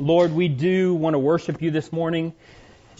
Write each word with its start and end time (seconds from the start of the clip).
Lord, 0.00 0.32
we 0.32 0.48
do 0.48 0.94
want 0.94 1.12
to 1.12 1.18
worship 1.18 1.60
you 1.60 1.70
this 1.70 1.92
morning 1.92 2.32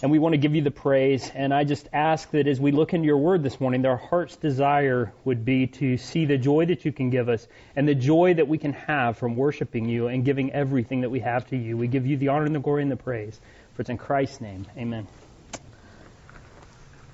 and 0.03 0.11
we 0.11 0.19
want 0.19 0.33
to 0.33 0.37
give 0.37 0.53
you 0.53 0.61
the 0.61 0.69
praise. 0.69 1.31
And 1.33 1.51
I 1.51 1.63
just 1.63 1.89
ask 1.91 2.29
that 2.29 2.45
as 2.45 2.59
we 2.59 2.71
look 2.71 2.93
into 2.93 3.07
your 3.07 3.17
word 3.17 3.41
this 3.41 3.59
morning, 3.59 3.81
that 3.81 3.87
our 3.87 3.97
heart's 3.97 4.35
desire 4.35 5.11
would 5.25 5.43
be 5.43 5.65
to 5.65 5.97
see 5.97 6.25
the 6.25 6.37
joy 6.37 6.67
that 6.67 6.85
you 6.85 6.91
can 6.91 7.09
give 7.09 7.27
us 7.27 7.47
and 7.75 7.87
the 7.87 7.95
joy 7.95 8.35
that 8.35 8.47
we 8.47 8.59
can 8.59 8.73
have 8.73 9.17
from 9.17 9.35
worshiping 9.35 9.89
you 9.89 10.09
and 10.09 10.23
giving 10.23 10.51
everything 10.51 11.01
that 11.01 11.09
we 11.09 11.21
have 11.21 11.47
to 11.47 11.57
you. 11.57 11.75
We 11.75 11.87
give 11.87 12.05
you 12.05 12.17
the 12.17 12.27
honor 12.27 12.45
and 12.45 12.53
the 12.53 12.59
glory 12.59 12.83
and 12.83 12.91
the 12.91 12.97
praise. 12.97 13.39
For 13.73 13.81
it's 13.81 13.89
in 13.89 13.97
Christ's 13.97 14.39
name. 14.39 14.67
Amen. 14.77 15.07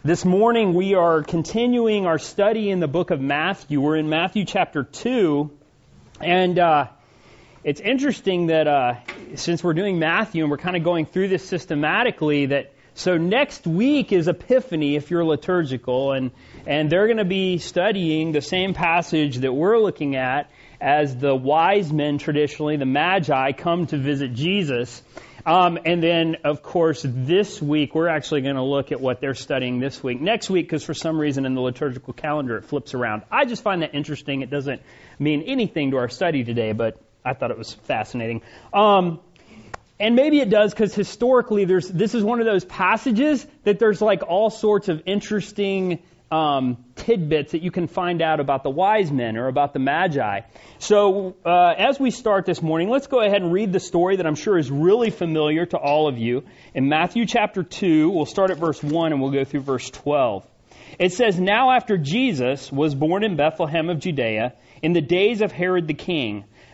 This 0.04 0.26
morning 0.26 0.74
we 0.74 0.96
are 0.96 1.24
continuing 1.24 2.06
our 2.06 2.20
study 2.20 2.70
in 2.70 2.82
the 2.82 2.90
book 2.90 3.10
of 3.10 3.22
Matthew. 3.22 3.80
We're 3.80 3.96
in 3.96 4.10
Matthew 4.10 4.44
chapter 4.44 4.84
2. 4.84 5.50
And, 6.20 6.60
uh, 6.60 6.88
it's 7.68 7.82
interesting 7.82 8.48
that 8.48 8.66
uh, 8.66 8.96
since 9.36 9.64
we're 9.64 9.74
doing 9.74 10.00
Matthew 10.00 10.44
and 10.44 10.52
we're 10.52 10.58
kind 10.58 10.76
of 10.76 10.84
going 10.84 11.06
through 11.06 11.28
this 11.28 11.48
systematically, 11.48 12.48
that 12.48 12.74
so 12.94 13.18
next 13.18 13.68
week 13.68 14.12
is 14.12 14.28
Epiphany 14.28 14.96
if 14.96 15.12
you're 15.12 15.26
liturgical, 15.26 16.14
and 16.14 16.32
and 16.66 16.90
they're 16.90 17.06
going 17.08 17.18
to 17.18 17.26
be 17.26 17.58
studying 17.60 18.32
the 18.32 18.42
same 18.42 18.74
passage 18.74 19.38
that 19.38 19.54
we're 19.54 19.78
looking 19.78 20.16
at 20.16 20.50
as 20.80 21.16
the 21.16 21.36
wise 21.36 21.92
men 21.92 22.18
traditionally, 22.18 22.78
the 22.78 22.86
Magi, 22.86 23.52
come 23.52 23.88
to 23.88 23.98
visit 23.98 24.34
Jesus. 24.34 25.02
Um, 25.46 25.80
and 25.86 26.04
then, 26.04 26.38
of 26.44 26.62
course, 26.62 27.06
this 27.08 27.62
week 27.62 27.96
we're 27.96 28.10
actually 28.10 28.42
going 28.42 28.56
to 28.56 28.64
look 28.64 28.92
at 28.92 29.00
what 29.00 29.22
they're 29.22 29.34
studying 29.34 29.80
this 29.80 30.04
week. 30.04 30.20
Next 30.20 30.50
week, 30.50 30.66
because 30.66 30.84
for 30.84 30.94
some 30.94 31.18
reason 31.18 31.46
in 31.46 31.56
the 31.56 31.62
liturgical 31.62 32.14
calendar 32.14 32.58
it 32.58 32.66
flips 32.66 32.94
around. 32.94 33.24
I 33.32 33.46
just 33.46 33.64
find 33.64 33.82
that 33.82 33.96
interesting. 33.96 34.42
It 34.42 34.50
doesn't 34.50 34.82
mean 35.20 35.44
anything 35.44 35.92
to 35.92 35.98
our 35.98 36.10
study 36.10 36.44
today, 36.44 36.74
but 36.74 37.02
I 37.24 37.34
thought 37.34 37.52
it 37.52 37.58
was 37.58 37.74
fascinating. 37.74 38.42
Um, 38.74 39.20
and 40.00 40.16
maybe 40.16 40.40
it 40.40 40.50
does 40.50 40.72
because 40.72 40.94
historically 40.94 41.66
there's, 41.66 41.88
this 41.88 42.14
is 42.14 42.24
one 42.24 42.40
of 42.40 42.46
those 42.46 42.64
passages 42.64 43.46
that 43.64 43.80
there's 43.80 44.02
like 44.02 44.22
all 44.28 44.50
sorts 44.50 44.90
of 44.90 45.02
interesting 45.06 46.00
um, 46.30 46.84
tidbits 46.96 47.54
that 47.54 47.64
you 47.64 47.72
can 47.72 47.88
find 47.88 48.22
out 48.22 48.40
about 48.40 48.64
the 48.64 48.70
wise 48.70 49.12
men 49.12 49.38
or 49.38 49.48
about 49.48 49.74
the 49.74 49.80
magi. 49.80 50.42
So 50.80 51.36
uh, 51.46 51.74
as 51.78 52.00
we 52.00 52.12
start 52.12 52.46
this 52.46 52.62
morning, 52.62 52.90
let's 52.90 53.08
go 53.08 53.22
ahead 53.22 53.42
and 53.42 53.52
read 53.52 53.72
the 53.72 53.80
story 53.80 54.18
that 54.18 54.28
I'm 54.28 54.36
sure 54.36 54.58
is 54.58 54.70
really 54.70 55.10
familiar 55.10 55.66
to 55.68 55.78
all 55.78 56.08
of 56.08 56.18
you. 56.18 56.44
In 56.74 56.90
Matthew 56.90 57.26
chapter 57.26 57.64
2, 57.64 58.10
we'll 58.10 58.26
start 58.26 58.52
at 58.52 58.58
verse 58.58 58.84
1 58.84 59.14
and 59.14 59.22
we'll 59.22 59.32
go 59.32 59.46
through 59.46 59.62
verse 59.62 59.90
12. 59.90 60.46
It 61.00 61.14
says, 61.14 61.40
Now 61.40 61.72
after 61.72 61.98
Jesus 61.98 62.72
was 62.72 62.94
born 62.94 63.24
in 63.24 63.36
Bethlehem 63.36 63.90
of 63.90 64.00
Judea, 64.00 64.54
in 64.82 64.94
the 64.94 65.02
days 65.02 65.42
of 65.42 65.52
Herod 65.52 65.88
the 65.88 65.94
king, 65.94 66.46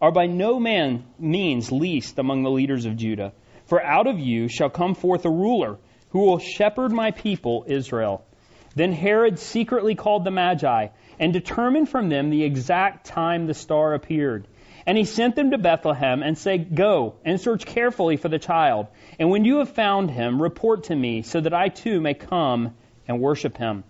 are 0.00 0.10
by 0.10 0.26
no 0.26 0.58
man 0.58 1.04
means 1.18 1.70
least 1.70 2.18
among 2.18 2.42
the 2.42 2.50
leaders 2.50 2.86
of 2.86 2.96
Judah. 2.96 3.32
For 3.66 3.82
out 3.82 4.06
of 4.06 4.18
you 4.18 4.48
shall 4.48 4.70
come 4.70 4.94
forth 4.94 5.26
a 5.26 5.30
ruler 5.30 5.78
who 6.10 6.20
will 6.20 6.38
shepherd 6.38 6.90
my 6.90 7.10
people 7.10 7.64
Israel. 7.68 8.24
Then 8.74 8.92
Herod 8.92 9.38
secretly 9.38 9.94
called 9.94 10.24
the 10.24 10.30
Magi 10.30 10.88
and 11.18 11.32
determined 11.32 11.88
from 11.88 12.08
them 12.08 12.30
the 12.30 12.44
exact 12.44 13.06
time 13.06 13.46
the 13.46 13.54
star 13.54 13.92
appeared. 13.94 14.46
And 14.86 14.96
he 14.96 15.04
sent 15.04 15.36
them 15.36 15.50
to 15.50 15.58
Bethlehem 15.58 16.22
and 16.22 16.38
said, 16.38 16.74
Go 16.74 17.16
and 17.24 17.38
search 17.38 17.66
carefully 17.66 18.16
for 18.16 18.28
the 18.28 18.38
child. 18.38 18.86
And 19.18 19.28
when 19.30 19.44
you 19.44 19.58
have 19.58 19.68
found 19.68 20.10
him, 20.10 20.40
report 20.40 20.84
to 20.84 20.96
me 20.96 21.22
so 21.22 21.40
that 21.40 21.52
I 21.52 21.68
too 21.68 22.00
may 22.00 22.14
come 22.14 22.74
and 23.06 23.20
worship 23.20 23.58
him. 23.58 23.84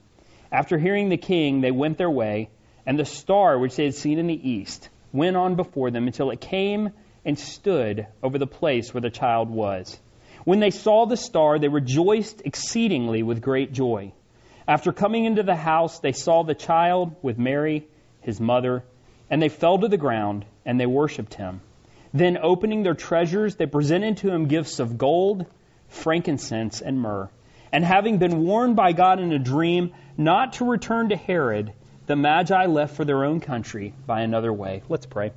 After 0.50 0.76
hearing 0.76 1.09
the 1.09 1.16
king, 1.16 1.60
they 1.60 1.70
went 1.70 1.97
their 1.97 2.10
way, 2.10 2.50
and 2.84 2.99
the 2.99 3.04
star 3.04 3.56
which 3.59 3.76
they 3.76 3.84
had 3.84 3.94
seen 3.94 4.19
in 4.19 4.26
the 4.26 4.50
east 4.50 4.88
went 5.12 5.37
on 5.37 5.56
before 5.56 5.91
them 5.91 6.06
until 6.06 6.31
it 6.31 6.41
came 6.41 6.91
and 7.25 7.38
stood 7.38 8.06
over 8.22 8.38
the 8.38 8.47
place 8.47 8.94
where 8.94 9.00
the 9.00 9.10
child 9.10 9.50
was. 9.50 9.98
When 10.44 10.60
they 10.60 10.71
saw 10.71 11.06
the 11.06 11.16
star, 11.16 11.59
they 11.59 11.69
rejoiced 11.69 12.43
exceedingly 12.44 13.22
with 13.22 13.43
great 13.43 13.72
joy. 13.72 14.12
After 14.66 14.93
coming 14.93 15.25
into 15.25 15.43
the 15.43 15.56
house, 15.56 15.99
they 15.99 16.12
saw 16.12 16.43
the 16.43 16.54
child 16.54 17.15
with 17.22 17.38
Mary, 17.38 17.87
his 18.20 18.41
mother, 18.41 18.84
and 19.28 19.43
they 19.43 19.49
fell 19.49 19.78
to 19.78 19.88
the 19.88 19.97
ground 19.97 20.44
and 20.65 20.81
they 20.81 20.87
worshipped 20.87 21.34
him. 21.34 21.60
Then, 22.12 22.38
opening 22.43 22.82
their 22.82 22.94
treasures, 22.94 23.56
they 23.56 23.66
presented 23.66 24.19
to 24.19 24.31
him 24.31 24.49
gifts 24.49 24.81
of 24.81 24.99
gold, 24.99 25.47
frankincense, 25.88 26.81
and 26.81 27.00
myrrh. 27.00 27.28
And 27.72 27.84
having 27.84 28.19
been 28.19 28.44
warned 28.44 28.75
by 28.75 28.93
God 28.93 29.20
in 29.20 29.32
a 29.32 29.38
dream 29.38 29.93
not 30.16 30.54
to 30.54 30.65
return 30.65 31.10
to 31.10 31.16
Herod, 31.16 31.72
the 32.10 32.16
Magi 32.16 32.66
left 32.66 32.97
for 32.97 33.04
their 33.04 33.25
own 33.25 33.38
country 33.38 33.94
by 34.04 34.22
another 34.22 34.53
way. 34.53 34.82
Let's 34.88 35.06
pray. 35.06 35.31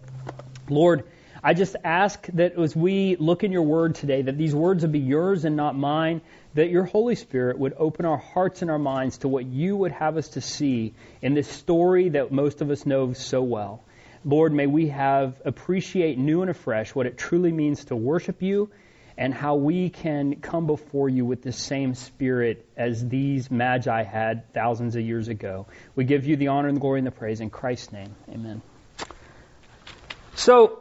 Lord, 0.68 1.04
I 1.44 1.54
just 1.54 1.76
ask 1.84 2.26
that 2.34 2.58
as 2.58 2.76
we 2.76 3.16
look 3.16 3.44
in 3.44 3.52
your 3.52 3.62
word 3.62 3.94
today, 3.94 4.24
that 4.24 4.40
these 4.40 4.56
words 4.56 4.82
would 4.82 4.92
be 4.92 4.98
yours 4.98 5.46
and 5.46 5.56
not 5.56 5.78
mine, 5.78 6.22
that 6.56 6.72
your 6.72 6.86
Holy 6.86 7.14
Spirit 7.14 7.60
would 7.60 7.76
open 7.78 8.06
our 8.06 8.18
hearts 8.18 8.64
and 8.64 8.72
our 8.72 8.80
minds 8.80 9.20
to 9.20 9.28
what 9.28 9.46
you 9.46 9.76
would 9.78 9.92
have 9.92 10.18
us 10.18 10.30
to 10.30 10.42
see 10.42 10.96
in 11.22 11.36
this 11.36 11.48
story 11.48 12.10
that 12.10 12.32
most 12.32 12.62
of 12.62 12.72
us 12.72 12.88
know 12.88 13.14
so 13.14 13.44
well. 13.44 13.84
Lord, 14.26 14.52
may 14.52 14.66
we 14.66 14.88
have 14.88 15.40
appreciate 15.46 16.18
new 16.18 16.42
and 16.42 16.50
afresh 16.50 16.96
what 16.96 17.06
it 17.06 17.20
truly 17.20 17.52
means 17.52 17.86
to 17.86 17.96
worship 17.96 18.42
you 18.42 18.72
and 19.18 19.34
how 19.34 19.56
we 19.56 19.90
can 19.90 20.36
come 20.38 20.66
before 20.66 21.10
you 21.10 21.26
with 21.26 21.42
the 21.42 21.52
same 21.52 21.94
spirit 21.94 22.66
as 22.76 23.08
these 23.08 23.52
magi 23.52 24.04
had 24.04 24.54
thousands 24.54 24.96
of 24.96 25.02
years 25.04 25.28
ago. 25.28 25.68
We 25.96 26.06
give 26.06 26.26
you 26.26 26.36
the 26.36 26.48
honor 26.48 26.68
and 26.68 26.78
the 26.78 26.82
glory 26.82 27.00
and 27.00 27.08
the 27.08 27.12
praise 27.12 27.42
in 27.42 27.50
Christ's 27.50 27.92
name. 27.92 28.16
Amen. 28.30 28.62
So, 30.36 30.80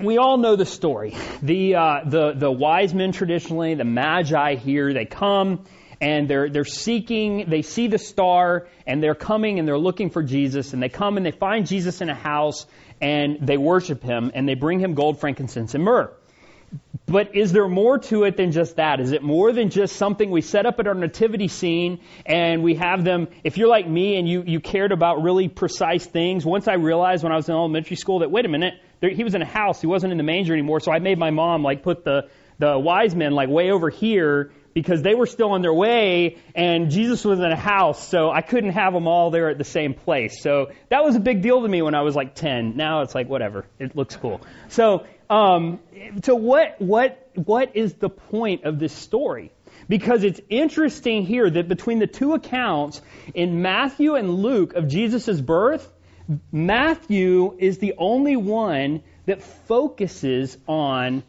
we 0.00 0.16
all 0.16 0.38
know 0.38 0.56
the 0.56 0.64
story. 0.64 1.14
The, 1.42 1.74
uh, 1.74 2.00
the, 2.06 2.32
the 2.32 2.50
wise 2.50 2.94
men 2.94 3.12
traditionally, 3.12 3.74
the 3.74 3.84
magi 3.84 4.54
here, 4.54 4.92
they 4.92 5.04
come 5.04 5.64
and 6.00 6.28
they're, 6.28 6.48
they're 6.48 6.64
seeking, 6.64 7.48
they 7.48 7.62
see 7.62 7.88
the 7.88 7.98
star 7.98 8.68
and 8.86 9.02
they're 9.02 9.14
coming 9.14 9.58
and 9.58 9.66
they're 9.66 9.78
looking 9.78 10.10
for 10.10 10.22
Jesus 10.22 10.72
and 10.72 10.82
they 10.82 10.88
come 10.88 11.16
and 11.16 11.26
they 11.26 11.30
find 11.30 11.66
Jesus 11.66 12.00
in 12.00 12.08
a 12.08 12.14
house 12.14 12.66
and 13.00 13.38
they 13.46 13.56
worship 13.56 14.02
him 14.02 14.30
and 14.34 14.48
they 14.48 14.54
bring 14.54 14.78
him 14.78 14.94
gold, 14.94 15.20
frankincense, 15.20 15.74
and 15.74 15.84
myrrh. 15.84 16.12
But 17.06 17.36
is 17.36 17.52
there 17.52 17.68
more 17.68 17.98
to 17.98 18.24
it 18.24 18.36
than 18.36 18.50
just 18.50 18.76
that? 18.76 18.98
Is 19.00 19.12
it 19.12 19.22
more 19.22 19.52
than 19.52 19.70
just 19.70 19.94
something 19.94 20.28
we 20.28 20.40
set 20.40 20.66
up 20.66 20.80
at 20.80 20.88
our 20.88 20.94
nativity 20.94 21.46
scene 21.46 22.00
and 22.24 22.64
we 22.64 22.74
have 22.74 23.04
them? 23.04 23.28
If 23.44 23.56
you're 23.58 23.68
like 23.68 23.88
me 23.88 24.16
and 24.16 24.28
you, 24.28 24.42
you 24.44 24.58
cared 24.58 24.90
about 24.90 25.22
really 25.22 25.48
precise 25.48 26.04
things, 26.04 26.44
once 26.44 26.66
I 26.66 26.74
realized 26.74 27.22
when 27.22 27.32
I 27.32 27.36
was 27.36 27.48
in 27.48 27.54
elementary 27.54 27.96
school 27.96 28.20
that, 28.20 28.32
wait 28.32 28.44
a 28.44 28.48
minute, 28.48 28.74
there, 29.00 29.10
he 29.10 29.22
was 29.22 29.36
in 29.36 29.42
a 29.42 29.46
house, 29.46 29.80
he 29.80 29.86
wasn't 29.86 30.10
in 30.10 30.16
the 30.18 30.24
manger 30.24 30.52
anymore, 30.52 30.80
so 30.80 30.90
I 30.90 30.98
made 30.98 31.16
my 31.16 31.30
mom 31.30 31.62
like 31.62 31.84
put 31.84 32.02
the, 32.02 32.28
the 32.58 32.76
wise 32.76 33.14
men 33.14 33.32
like 33.32 33.48
way 33.48 33.70
over 33.70 33.88
here 33.88 34.50
because 34.74 35.00
they 35.00 35.14
were 35.14 35.26
still 35.26 35.52
on 35.52 35.62
their 35.62 35.72
way 35.72 36.38
and 36.54 36.90
Jesus 36.90 37.24
was 37.24 37.38
in 37.38 37.52
a 37.52 37.56
house, 37.56 38.08
so 38.08 38.30
I 38.30 38.42
couldn't 38.42 38.72
have 38.72 38.92
them 38.92 39.06
all 39.06 39.30
there 39.30 39.48
at 39.48 39.58
the 39.58 39.64
same 39.64 39.94
place. 39.94 40.42
So 40.42 40.72
that 40.88 41.04
was 41.04 41.14
a 41.14 41.20
big 41.20 41.40
deal 41.40 41.62
to 41.62 41.68
me 41.68 41.82
when 41.82 41.94
I 41.94 42.02
was 42.02 42.16
like 42.16 42.34
10. 42.34 42.76
Now 42.76 43.02
it's 43.02 43.14
like, 43.14 43.28
whatever, 43.28 43.64
it 43.78 43.94
looks 43.94 44.16
cool. 44.16 44.40
So 44.68 45.06
um, 45.28 45.80
so 46.22 46.34
what 46.34 46.80
what 46.80 47.30
what 47.34 47.76
is 47.76 47.94
the 47.94 48.08
point 48.08 48.64
of 48.64 48.78
this 48.78 48.92
story? 48.92 49.52
Because 49.88 50.24
it's 50.24 50.40
interesting 50.48 51.24
here 51.24 51.48
that 51.48 51.68
between 51.68 51.98
the 51.98 52.06
two 52.06 52.34
accounts 52.34 53.00
in 53.34 53.62
Matthew 53.62 54.14
and 54.14 54.30
Luke 54.30 54.74
of 54.74 54.88
Jesus' 54.88 55.40
birth, 55.40 55.92
Matthew 56.50 57.56
is 57.58 57.78
the 57.78 57.94
only 57.98 58.36
one 58.36 59.02
that 59.26 59.42
focuses 59.42 60.56
on 60.66 61.22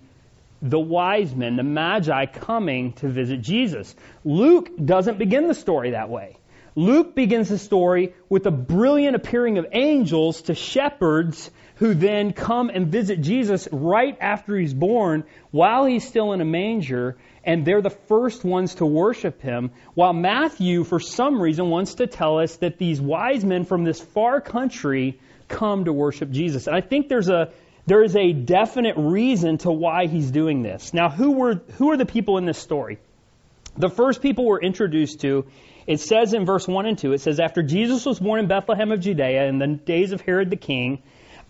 the 0.61 0.79
wise 0.79 1.35
men, 1.35 1.55
the 1.55 1.63
magi 1.63 2.25
coming 2.25 2.93
to 2.93 3.07
visit 3.07 3.41
Jesus. 3.41 3.95
Luke 4.23 4.69
doesn't 4.83 5.19
begin 5.19 5.47
the 5.47 5.53
story 5.53 5.91
that 5.91 6.09
way. 6.09 6.37
Luke 6.75 7.15
begins 7.15 7.49
the 7.49 7.57
story 7.57 8.13
with 8.29 8.45
a 8.45 8.51
brilliant 8.51 9.15
appearing 9.15 9.57
of 9.57 9.67
angels 9.71 10.43
to 10.43 10.55
shepherds 10.55 11.49
who 11.77 11.93
then 11.93 12.33
come 12.33 12.69
and 12.69 12.87
visit 12.87 13.21
Jesus 13.21 13.67
right 13.71 14.17
after 14.19 14.57
he's 14.57 14.73
born 14.73 15.23
while 15.51 15.85
he's 15.85 16.07
still 16.07 16.33
in 16.33 16.41
a 16.41 16.45
manger, 16.45 17.17
and 17.43 17.65
they're 17.65 17.81
the 17.81 17.89
first 17.89 18.43
ones 18.43 18.75
to 18.75 18.85
worship 18.85 19.41
him, 19.41 19.71
while 19.93 20.13
Matthew, 20.13 20.83
for 20.83 20.99
some 20.99 21.41
reason, 21.41 21.69
wants 21.69 21.95
to 21.95 22.07
tell 22.07 22.39
us 22.39 22.57
that 22.57 22.77
these 22.77 22.99
wise 22.99 23.45
men 23.45 23.65
from 23.65 23.83
this 23.83 24.01
far 24.01 24.41
country 24.41 25.19
come 25.47 25.85
to 25.85 25.93
worship 25.93 26.31
Jesus. 26.31 26.67
And 26.67 26.75
I 26.75 26.81
think 26.81 27.07
there's 27.07 27.29
a 27.29 27.51
there 27.85 28.03
is 28.03 28.17
a 28.17 28.33
definite 28.33 28.95
reason 28.97 29.59
to 29.59 29.71
why 29.71 30.07
he's 30.07 30.29
doing 30.29 30.61
this. 30.61 30.93
Now, 30.93 31.09
who 31.09 31.31
were 31.31 31.55
who 31.77 31.91
are 31.91 31.97
the 31.97 32.05
people 32.05 32.37
in 32.37 32.45
this 32.45 32.57
story? 32.57 32.99
The 33.77 33.89
first 33.89 34.21
people 34.21 34.45
we're 34.45 34.59
introduced 34.59 35.21
to, 35.21 35.45
it 35.85 35.99
says 35.99 36.33
in 36.33 36.45
verse 36.45 36.67
1 36.67 36.85
and 36.87 36.97
2, 36.97 37.13
it 37.13 37.21
says, 37.21 37.39
After 37.39 37.61
Jesus 37.61 38.05
was 38.05 38.19
born 38.19 38.39
in 38.39 38.47
Bethlehem 38.47 38.91
of 38.91 38.99
Judea 38.99 39.45
in 39.45 39.59
the 39.59 39.67
days 39.67 40.11
of 40.11 40.21
Herod 40.21 40.49
the 40.49 40.57
king, 40.57 41.03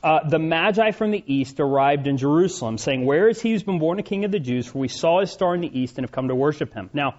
uh, 0.03 0.27
the 0.27 0.39
Magi 0.39 0.91
from 0.91 1.11
the 1.11 1.23
east 1.25 1.59
arrived 1.59 2.07
in 2.07 2.17
Jerusalem, 2.17 2.77
saying, 2.77 3.05
Where 3.05 3.29
is 3.29 3.41
he 3.41 3.51
who's 3.51 3.63
been 3.63 3.79
born 3.79 3.99
a 3.99 4.03
king 4.03 4.25
of 4.25 4.31
the 4.31 4.39
Jews? 4.39 4.67
For 4.67 4.79
we 4.79 4.87
saw 4.87 5.21
his 5.21 5.31
star 5.31 5.55
in 5.55 5.61
the 5.61 5.79
east 5.79 5.97
and 5.97 6.05
have 6.05 6.11
come 6.11 6.27
to 6.27 6.35
worship 6.35 6.73
him. 6.73 6.89
Now, 6.93 7.15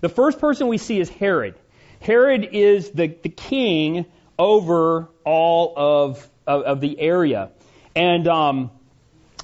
the 0.00 0.08
first 0.08 0.38
person 0.38 0.68
we 0.68 0.78
see 0.78 1.00
is 1.00 1.08
Herod. 1.08 1.54
Herod 2.00 2.48
is 2.52 2.90
the, 2.90 3.08
the 3.08 3.28
king 3.28 4.06
over 4.38 5.08
all 5.24 5.74
of, 5.76 6.30
of, 6.46 6.62
of 6.62 6.80
the 6.80 6.98
area. 6.98 7.50
And, 7.94 8.26
um, 8.28 8.70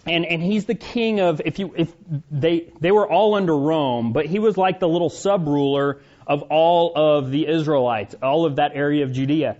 and 0.06 0.24
and 0.24 0.42
he's 0.42 0.66
the 0.66 0.74
king 0.74 1.20
of 1.20 1.42
if 1.44 1.58
you 1.58 1.74
if 1.76 1.92
they 2.30 2.72
they 2.80 2.92
were 2.92 3.10
all 3.10 3.34
under 3.34 3.56
Rome, 3.56 4.12
but 4.12 4.26
he 4.26 4.38
was 4.38 4.56
like 4.56 4.78
the 4.78 4.88
little 4.88 5.10
sub 5.10 5.48
ruler 5.48 6.00
of 6.26 6.42
all 6.42 6.92
of 6.94 7.30
the 7.30 7.46
Israelites, 7.46 8.14
all 8.22 8.46
of 8.46 8.56
that 8.56 8.72
area 8.74 9.04
of 9.04 9.12
Judea. 9.12 9.56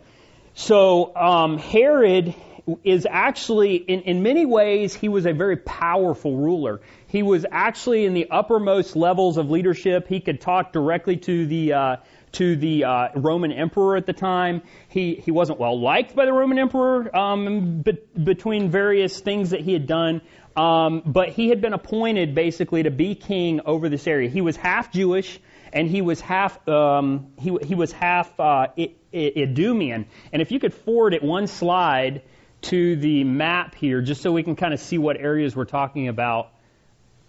So 0.54 1.14
um, 1.16 1.58
Herod 1.58 2.34
is 2.82 3.06
actually 3.08 3.76
in 3.76 4.02
in 4.02 4.22
many 4.22 4.44
ways 4.44 4.94
he 4.94 5.08
was 5.08 5.26
a 5.26 5.32
very 5.32 5.56
powerful 5.56 6.36
ruler. 6.36 6.80
He 7.06 7.22
was 7.22 7.46
actually 7.50 8.04
in 8.04 8.14
the 8.14 8.28
uppermost 8.30 8.96
levels 8.96 9.36
of 9.36 9.50
leadership. 9.50 10.08
He 10.08 10.20
could 10.20 10.40
talk 10.40 10.72
directly 10.72 11.16
to 11.18 11.46
the 11.46 11.72
uh, 11.72 11.96
to 12.32 12.56
the 12.56 12.84
uh, 12.84 13.08
Roman 13.14 13.52
emperor 13.52 13.96
at 13.96 14.06
the 14.06 14.12
time. 14.12 14.62
He 14.88 15.14
he 15.14 15.30
wasn't 15.30 15.60
well 15.60 15.80
liked 15.80 16.16
by 16.16 16.26
the 16.26 16.32
Roman 16.32 16.58
emperor 16.58 17.14
um, 17.16 17.82
be, 17.82 17.98
between 18.22 18.70
various 18.70 19.20
things 19.20 19.50
that 19.50 19.60
he 19.60 19.72
had 19.72 19.86
done. 19.86 20.20
Um, 20.56 21.02
but 21.04 21.28
he 21.28 21.50
had 21.50 21.60
been 21.60 21.74
appointed 21.74 22.34
basically 22.34 22.82
to 22.84 22.90
be 22.90 23.14
king 23.14 23.60
over 23.64 23.88
this 23.88 24.06
area. 24.06 24.28
He 24.30 24.40
was 24.40 24.56
half 24.56 24.90
Jewish 24.90 25.38
and 25.72 25.88
he 25.88 26.00
was 26.00 26.20
half 26.20 26.66
um, 26.68 27.28
he 27.38 27.56
he 27.62 27.74
was 27.74 27.92
half 27.92 28.28
uh, 28.40 28.68
Idumean. 29.12 30.06
And 30.32 30.42
if 30.42 30.50
you 30.50 30.58
could 30.58 30.74
forward 30.74 31.14
it 31.14 31.22
one 31.22 31.46
slide 31.46 32.22
to 32.62 32.96
the 32.96 33.24
map 33.24 33.74
here, 33.74 34.02
just 34.02 34.22
so 34.22 34.32
we 34.32 34.42
can 34.42 34.56
kind 34.56 34.74
of 34.74 34.80
see 34.80 34.98
what 34.98 35.16
areas 35.16 35.54
we're 35.54 35.64
talking 35.64 36.08
about. 36.08 36.50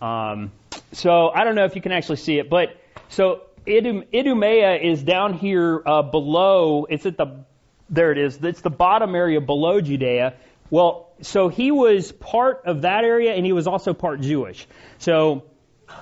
Um, 0.01 0.51
so 0.91 1.29
I 1.29 1.43
don't 1.43 1.55
know 1.55 1.65
if 1.65 1.75
you 1.75 1.81
can 1.81 1.91
actually 1.91 2.17
see 2.17 2.39
it, 2.39 2.49
but 2.49 2.77
so 3.09 3.41
Idum, 3.65 4.07
Idumea 4.13 4.75
is 4.75 5.03
down 5.03 5.33
here 5.33 5.81
uh, 5.85 6.01
below. 6.01 6.85
It's 6.89 7.05
at 7.05 7.17
the 7.17 7.43
there 7.89 8.11
it 8.11 8.17
is. 8.17 8.37
It's 8.43 8.61
the 8.61 8.69
bottom 8.69 9.15
area 9.15 9.39
below 9.39 9.79
Judea. 9.81 10.33
Well, 10.69 11.09
so 11.21 11.47
he 11.47 11.71
was 11.71 12.11
part 12.11 12.63
of 12.65 12.81
that 12.81 13.03
area, 13.03 13.33
and 13.33 13.45
he 13.45 13.53
was 13.53 13.67
also 13.67 13.93
part 13.93 14.19
Jewish. 14.21 14.67
So 14.99 15.45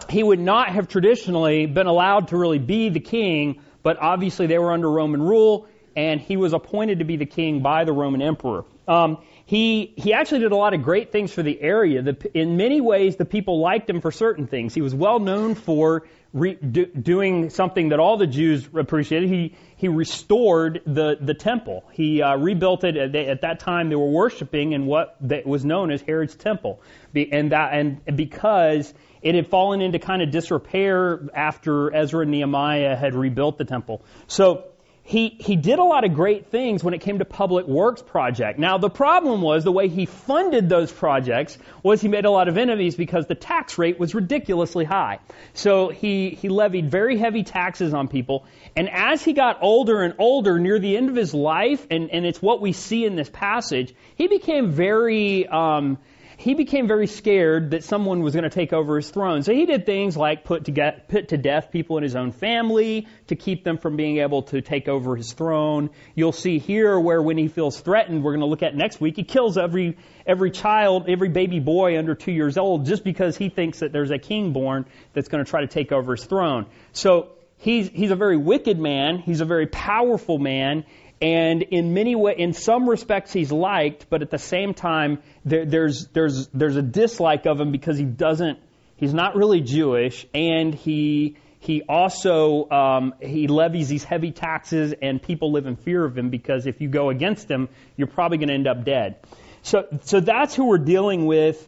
he 0.09 0.23
would 0.23 0.39
not 0.39 0.69
have 0.69 0.87
traditionally 0.87 1.67
been 1.67 1.87
allowed 1.87 2.29
to 2.29 2.37
really 2.37 2.59
be 2.59 2.89
the 2.89 2.99
king, 2.99 3.61
but 3.83 3.97
obviously 3.99 4.47
they 4.47 4.57
were 4.57 4.71
under 4.71 4.89
Roman 4.89 5.21
rule, 5.21 5.67
and 5.95 6.19
he 6.19 6.37
was 6.37 6.53
appointed 6.53 6.99
to 6.99 7.05
be 7.05 7.17
the 7.17 7.25
king 7.25 7.61
by 7.61 7.83
the 7.83 7.93
Roman 7.93 8.21
emperor. 8.21 8.65
Um, 8.87 9.19
he 9.45 9.93
he 9.95 10.13
actually 10.13 10.39
did 10.39 10.51
a 10.51 10.55
lot 10.55 10.73
of 10.73 10.81
great 10.81 11.11
things 11.11 11.31
for 11.31 11.43
the 11.43 11.59
area. 11.61 12.01
The, 12.01 12.31
in 12.33 12.57
many 12.57 12.81
ways, 12.81 13.15
the 13.15 13.25
people 13.25 13.59
liked 13.59 13.89
him 13.89 14.01
for 14.01 14.11
certain 14.11 14.47
things. 14.47 14.73
He 14.73 14.81
was 14.81 14.93
well 14.93 15.19
known 15.19 15.55
for 15.55 16.07
re, 16.33 16.55
do, 16.55 16.85
doing 16.85 17.49
something 17.49 17.89
that 17.89 17.99
all 17.99 18.17
the 18.17 18.27
Jews 18.27 18.67
appreciated. 18.75 19.29
He 19.29 19.55
he 19.77 19.87
restored 19.87 20.81
the 20.85 21.17
the 21.19 21.33
temple. 21.33 21.83
He 21.91 22.21
uh, 22.21 22.37
rebuilt 22.37 22.83
it. 22.83 22.97
At, 22.97 23.15
at, 23.15 23.41
that 23.41 23.59
time, 23.59 23.89
they 23.89 23.95
were 23.95 24.09
worshiping 24.09 24.73
in 24.73 24.85
what 24.85 25.15
that 25.21 25.45
was 25.45 25.63
known 25.63 25.91
as 25.91 26.01
Herod's 26.01 26.35
temple, 26.35 26.81
and 27.13 27.51
that 27.51 27.73
and 27.73 28.01
because 28.15 28.93
it 29.21 29.35
had 29.35 29.47
fallen 29.47 29.81
into 29.81 29.97
kind 29.99 30.21
of 30.21 30.29
disrepair 30.29 31.19
after 31.33 31.93
Ezra 31.95 32.21
and 32.21 32.31
Nehemiah 32.31 32.95
had 32.95 33.15
rebuilt 33.15 33.57
the 33.57 33.65
temple. 33.65 34.03
So 34.27 34.65
he, 35.07 35.37
he 35.39 35.55
did 35.55 35.77
a 35.77 35.83
lot 35.83 36.03
of 36.03 36.15
great 36.15 36.47
things 36.47 36.83
when 36.83 36.95
it 36.95 37.01
came 37.01 37.19
to 37.19 37.25
public 37.25 37.67
works 37.67 38.01
project. 38.01 38.57
Now 38.57 38.79
the 38.79 38.89
problem 38.89 39.39
was 39.43 39.63
the 39.63 39.71
way 39.71 39.87
he 39.87 40.07
funded 40.07 40.67
those 40.67 40.91
projects 40.91 41.59
was 41.83 42.01
he 42.01 42.07
made 42.07 42.25
a 42.25 42.31
lot 42.31 42.47
of 42.47 42.57
enemies 42.57 42.95
because 42.95 43.27
the 43.27 43.35
tax 43.35 43.77
rate 43.77 43.99
was 43.99 44.15
ridiculously 44.15 44.83
high. 44.83 45.19
So 45.53 45.89
he, 45.89 46.31
he 46.31 46.49
levied 46.49 46.89
very 46.89 47.19
heavy 47.19 47.43
taxes 47.43 47.93
on 47.93 48.07
people. 48.07 48.47
And 48.75 48.89
as 48.89 49.23
he 49.23 49.33
got 49.33 49.59
older 49.61 50.01
and 50.01 50.15
older 50.17 50.57
near 50.57 50.79
the 50.79 50.97
end 50.97 51.09
of 51.11 51.15
his 51.15 51.35
life, 51.35 51.85
and, 51.91 52.09
and 52.09 52.25
it's 52.25 52.41
what 52.41 52.59
we 52.59 52.71
see 52.71 53.05
in 53.05 53.15
this 53.15 53.29
passage, 53.29 53.93
he 54.15 54.27
became 54.27 54.71
very, 54.71 55.47
um, 55.47 55.99
he 56.37 56.53
became 56.53 56.87
very 56.87 57.07
scared 57.07 57.71
that 57.71 57.83
someone 57.83 58.21
was 58.21 58.33
going 58.33 58.43
to 58.43 58.49
take 58.49 58.73
over 58.73 58.97
his 58.97 59.09
throne. 59.09 59.43
So 59.43 59.53
he 59.53 59.65
did 59.65 59.85
things 59.85 60.17
like 60.17 60.43
put 60.43 60.65
to, 60.65 60.71
get, 60.71 61.07
put 61.07 61.29
to 61.29 61.37
death 61.37 61.71
people 61.71 61.97
in 61.97 62.03
his 62.03 62.15
own 62.15 62.31
family 62.31 63.07
to 63.27 63.35
keep 63.35 63.63
them 63.63 63.77
from 63.77 63.95
being 63.95 64.17
able 64.17 64.43
to 64.43 64.61
take 64.61 64.87
over 64.87 65.15
his 65.15 65.33
throne. 65.33 65.89
You'll 66.13 66.31
see 66.31 66.59
here 66.59 66.99
where 66.99 67.21
when 67.21 67.37
he 67.37 67.47
feels 67.47 67.79
threatened, 67.79 68.23
we're 68.23 68.31
going 68.31 68.41
to 68.41 68.47
look 68.47 68.63
at 68.63 68.75
next 68.75 68.99
week, 68.99 69.15
he 69.15 69.23
kills 69.23 69.57
every, 69.57 69.97
every 70.25 70.51
child, 70.51 71.05
every 71.07 71.29
baby 71.29 71.59
boy 71.59 71.97
under 71.97 72.15
two 72.15 72.31
years 72.31 72.57
old 72.57 72.85
just 72.85 73.03
because 73.03 73.37
he 73.37 73.49
thinks 73.49 73.79
that 73.79 73.91
there's 73.91 74.11
a 74.11 74.19
king 74.19 74.53
born 74.53 74.85
that's 75.13 75.29
going 75.29 75.43
to 75.43 75.49
try 75.49 75.61
to 75.61 75.67
take 75.67 75.91
over 75.91 76.15
his 76.15 76.25
throne. 76.25 76.65
So 76.93 77.29
he's, 77.57 77.89
he's 77.89 78.11
a 78.11 78.15
very 78.15 78.37
wicked 78.37 78.79
man. 78.79 79.19
He's 79.19 79.41
a 79.41 79.45
very 79.45 79.67
powerful 79.67 80.37
man. 80.37 80.85
And 81.21 81.61
in 81.61 81.93
many 81.93 82.15
way, 82.15 82.35
in 82.37 82.53
some 82.53 82.89
respects, 82.89 83.31
he's 83.31 83.51
liked, 83.51 84.07
but 84.09 84.21
at 84.21 84.29
the 84.29 84.37
same 84.37 84.73
time, 84.73 85.21
there, 85.45 85.65
there's 85.65 86.07
there's 86.07 86.47
there's 86.47 86.75
a 86.75 86.81
dislike 86.81 87.45
of 87.45 87.59
him 87.59 87.71
because 87.71 87.97
he 87.97 88.03
doesn't, 88.03 88.59
he's 88.97 89.13
not 89.13 89.35
really 89.35 89.61
Jewish, 89.61 90.27
and 90.33 90.75
he 90.75 91.37
he 91.59 91.83
also 91.87 92.69
um, 92.69 93.13
he 93.21 93.47
levies 93.47 93.87
these 93.87 94.03
heavy 94.03 94.31
taxes, 94.31 94.93
and 95.01 95.21
people 95.21 95.51
live 95.51 95.67
in 95.67 95.77
fear 95.77 96.03
of 96.03 96.17
him 96.17 96.29
because 96.29 96.67
if 96.67 96.81
you 96.81 96.89
go 96.89 97.09
against 97.09 97.49
him, 97.49 97.69
you're 97.95 98.07
probably 98.07 98.37
going 98.37 98.49
to 98.49 98.53
end 98.53 98.67
up 98.67 98.83
dead. 98.83 99.17
So 99.63 99.87
so 100.01 100.19
that's 100.19 100.53
who 100.53 100.65
we're 100.65 100.77
dealing 100.77 101.25
with 101.25 101.67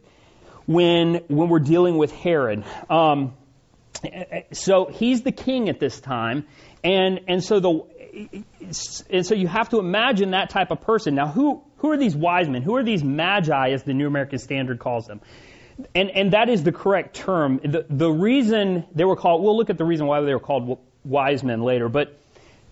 when 0.65 1.15
when 1.29 1.47
we're 1.47 1.59
dealing 1.59 1.97
with 1.97 2.11
Herod. 2.11 2.63
Um, 2.89 3.33
so 4.51 4.85
he's 4.85 5.21
the 5.21 5.31
king 5.31 5.69
at 5.69 5.79
this 5.79 5.99
time, 5.99 6.45
and 6.83 7.21
and 7.27 7.44
so 7.44 7.59
the 7.59 7.83
and 9.09 9.25
so 9.25 9.35
you 9.35 9.47
have 9.47 9.69
to 9.69 9.79
imagine 9.79 10.31
that 10.31 10.49
type 10.49 10.71
of 10.71 10.81
person. 10.81 11.15
Now, 11.15 11.27
who, 11.27 11.63
who 11.77 11.91
are 11.91 11.97
these 11.97 12.15
wise 12.15 12.49
men? 12.49 12.61
Who 12.61 12.75
are 12.75 12.83
these 12.83 13.03
magi, 13.03 13.69
as 13.71 13.83
the 13.83 13.94
New 13.94 14.07
American 14.07 14.39
Standard 14.39 14.79
calls 14.79 15.05
them? 15.05 15.21
And, 15.94 16.09
and 16.09 16.33
that 16.33 16.49
is 16.49 16.63
the 16.63 16.71
correct 16.71 17.15
term. 17.15 17.59
The, 17.63 17.85
the 17.88 18.09
reason 18.09 18.85
they 18.95 19.05
were 19.05 19.15
called, 19.15 19.44
we'll 19.44 19.55
look 19.55 19.69
at 19.69 19.77
the 19.77 19.85
reason 19.85 20.07
why 20.07 20.21
they 20.21 20.33
were 20.33 20.39
called 20.39 20.79
wise 21.04 21.44
men 21.44 21.61
later, 21.61 21.87
but 21.89 22.18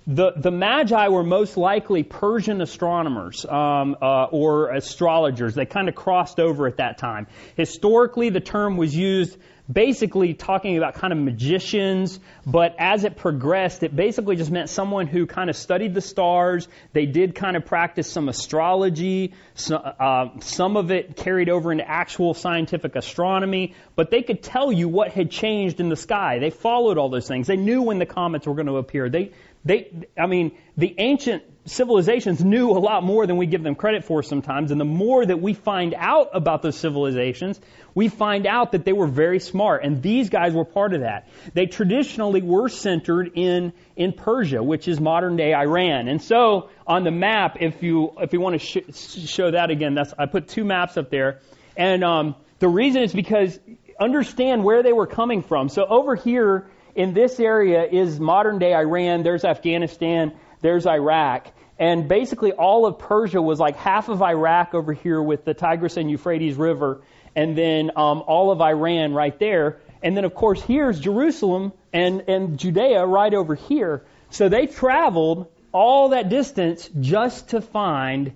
the, 0.07 0.33
the 0.35 0.51
Magi 0.51 1.07
were 1.07 1.23
most 1.23 1.57
likely 1.57 2.03
Persian 2.03 2.61
astronomers 2.61 3.43
um, 3.45 3.95
uh, 4.01 4.25
or 4.25 4.69
astrologers. 4.69 5.55
They 5.55 5.65
kind 5.65 5.89
of 5.89 5.95
crossed 5.95 6.39
over 6.39 6.67
at 6.67 6.77
that 6.77 6.99
time. 6.99 7.25
Historically, 7.55 8.29
the 8.29 8.39
term 8.39 8.77
was 8.77 8.95
used 8.95 9.37
basically 9.71 10.33
talking 10.33 10.77
about 10.77 10.95
kind 10.95 11.11
of 11.11 11.19
magicians, 11.19 12.19
but 12.45 12.75
as 12.77 13.03
it 13.03 13.17
progressed, 13.17 13.83
it 13.83 13.95
basically 13.95 14.35
just 14.35 14.51
meant 14.51 14.69
someone 14.69 15.07
who 15.07 15.25
kind 15.25 15.49
of 15.49 15.55
studied 15.55 15.93
the 15.93 16.01
stars. 16.01 16.67
They 16.93 17.05
did 17.05 17.35
kind 17.35 17.57
of 17.57 17.65
practice 17.65 18.09
some 18.09 18.29
astrology. 18.29 19.33
So, 19.55 19.77
uh, 19.77 20.39
some 20.39 20.77
of 20.77 20.91
it 20.91 21.15
carried 21.15 21.49
over 21.49 21.71
into 21.71 21.89
actual 21.89 22.33
scientific 22.33 22.95
astronomy, 22.95 23.73
but 23.95 24.11
they 24.11 24.21
could 24.21 24.43
tell 24.43 24.71
you 24.71 24.87
what 24.87 25.11
had 25.11 25.31
changed 25.31 25.79
in 25.79 25.89
the 25.89 25.95
sky. 25.95 26.39
They 26.39 26.51
followed 26.51 26.97
all 26.97 27.09
those 27.09 27.27
things. 27.27 27.47
They 27.47 27.57
knew 27.57 27.81
when 27.81 27.99
the 27.99 28.05
comets 28.05 28.45
were 28.45 28.55
going 28.55 28.67
to 28.67 28.77
appear. 28.77 29.09
They, 29.09 29.31
they, 29.63 29.91
I 30.17 30.27
mean, 30.27 30.55
the 30.77 30.93
ancient 30.99 31.43
civilizations 31.65 32.43
knew 32.43 32.71
a 32.71 32.79
lot 32.79 33.03
more 33.03 33.25
than 33.25 33.37
we 33.37 33.47
give 33.47 33.63
them 33.63 33.75
credit 33.75 34.05
for 34.05 34.21
sometimes, 34.21 34.71
and 34.71 34.79
the 34.79 34.85
more 34.85 35.25
that 35.25 35.41
we 35.41 35.53
find 35.53 35.93
out 35.97 36.29
about 36.33 36.61
those 36.61 36.77
civilizations, 36.77 37.59
we 37.93 38.07
find 38.07 38.45
out 38.45 38.73
that 38.73 38.85
they 38.85 38.93
were 38.93 39.07
very 39.07 39.39
smart, 39.39 39.83
and 39.83 40.01
these 40.01 40.29
guys 40.29 40.53
were 40.53 40.65
part 40.65 40.93
of 40.93 41.01
that. 41.01 41.27
They 41.53 41.65
traditionally 41.65 42.41
were 42.41 42.69
centered 42.69 43.31
in, 43.35 43.73
in 43.95 44.13
Persia, 44.13 44.61
which 44.61 44.87
is 44.87 44.99
modern 44.99 45.37
day 45.37 45.53
Iran. 45.53 46.07
And 46.07 46.21
so, 46.21 46.69
on 46.85 47.03
the 47.03 47.11
map, 47.11 47.57
if 47.59 47.81
you, 47.81 48.13
if 48.19 48.33
you 48.33 48.39
want 48.39 48.61
to 48.61 48.81
sh- 48.81 49.27
show 49.27 49.51
that 49.51 49.71
again, 49.71 49.95
that's, 49.95 50.13
I 50.17 50.27
put 50.27 50.47
two 50.47 50.63
maps 50.63 50.97
up 50.97 51.09
there, 51.09 51.39
and 51.75 52.03
um, 52.03 52.35
the 52.59 52.69
reason 52.69 53.01
is 53.03 53.13
because 53.13 53.59
understand 53.99 54.63
where 54.63 54.83
they 54.83 54.93
were 54.93 55.07
coming 55.07 55.41
from. 55.41 55.69
So 55.69 55.85
over 55.85 56.15
here, 56.15 56.67
in 56.95 57.13
this 57.13 57.39
area 57.39 57.83
is 57.83 58.19
modern 58.19 58.59
day 58.59 58.73
Iran, 58.73 59.23
there's 59.23 59.43
Afghanistan, 59.43 60.33
there's 60.61 60.87
Iraq. 60.87 61.47
And 61.77 62.07
basically 62.07 62.51
all 62.53 62.85
of 62.85 62.99
Persia 62.99 63.41
was 63.41 63.59
like 63.59 63.75
half 63.75 64.07
of 64.09 64.21
Iraq 64.21 64.73
over 64.73 64.93
here 64.93 65.21
with 65.21 65.43
the 65.45 65.53
Tigris 65.53 65.97
and 65.97 66.09
Euphrates 66.09 66.55
River, 66.55 67.01
and 67.35 67.57
then 67.57 67.91
um, 67.97 68.23
all 68.27 68.51
of 68.51 68.61
Iran 68.61 69.13
right 69.13 69.37
there. 69.39 69.79
And 70.01 70.15
then, 70.15 70.23
of 70.23 70.33
course, 70.33 70.61
here's 70.61 70.99
Jerusalem 70.99 71.73
and, 71.91 72.21
and 72.27 72.57
Judea 72.57 73.05
right 73.05 73.33
over 73.33 73.55
here. 73.55 74.03
So 74.29 74.49
they 74.49 74.67
traveled 74.67 75.47
all 75.71 76.09
that 76.09 76.29
distance 76.29 76.89
just 77.01 77.49
to 77.49 77.61
find 77.61 78.33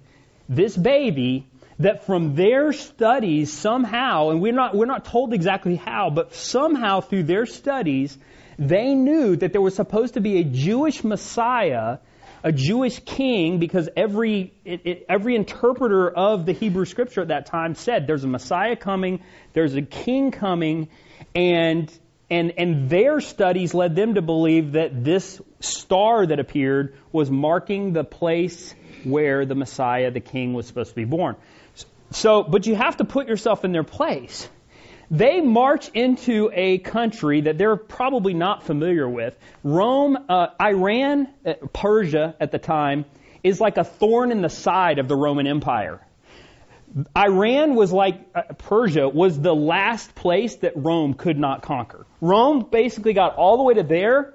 this 0.49 0.75
baby 0.75 1.47
that 1.79 2.05
from 2.05 2.35
their 2.35 2.73
studies 2.73 3.53
somehow, 3.53 4.29
and 4.29 4.41
we're 4.41 4.51
not, 4.51 4.75
we're 4.75 4.85
not 4.85 5.05
told 5.05 5.33
exactly 5.33 5.77
how, 5.77 6.09
but 6.09 6.33
somehow 6.33 6.99
through 6.99 7.23
their 7.23 7.45
studies, 7.45 8.17
they 8.57 8.93
knew 8.93 9.37
that 9.37 9.53
there 9.53 9.61
was 9.61 9.75
supposed 9.75 10.15
to 10.15 10.19
be 10.19 10.39
a 10.39 10.43
Jewish 10.43 11.03
Messiah, 11.05 11.99
a 12.43 12.51
Jewish 12.51 12.99
king, 12.99 13.59
because 13.59 13.89
every, 13.95 14.53
it, 14.63 14.81
it, 14.85 15.05
every 15.09 15.35
interpreter 15.35 16.09
of 16.09 16.45
the 16.45 16.53
Hebrew 16.53 16.85
scripture 16.85 17.21
at 17.21 17.27
that 17.29 17.47
time 17.47 17.75
said 17.75 18.07
there's 18.07 18.23
a 18.23 18.27
Messiah 18.27 18.75
coming, 18.75 19.21
there's 19.53 19.75
a 19.75 19.81
king 19.81 20.31
coming, 20.31 20.89
and, 21.35 21.91
and, 22.29 22.53
and 22.57 22.89
their 22.89 23.19
studies 23.19 23.73
led 23.73 23.95
them 23.95 24.15
to 24.15 24.21
believe 24.21 24.73
that 24.73 25.03
this 25.03 25.41
star 25.59 26.25
that 26.25 26.39
appeared 26.39 26.95
was 27.11 27.29
marking 27.29 27.93
the 27.93 28.03
place 28.03 28.73
where 29.03 29.45
the 29.45 29.55
Messiah, 29.55 30.11
the 30.11 30.19
king, 30.19 30.53
was 30.53 30.67
supposed 30.67 30.89
to 30.91 30.95
be 30.95 31.05
born. 31.05 31.35
So, 32.11 32.43
but 32.43 32.65
you 32.65 32.75
have 32.75 32.97
to 32.97 33.05
put 33.05 33.27
yourself 33.27 33.63
in 33.65 33.71
their 33.71 33.83
place. 33.83 34.49
They 35.11 35.41
march 35.41 35.89
into 35.93 36.51
a 36.53 36.77
country 36.77 37.41
that 37.41 37.57
they're 37.57 37.75
probably 37.75 38.33
not 38.33 38.63
familiar 38.63 39.09
with. 39.09 39.35
Rome, 39.63 40.17
uh, 40.29 40.47
Iran, 40.61 41.27
uh, 41.45 41.53
Persia 41.73 42.35
at 42.39 42.51
the 42.51 42.59
time, 42.59 43.05
is 43.43 43.59
like 43.59 43.77
a 43.77 43.83
thorn 43.83 44.31
in 44.31 44.41
the 44.41 44.49
side 44.49 44.99
of 44.99 45.07
the 45.07 45.15
Roman 45.15 45.47
Empire. 45.47 45.99
Iran 47.17 47.75
was 47.75 47.91
like 47.91 48.19
uh, 48.35 48.41
Persia 48.57 49.09
was 49.09 49.39
the 49.39 49.53
last 49.53 50.13
place 50.15 50.55
that 50.57 50.73
Rome 50.75 51.13
could 51.13 51.39
not 51.39 51.61
conquer. 51.61 52.05
Rome 52.21 52.67
basically 52.69 53.13
got 53.13 53.35
all 53.35 53.57
the 53.57 53.63
way 53.63 53.75
to 53.75 53.83
there 53.83 54.33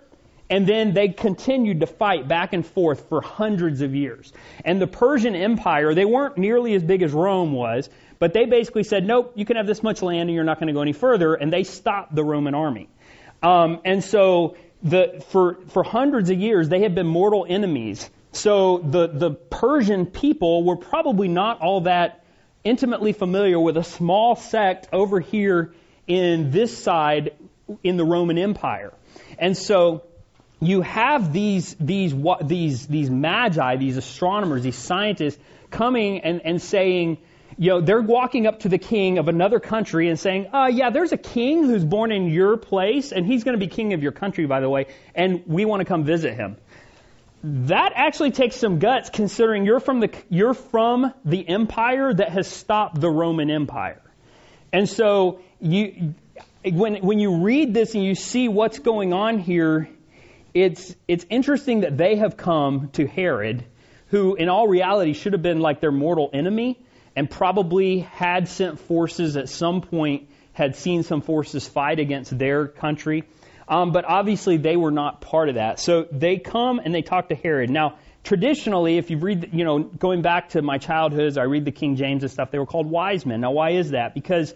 and 0.51 0.67
then 0.67 0.93
they 0.93 1.09
continued 1.09 1.81
to 1.81 1.87
fight 1.87 2.29
back 2.29 2.53
and 2.53 2.67
forth 2.67 3.09
for 3.09 3.21
hundreds 3.21 3.81
of 3.81 3.95
years. 3.95 4.33
And 4.65 4.81
the 4.81 4.87
Persian 4.87 5.35
Empire, 5.35 5.95
they 5.95 6.05
weren't 6.05 6.37
nearly 6.37 6.75
as 6.75 6.83
big 6.83 7.03
as 7.03 7.13
Rome 7.13 7.53
was, 7.53 7.89
but 8.25 8.33
they 8.33 8.47
basically 8.47 8.85
said, 8.85 9.07
nope, 9.07 9.33
you 9.35 9.45
can 9.45 9.59
have 9.59 9.67
this 9.67 9.83
much 9.83 10.01
land 10.01 10.31
and 10.31 10.35
you're 10.35 10.45
not 10.45 10.59
going 10.59 10.69
to 10.69 10.73
go 10.73 10.81
any 10.81 10.95
further. 10.95 11.35
And 11.35 11.53
they 11.53 11.63
stopped 11.63 12.15
the 12.15 12.25
Roman 12.25 12.55
army. 12.55 12.89
Um, 13.43 13.83
and 13.85 14.03
so 14.03 14.57
the, 14.83 15.23
for, 15.29 15.59
for 15.69 15.83
hundreds 15.83 16.31
of 16.31 16.41
years, 16.41 16.71
they 16.71 16.81
had 16.81 16.95
been 16.95 17.07
mortal 17.07 17.45
enemies. 17.47 18.09
So 18.33 18.79
the, 18.79 19.09
the 19.09 19.33
Persian 19.33 20.07
people 20.07 20.65
were 20.65 20.77
probably 20.77 21.29
not 21.29 21.61
all 21.61 21.83
that 21.83 22.25
intimately 22.65 23.13
familiar 23.13 23.61
with 23.61 23.77
a 23.77 23.85
small 23.85 24.37
sect 24.37 24.89
over 24.91 25.21
here 25.21 25.75
in 26.07 26.51
this 26.51 26.75
side 26.83 27.35
in 27.83 27.99
the 27.99 28.07
Roman 28.07 28.39
Empire. 28.39 28.95
And 29.39 29.55
so 29.55 30.03
you 30.63 30.81
have 30.81 31.31
these, 31.31 31.77
these, 31.79 32.15
these, 32.43 32.87
these 32.87 33.11
magi, 33.11 33.77
these 33.77 33.99
astronomers, 33.99 34.63
these 34.63 34.79
scientists 34.79 35.39
coming 35.71 36.21
and, 36.21 36.41
and 36.43 36.63
saying, 36.63 37.19
you 37.59 37.71
know, 37.71 37.81
they're 37.81 38.03
walking 38.03 38.47
up 38.47 38.61
to 38.61 38.69
the 38.69 38.79
king 38.79 39.19
of 39.19 39.29
another 39.29 39.61
country 39.61 40.09
and 40.09 40.19
saying, 40.19 40.49
uh, 40.53 40.71
yeah, 40.73 40.91
there's 40.91 41.13
a 41.13 41.17
king 41.17 41.65
who's 41.65 41.85
born 41.85 42.13
in 42.13 42.29
your 42.29 42.57
place, 42.57 43.13
and 43.13 43.27
he's 43.27 43.45
going 43.45 43.59
to 43.59 43.65
be 43.65 43.69
king 43.69 43.93
of 43.93 44.03
your 44.03 44.13
country, 44.13 44.47
by 44.47 44.61
the 44.61 44.69
way, 44.69 44.87
and 45.15 45.43
we 45.47 45.65
want 45.65 45.81
to 45.81 45.85
come 45.85 46.05
visit 46.05 46.35
him. 46.35 46.57
That 47.45 47.93
actually 47.95 48.31
takes 48.31 48.57
some 48.57 48.79
guts 48.79 49.11
considering 49.11 49.67
you're 49.67 49.81
from 49.81 50.01
the, 50.01 50.11
you're 50.31 50.55
from 50.55 51.13
the 51.25 51.47
empire 51.47 52.13
that 52.13 52.31
has 52.31 52.49
stopped 52.49 53.01
the 53.01 53.11
Roman 53.11 53.51
Empire. 53.51 54.01
And 54.73 54.89
so 54.89 55.41
you, 55.61 56.15
when, 56.65 56.97
when 56.97 57.19
you 57.19 57.43
read 57.43 57.75
this 57.75 57.95
and 57.95 58.03
you 58.03 58.15
see 58.15 58.49
what's 58.49 58.79
going 58.79 59.13
on 59.13 59.39
here, 59.39 59.89
it's, 60.55 60.97
it's 61.07 61.27
interesting 61.29 61.81
that 61.81 61.97
they 61.99 62.17
have 62.17 62.37
come 62.37 62.89
to 62.95 63.07
Herod, 63.07 63.65
who 64.09 64.35
in 64.37 64.49
all 64.49 64.67
reality 64.67 65.13
should 65.13 65.35
have 65.35 65.43
been 65.43 65.61
like 65.61 65.81
their 65.81 65.93
mortal 65.93 66.31
enemy 66.33 66.84
and 67.17 67.31
probably 67.31 68.01
had 68.01 68.49
sent 68.49 68.81
forces 68.81 69.37
at 69.37 69.49
some 69.49 69.81
point, 69.81 70.29
had 70.53 70.77
seen 70.77 71.03
some 71.03 71.21
forces 71.21 71.67
fight 71.67 71.99
against 71.99 72.37
their 72.37 72.67
country. 72.69 73.25
Um, 73.69 73.93
but 73.93 74.05
obviously 74.05 74.57
they 74.57 74.77
were 74.77 74.91
not 74.91 75.21
part 75.21 75.49
of 75.49 75.55
that. 75.55 75.81
So 75.81 76.07
they 76.11 76.39
come 76.39 76.81
and 76.81 76.95
they 76.95 77.03
talk 77.03 77.31
to 77.31 77.35
Herod. 77.35 77.71
Now, 77.71 77.97
traditionally, 78.23 78.99
if 78.99 79.11
you 79.11 79.19
read, 79.19 79.51
you 79.53 79.65
know, 79.65 79.79
going 79.83 80.23
back 80.23 80.51
to 80.51 80.63
my 80.63 80.79
childhood, 80.79 81.39
I 81.39 81.45
read 81.45 81.65
the 81.65 81.73
King 81.73 81.97
James 81.97 82.23
and 82.23 82.31
stuff, 82.31 82.51
they 82.51 82.59
were 82.59 82.67
called 82.67 82.91
wise 82.91 83.25
men. 83.25 83.41
Now, 83.41 83.53
why 83.53 83.71
is 83.71 83.91
that? 83.91 84.15
Because 84.15 84.53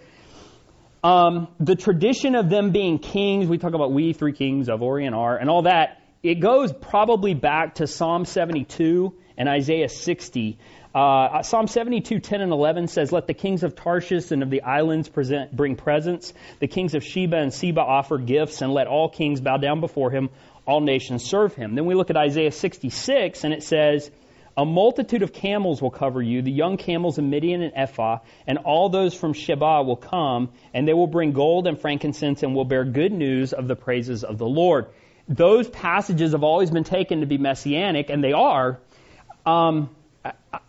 um, 1.03 1.49
the 1.61 1.77
tradition 1.77 2.35
of 2.35 2.51
them 2.51 2.71
being 2.73 2.99
kings, 2.99 3.47
we 3.47 3.59
talk 3.59 3.75
about 3.75 3.93
we 3.93 4.13
three 4.13 4.33
kings 4.33 4.69
of 4.69 4.83
Orient 4.83 5.15
are, 5.15 5.37
and 5.37 5.49
all 5.49 5.63
that, 5.63 6.03
it 6.23 6.37
goes 6.37 6.73
probably 6.73 7.35
back 7.35 7.77
to 7.77 7.87
Psalm 7.87 8.25
72 8.25 9.15
and 9.37 9.49
Isaiah 9.49 9.89
60. 9.89 10.59
Uh, 10.99 11.45
Psalm 11.45 11.69
72, 11.69 12.19
10 12.19 12.41
and 12.41 12.51
11 12.51 12.89
says, 12.89 13.13
Let 13.13 13.29
the 13.29 13.35
kings 13.35 13.63
of 13.63 13.77
Tarshish 13.77 14.33
and 14.33 14.43
of 14.43 14.51
the 14.51 14.63
islands 14.63 15.09
present, 15.09 15.55
bring 15.55 15.77
presents. 15.77 16.35
The 16.59 16.67
kings 16.67 16.97
of 16.97 17.05
Sheba 17.05 17.37
and 17.37 17.55
Seba 17.55 17.81
offer 17.81 18.19
gifts, 18.19 18.63
and 18.63 18.75
let 18.75 18.89
all 18.89 19.09
kings 19.09 19.41
bow 19.41 19.59
down 19.59 19.81
before 19.81 20.11
him. 20.11 20.29
All 20.67 20.81
nations 20.81 21.23
serve 21.23 21.55
him. 21.55 21.77
Then 21.77 21.87
we 21.87 21.95
look 21.95 22.11
at 22.11 22.17
Isaiah 22.17 22.51
66, 22.51 23.45
and 23.45 23.55
it 23.55 23.63
says, 23.63 24.11
a 24.57 24.65
multitude 24.65 25.23
of 25.23 25.33
camels 25.33 25.81
will 25.81 25.93
cover 25.93 26.21
you, 26.21 26.43
the 26.43 26.51
young 26.51 26.79
camels 26.79 27.17
of 27.17 27.23
Midian 27.23 27.63
and 27.63 27.73
Ephah, 27.77 28.19
and 28.49 28.59
all 28.59 28.89
those 28.89 29.15
from 29.15 29.35
Sheba 29.35 29.85
will 29.85 29.95
come, 29.95 30.49
and 30.75 30.89
they 30.89 30.95
will 30.95 31.07
bring 31.07 31.31
gold 31.31 31.69
and 31.69 31.81
frankincense 31.81 32.43
and 32.43 32.57
will 32.57 32.65
bear 32.65 32.85
good 32.85 33.13
news 33.13 33.53
of 33.53 33.69
the 33.69 33.77
praises 33.77 34.25
of 34.25 34.37
the 34.37 34.49
Lord. 34.49 34.87
Those 35.29 35.69
passages 35.69 36.33
have 36.33 36.43
always 36.43 36.73
been 36.73 36.83
taken 36.83 37.21
to 37.21 37.27
be 37.27 37.39
messianic, 37.39 38.11
and 38.11 38.25
they 38.25 38.33
are. 38.33 38.81
Um, 39.47 39.91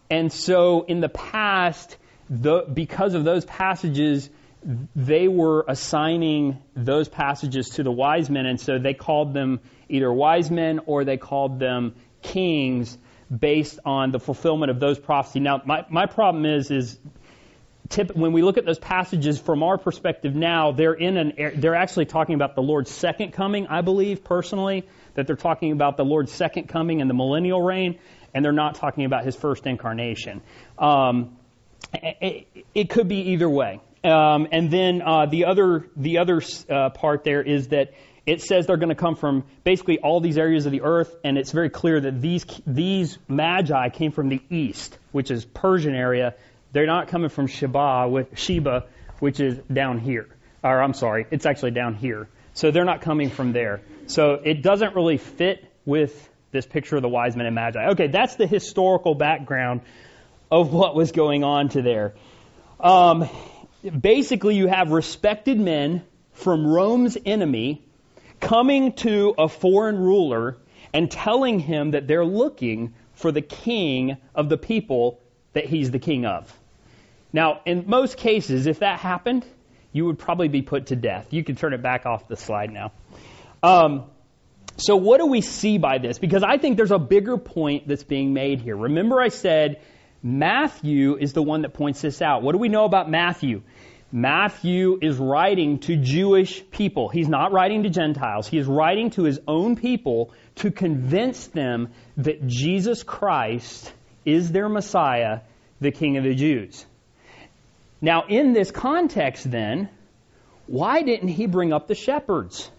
and 0.10 0.32
so 0.32 0.84
in 0.84 1.00
the 1.02 1.10
past, 1.10 1.98
the, 2.30 2.66
because 2.72 3.14
of 3.14 3.24
those 3.24 3.46
passages, 3.46 4.30
they 4.96 5.28
were 5.28 5.66
assigning 5.68 6.58
those 6.76 7.08
passages 7.08 7.70
to 7.72 7.84
the 7.84 7.92
wise 7.92 8.30
men, 8.30 8.46
and 8.46 8.60
so 8.60 8.78
they 8.78 8.94
called 8.94 9.34
them 9.34 9.60
either 9.88 10.12
wise 10.12 10.52
men 10.52 10.80
or 10.86 11.04
they 11.04 11.18
called 11.18 11.60
them 11.60 11.96
kings 12.22 12.98
based 13.36 13.80
on 13.86 14.12
the 14.12 14.20
fulfillment 14.20 14.70
of 14.72 14.80
those 14.80 15.00
prophecies. 15.00 15.42
Now, 15.42 15.62
my, 15.66 15.86
my 15.90 16.08
problem 16.08 16.46
is, 16.46 16.72
is 16.72 16.98
tip, 17.90 18.16
when 18.16 18.34
we 18.34 18.42
look 18.42 18.58
at 18.58 18.66
those 18.66 18.80
passages 18.80 19.40
from 19.40 19.64
our 19.64 19.78
perspective 19.78 20.36
now, 20.36 20.72
they're 20.72 20.94
in 20.94 21.18
an, 21.18 21.54
they're 21.56 21.76
actually 21.76 22.06
talking 22.06 22.36
about 22.36 22.56
the 22.56 22.62
Lord's 22.62 22.92
second 22.92 23.32
coming, 23.32 23.68
I 23.68 23.82
believe 23.82 24.24
personally, 24.24 24.88
that 25.14 25.28
they're 25.28 25.36
talking 25.36 25.72
about 25.72 25.98
the 25.98 26.06
Lord's 26.06 26.32
second 26.32 26.68
coming 26.70 27.02
and 27.02 27.10
the 27.10 27.14
millennial 27.14 27.62
reign, 27.62 28.00
and 28.34 28.44
they're 28.44 28.52
not 28.52 28.76
talking 28.76 29.06
about 29.06 29.26
his 29.26 29.36
first 29.36 29.66
incarnation. 29.66 30.42
Um, 30.78 31.38
it, 31.94 32.48
it, 32.74 32.90
could 32.90 33.08
be 33.08 33.32
either 33.32 33.50
way. 33.50 33.80
Um, 34.04 34.48
and 34.52 34.70
then 34.72 35.02
uh, 35.02 35.26
the 35.26 35.46
other 35.46 35.88
the 35.96 36.20
other 36.20 36.42
uh, 36.70 36.90
part 36.90 37.24
there 37.24 37.42
is 37.42 37.70
that 37.70 37.94
it 38.26 38.42
says 38.42 38.68
they're 38.68 38.78
going 38.78 38.90
to 38.90 38.96
come 38.96 39.16
from 39.16 39.44
basically 39.64 40.00
all 40.00 40.22
these 40.22 40.38
areas 40.38 40.66
of 40.66 40.72
the 40.72 40.82
earth, 40.82 41.16
and 41.24 41.38
it's 41.38 41.52
very 41.52 41.70
clear 41.70 42.00
that 42.00 42.22
these 42.22 42.46
these 42.66 43.18
magi 43.28 43.90
came 43.90 44.12
from 44.12 44.30
the 44.30 44.42
east, 44.50 44.98
which 45.12 45.32
is 45.32 45.46
Persian 45.46 45.96
area. 45.96 46.36
They're 46.72 46.86
not 46.86 47.08
coming 47.08 47.30
from 47.30 47.48
Sheba, 47.48 48.08
with 48.08 48.38
Sheba, 48.38 48.86
which 49.20 49.40
is 49.40 49.58
down 49.72 50.00
here. 50.00 50.28
Or 50.64 50.82
I'm 50.82 50.94
sorry, 50.94 51.26
it's 51.32 51.46
actually 51.46 51.72
down 51.72 51.96
here. 51.96 52.30
So 52.54 52.72
they're 52.72 52.86
not 52.86 53.02
coming 53.02 53.30
from 53.30 53.54
there. 53.54 53.82
So 54.08 54.34
it 54.34 54.62
doesn't 54.62 54.96
really 54.96 55.18
fit 55.18 55.66
with 55.86 56.30
this 56.52 56.66
picture 56.66 56.96
of 56.96 57.02
the 57.02 57.10
wise 57.10 57.36
men 57.36 57.46
and 57.46 57.56
magi. 57.56 57.90
Okay, 57.92 58.08
that's 58.08 58.36
the 58.36 58.48
historical 58.48 59.16
background 59.16 59.82
of 60.52 60.74
what 60.74 60.96
was 60.96 61.12
going 61.12 61.44
on 61.44 61.70
to 61.70 61.82
there. 61.82 62.16
Um, 62.80 63.30
basically, 64.00 64.56
you 64.56 64.68
have 64.68 64.92
respected 64.92 65.60
men 65.60 66.04
from 66.34 66.66
Rome's 66.66 67.18
enemy 67.26 67.86
coming 68.40 68.94
to 68.94 69.34
a 69.38 69.48
foreign 69.50 69.98
ruler 69.98 70.58
and 70.94 71.12
telling 71.12 71.60
him 71.60 71.92
that 71.92 72.08
they're 72.08 72.26
looking 72.26 72.94
for 73.14 73.32
the 73.32 73.42
king 73.42 74.18
of 74.34 74.50
the 74.50 74.58
people 74.58 75.20
that 75.54 75.66
he's 75.66 75.92
the 75.92 76.00
king 76.00 76.26
of. 76.26 76.52
Now, 77.32 77.62
in 77.66 77.84
most 77.88 78.18
cases, 78.18 78.66
if 78.66 78.80
that 78.80 79.00
happened, 79.00 79.46
you 79.92 80.06
would 80.06 80.18
probably 80.18 80.48
be 80.48 80.62
put 80.62 80.88
to 80.88 80.96
death. 80.96 81.28
You 81.32 81.44
can 81.44 81.56
turn 81.56 81.74
it 81.74 81.82
back 81.82 82.06
off 82.06 82.28
the 82.28 82.38
slide 82.38 82.72
now. 82.72 82.92
Um, 83.62 84.06
so, 84.80 84.96
what 84.96 85.20
do 85.20 85.26
we 85.26 85.42
see 85.42 85.78
by 85.78 85.98
this? 85.98 86.20
Because 86.20 86.44
I 86.44 86.58
think 86.58 86.78
there's 86.78 86.92
a 86.92 87.00
bigger 87.00 87.38
point 87.38 87.88
that's 87.88 88.04
being 88.04 88.34
made 88.34 88.62
here. 88.62 88.76
Remember, 88.76 89.22
I 89.22 89.30
said 89.30 89.82
Matthew 90.24 91.18
is 91.18 91.34
the 91.34 91.44
one 91.44 91.64
that 91.64 91.74
points 91.74 92.02
this 92.02 92.22
out. 92.22 92.44
What 92.44 92.54
do 92.54 92.58
we 92.58 92.70
know 92.70 92.86
about 92.86 93.10
Matthew? 93.10 93.62
Matthew 94.12 94.98
is 95.02 95.18
writing 95.18 95.80
to 95.80 95.96
Jewish 95.96 96.64
people. 96.72 97.10
He's 97.10 97.28
not 97.28 97.52
writing 97.52 97.84
to 97.84 97.90
Gentiles. 97.90 98.48
He 98.48 98.58
is 98.58 98.66
writing 98.66 99.12
to 99.12 99.24
his 99.24 99.40
own 99.48 99.76
people 99.76 100.32
to 100.56 100.72
convince 100.72 101.48
them 101.48 101.90
that 102.18 102.48
Jesus 102.48 103.04
Christ 103.04 103.94
is 104.26 104.52
their 104.52 104.68
Messiah, 104.68 105.42
the 105.80 105.92
King 105.92 106.18
of 106.18 106.24
the 106.24 106.34
Jews. 106.34 106.86
Now, 108.02 108.24
in 108.28 108.54
this 108.54 108.72
context, 108.72 109.50
then, 109.50 109.90
why 110.66 111.04
didn't 111.04 111.30
he 111.30 111.46
bring 111.46 111.72
up 111.72 111.88
the 111.88 111.96
shepherds? 111.96 112.72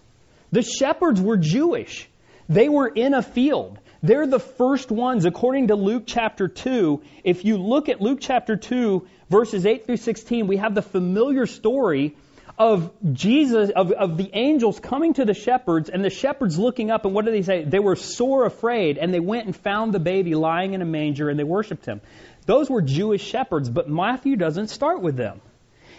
The 0.52 0.62
shepherds 0.62 1.20
were 1.20 1.36
Jewish. 1.36 2.08
They 2.48 2.68
were 2.68 2.88
in 2.88 3.14
a 3.14 3.22
field. 3.22 3.78
They're 4.02 4.26
the 4.26 4.40
first 4.40 4.90
ones, 4.90 5.24
according 5.24 5.68
to 5.68 5.76
Luke 5.76 6.04
chapter 6.06 6.48
2. 6.48 7.02
If 7.22 7.44
you 7.44 7.58
look 7.58 7.88
at 7.88 8.00
Luke 8.00 8.18
chapter 8.20 8.56
2, 8.56 9.06
verses 9.28 9.66
8 9.66 9.86
through 9.86 9.98
16, 9.98 10.46
we 10.46 10.56
have 10.56 10.74
the 10.74 10.82
familiar 10.82 11.46
story 11.46 12.16
of 12.58 12.90
Jesus, 13.12 13.70
of, 13.70 13.90
of 13.92 14.16
the 14.16 14.30
angels 14.34 14.80
coming 14.80 15.14
to 15.14 15.24
the 15.24 15.34
shepherds, 15.34 15.88
and 15.88 16.04
the 16.04 16.10
shepherds 16.10 16.58
looking 16.58 16.90
up, 16.90 17.04
and 17.04 17.14
what 17.14 17.24
do 17.24 17.30
they 17.30 17.42
say? 17.42 17.64
They 17.64 17.78
were 17.78 17.96
sore 17.96 18.44
afraid, 18.44 18.98
and 18.98 19.14
they 19.14 19.20
went 19.20 19.46
and 19.46 19.56
found 19.56 19.94
the 19.94 20.00
baby 20.00 20.34
lying 20.34 20.74
in 20.74 20.82
a 20.82 20.86
manger, 20.86 21.30
and 21.30 21.38
they 21.38 21.44
worshiped 21.44 21.86
him. 21.86 22.00
Those 22.46 22.68
were 22.68 22.82
Jewish 22.82 23.22
shepherds, 23.22 23.70
but 23.70 23.88
Matthew 23.88 24.36
doesn't 24.36 24.68
start 24.68 25.00
with 25.00 25.16
them. 25.16 25.40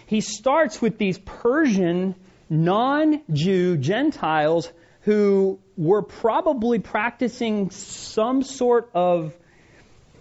He 0.06 0.20
starts 0.20 0.82
with 0.82 0.98
these 0.98 1.18
Persian, 1.18 2.14
non 2.52 3.22
Jew 3.32 3.78
Gentiles 3.78 4.70
who 5.00 5.58
were 5.76 6.02
probably 6.02 6.78
practicing 6.78 7.70
some 7.70 8.42
sort 8.42 8.90
of, 8.94 9.34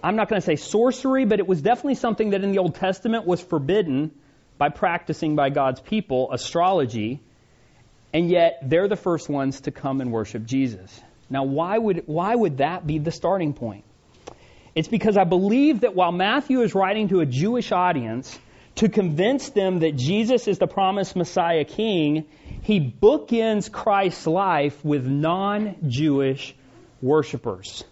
I'm 0.01 0.15
not 0.15 0.29
going 0.29 0.41
to 0.41 0.45
say 0.45 0.55
sorcery, 0.55 1.25
but 1.25 1.39
it 1.39 1.47
was 1.47 1.61
definitely 1.61 1.95
something 1.95 2.31
that 2.31 2.43
in 2.43 2.51
the 2.51 2.59
Old 2.59 2.75
Testament 2.75 3.27
was 3.27 3.41
forbidden 3.41 4.11
by 4.57 4.69
practicing 4.69 5.35
by 5.35 5.49
God's 5.49 5.81
people 5.81 6.31
astrology, 6.31 7.19
and 8.13 8.29
yet 8.29 8.59
they're 8.63 8.87
the 8.87 8.95
first 8.95 9.27
ones 9.27 9.61
to 9.61 9.71
come 9.71 9.99
and 10.01 10.11
worship 10.11 10.45
Jesus. 10.45 10.99
Now, 11.29 11.43
why 11.43 11.77
would, 11.77 12.03
why 12.05 12.33
would 12.33 12.57
that 12.57 12.87
be 12.87 12.97
the 12.97 13.11
starting 13.11 13.53
point? 13.53 13.83
It's 14.73 14.87
because 14.87 15.17
I 15.17 15.25
believe 15.25 15.81
that 15.81 15.95
while 15.95 16.13
Matthew 16.13 16.61
is 16.61 16.73
writing 16.73 17.09
to 17.09 17.19
a 17.19 17.25
Jewish 17.25 17.71
audience 17.73 18.39
to 18.75 18.89
convince 18.89 19.49
them 19.49 19.79
that 19.79 19.95
Jesus 19.95 20.47
is 20.47 20.57
the 20.57 20.67
promised 20.67 21.15
Messiah 21.15 21.65
King, 21.65 22.25
he 22.61 22.79
bookends 22.79 23.71
Christ's 23.71 24.27
life 24.27 24.83
with 24.83 25.05
non 25.05 25.75
Jewish 25.87 26.55
worshipers 27.01 27.83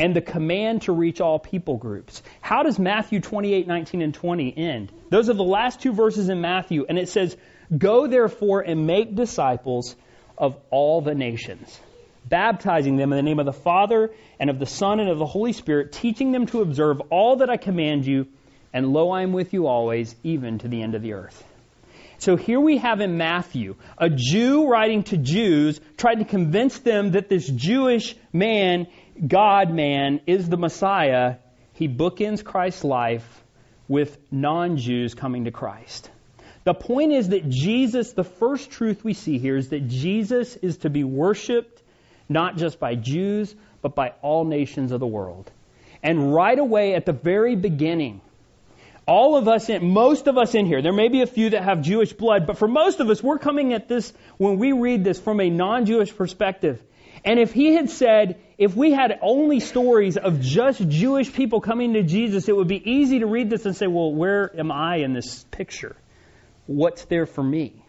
and 0.00 0.16
the 0.16 0.22
command 0.22 0.82
to 0.82 0.92
reach 0.92 1.20
all 1.20 1.38
people 1.38 1.76
groups. 1.76 2.22
How 2.40 2.62
does 2.62 2.78
Matthew 2.78 3.20
28, 3.20 3.68
19, 3.68 4.02
and 4.02 4.14
20 4.14 4.56
end? 4.56 4.92
Those 5.10 5.28
are 5.28 5.34
the 5.34 5.42
last 5.42 5.80
two 5.80 5.92
verses 5.92 6.30
in 6.30 6.40
Matthew, 6.40 6.86
and 6.88 6.98
it 6.98 7.10
says, 7.10 7.36
Go 7.76 8.06
therefore 8.06 8.62
and 8.62 8.86
make 8.86 9.14
disciples 9.14 9.94
of 10.38 10.56
all 10.70 11.02
the 11.02 11.14
nations, 11.14 11.78
baptizing 12.26 12.96
them 12.96 13.12
in 13.12 13.16
the 13.16 13.22
name 13.22 13.38
of 13.38 13.46
the 13.46 13.52
Father 13.52 14.10
and 14.40 14.48
of 14.48 14.58
the 14.58 14.66
Son 14.66 15.00
and 15.00 15.10
of 15.10 15.18
the 15.18 15.26
Holy 15.26 15.52
Spirit, 15.52 15.92
teaching 15.92 16.32
them 16.32 16.46
to 16.46 16.62
observe 16.62 17.00
all 17.10 17.36
that 17.36 17.50
I 17.50 17.58
command 17.58 18.06
you, 18.06 18.26
and 18.72 18.92
lo, 18.92 19.10
I 19.10 19.22
am 19.22 19.32
with 19.32 19.52
you 19.52 19.66
always, 19.66 20.14
even 20.22 20.58
to 20.58 20.68
the 20.68 20.82
end 20.82 20.94
of 20.94 21.02
the 21.02 21.14
earth. 21.14 21.44
So 22.18 22.36
here 22.36 22.60
we 22.60 22.76
have 22.78 23.00
in 23.00 23.16
Matthew 23.16 23.76
a 23.96 24.10
Jew 24.10 24.68
writing 24.68 25.04
to 25.04 25.16
Jews, 25.16 25.80
trying 25.96 26.18
to 26.18 26.24
convince 26.24 26.78
them 26.80 27.12
that 27.12 27.28
this 27.28 27.48
Jewish 27.48 28.14
man 28.32 28.86
God 29.26 29.72
man 29.72 30.20
is 30.26 30.48
the 30.48 30.56
Messiah, 30.56 31.36
he 31.74 31.88
bookends 31.88 32.44
Christ's 32.44 32.84
life 32.84 33.44
with 33.88 34.16
non 34.30 34.76
Jews 34.76 35.14
coming 35.14 35.44
to 35.44 35.50
Christ. 35.50 36.10
The 36.64 36.74
point 36.74 37.12
is 37.12 37.30
that 37.30 37.48
Jesus, 37.48 38.12
the 38.12 38.24
first 38.24 38.70
truth 38.70 39.02
we 39.02 39.14
see 39.14 39.38
here 39.38 39.56
is 39.56 39.70
that 39.70 39.88
Jesus 39.88 40.56
is 40.56 40.78
to 40.78 40.90
be 40.90 41.04
worshiped 41.04 41.82
not 42.28 42.56
just 42.56 42.78
by 42.78 42.94
Jews, 42.94 43.54
but 43.82 43.94
by 43.94 44.12
all 44.22 44.44
nations 44.44 44.92
of 44.92 45.00
the 45.00 45.06
world. 45.06 45.50
And 46.02 46.32
right 46.32 46.58
away 46.58 46.94
at 46.94 47.04
the 47.04 47.12
very 47.12 47.56
beginning, 47.56 48.20
all 49.10 49.36
of 49.36 49.48
us 49.48 49.68
in, 49.68 49.92
most 49.92 50.28
of 50.28 50.38
us 50.38 50.54
in 50.54 50.66
here, 50.66 50.82
there 50.82 50.92
may 50.92 51.08
be 51.08 51.20
a 51.20 51.26
few 51.26 51.50
that 51.50 51.64
have 51.64 51.82
Jewish 51.82 52.12
blood, 52.12 52.46
but 52.46 52.58
for 52.58 52.68
most 52.68 53.00
of 53.00 53.10
us, 53.10 53.20
we're 53.20 53.40
coming 53.40 53.72
at 53.72 53.88
this, 53.88 54.12
when 54.36 54.56
we 54.58 54.70
read 54.70 55.02
this 55.02 55.18
from 55.18 55.40
a 55.40 55.50
non-Jewish 55.50 56.16
perspective. 56.16 56.80
And 57.24 57.40
if 57.40 57.52
he 57.52 57.74
had 57.74 57.90
said, 57.90 58.40
if 58.56 58.76
we 58.76 58.92
had 58.92 59.18
only 59.20 59.58
stories 59.58 60.16
of 60.16 60.40
just 60.40 60.88
Jewish 60.88 61.32
people 61.32 61.60
coming 61.60 61.94
to 61.94 62.04
Jesus, 62.04 62.48
it 62.48 62.54
would 62.54 62.68
be 62.68 62.88
easy 62.88 63.18
to 63.18 63.26
read 63.26 63.50
this 63.50 63.66
and 63.66 63.76
say, 63.76 63.88
well, 63.88 64.14
where 64.14 64.48
am 64.56 64.70
I 64.70 64.98
in 64.98 65.12
this 65.12 65.44
picture? 65.50 65.96
What's 66.66 67.04
there 67.06 67.26
for 67.26 67.42
me? 67.42 67.84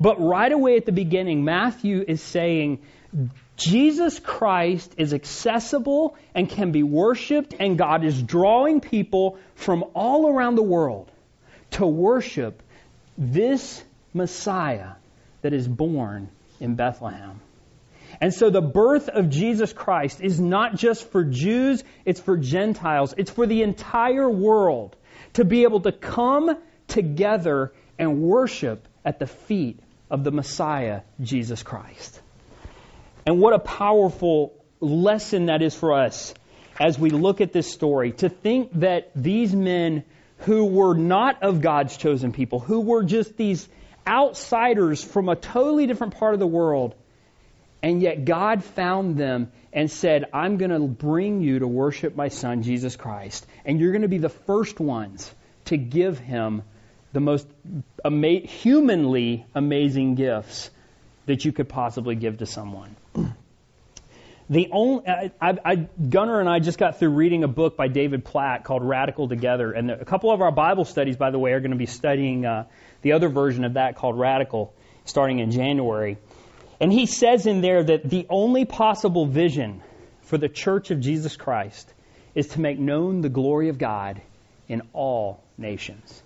But 0.00 0.20
right 0.20 0.50
away 0.50 0.76
at 0.76 0.86
the 0.86 0.92
beginning, 0.92 1.44
Matthew 1.44 2.04
is 2.06 2.20
saying, 2.20 2.80
Jesus 3.58 4.20
Christ 4.20 4.94
is 4.98 5.12
accessible 5.12 6.16
and 6.34 6.48
can 6.48 6.70
be 6.70 6.84
worshiped, 6.84 7.54
and 7.58 7.76
God 7.76 8.04
is 8.04 8.22
drawing 8.22 8.80
people 8.80 9.38
from 9.56 9.84
all 9.94 10.28
around 10.28 10.54
the 10.54 10.62
world 10.62 11.10
to 11.72 11.86
worship 11.86 12.62
this 13.18 13.82
Messiah 14.14 14.92
that 15.42 15.52
is 15.52 15.66
born 15.66 16.28
in 16.60 16.76
Bethlehem. 16.76 17.40
And 18.20 18.32
so 18.32 18.48
the 18.48 18.62
birth 18.62 19.08
of 19.08 19.28
Jesus 19.28 19.72
Christ 19.72 20.20
is 20.20 20.40
not 20.40 20.76
just 20.76 21.10
for 21.10 21.24
Jews, 21.24 21.82
it's 22.04 22.20
for 22.20 22.36
Gentiles. 22.36 23.12
It's 23.16 23.30
for 23.30 23.46
the 23.46 23.62
entire 23.62 24.30
world 24.30 24.96
to 25.34 25.44
be 25.44 25.64
able 25.64 25.80
to 25.80 25.92
come 25.92 26.56
together 26.86 27.72
and 27.98 28.22
worship 28.22 28.86
at 29.04 29.18
the 29.18 29.26
feet 29.26 29.80
of 30.10 30.24
the 30.24 30.30
Messiah, 30.30 31.02
Jesus 31.20 31.62
Christ. 31.62 32.20
And 33.28 33.40
what 33.40 33.52
a 33.52 33.58
powerful 33.58 34.54
lesson 34.80 35.46
that 35.46 35.60
is 35.60 35.74
for 35.74 35.92
us 35.92 36.32
as 36.80 36.98
we 36.98 37.10
look 37.10 37.42
at 37.42 37.52
this 37.52 37.70
story 37.70 38.12
to 38.12 38.30
think 38.30 38.70
that 38.80 39.10
these 39.14 39.54
men 39.54 40.04
who 40.38 40.64
were 40.64 40.94
not 40.94 41.42
of 41.42 41.60
God's 41.60 41.94
chosen 41.98 42.32
people, 42.32 42.58
who 42.58 42.80
were 42.80 43.04
just 43.04 43.36
these 43.36 43.68
outsiders 44.06 45.04
from 45.04 45.28
a 45.28 45.36
totally 45.36 45.86
different 45.86 46.16
part 46.16 46.32
of 46.32 46.40
the 46.40 46.46
world, 46.46 46.94
and 47.82 48.00
yet 48.00 48.24
God 48.24 48.64
found 48.64 49.18
them 49.18 49.52
and 49.74 49.90
said, 49.90 50.24
I'm 50.32 50.56
going 50.56 50.70
to 50.70 50.78
bring 50.78 51.42
you 51.42 51.58
to 51.58 51.66
worship 51.66 52.16
my 52.16 52.28
son, 52.28 52.62
Jesus 52.62 52.96
Christ. 52.96 53.46
And 53.66 53.78
you're 53.78 53.92
going 53.92 54.00
to 54.00 54.08
be 54.08 54.16
the 54.16 54.30
first 54.30 54.80
ones 54.80 55.30
to 55.66 55.76
give 55.76 56.18
him 56.18 56.62
the 57.12 57.20
most 57.20 57.46
ama- 58.02 58.40
humanly 58.46 59.44
amazing 59.54 60.14
gifts 60.14 60.70
that 61.26 61.44
you 61.44 61.52
could 61.52 61.68
possibly 61.68 62.14
give 62.14 62.38
to 62.38 62.46
someone. 62.46 62.96
The 64.50 64.70
only, 64.72 65.06
I, 65.06 65.30
I, 65.42 65.76
Gunnar 65.76 66.40
and 66.40 66.48
I 66.48 66.58
just 66.58 66.78
got 66.78 66.98
through 66.98 67.10
reading 67.10 67.44
a 67.44 67.48
book 67.48 67.76
by 67.76 67.88
David 67.88 68.24
Platt 68.24 68.64
called 68.64 68.82
Radical 68.82 69.28
Together, 69.28 69.72
and 69.72 69.90
a 69.90 70.04
couple 70.06 70.30
of 70.30 70.40
our 70.40 70.50
Bible 70.50 70.86
studies, 70.86 71.16
by 71.16 71.30
the 71.30 71.38
way, 71.38 71.52
are 71.52 71.60
going 71.60 71.72
to 71.72 71.76
be 71.76 71.86
studying 71.86 72.46
uh, 72.46 72.64
the 73.02 73.12
other 73.12 73.28
version 73.28 73.64
of 73.64 73.74
that 73.74 73.96
called 73.96 74.18
Radical, 74.18 74.72
starting 75.04 75.40
in 75.40 75.50
January. 75.50 76.16
And 76.80 76.90
he 76.90 77.04
says 77.04 77.46
in 77.46 77.60
there 77.60 77.82
that 77.82 78.08
the 78.08 78.26
only 78.30 78.64
possible 78.64 79.26
vision 79.26 79.82
for 80.22 80.38
the 80.38 80.48
church 80.48 80.90
of 80.90 81.00
Jesus 81.00 81.36
Christ 81.36 81.92
is 82.34 82.48
to 82.48 82.60
make 82.60 82.78
known 82.78 83.20
the 83.20 83.28
glory 83.28 83.68
of 83.68 83.78
God 83.78 84.22
in 84.66 84.82
all 84.94 85.42
nations. 85.58 86.22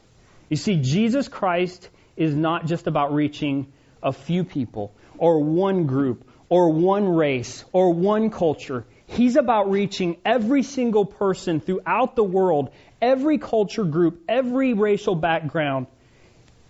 You 0.48 0.56
see, 0.56 0.76
Jesus 0.76 1.26
Christ 1.26 1.88
is 2.16 2.34
not 2.34 2.66
just 2.66 2.86
about 2.86 3.14
reaching 3.14 3.72
a 4.00 4.12
few 4.12 4.44
people 4.44 4.92
or 5.18 5.42
one 5.42 5.86
group 5.86 6.28
or 6.52 6.68
one 6.68 7.08
race 7.08 7.64
or 7.72 7.94
one 7.94 8.28
culture. 8.28 8.84
He's 9.06 9.36
about 9.36 9.70
reaching 9.70 10.18
every 10.22 10.62
single 10.62 11.06
person 11.06 11.60
throughout 11.60 12.14
the 12.14 12.22
world, 12.22 12.68
every 13.00 13.38
culture 13.38 13.84
group, 13.84 14.22
every 14.28 14.74
racial 14.74 15.14
background, 15.14 15.86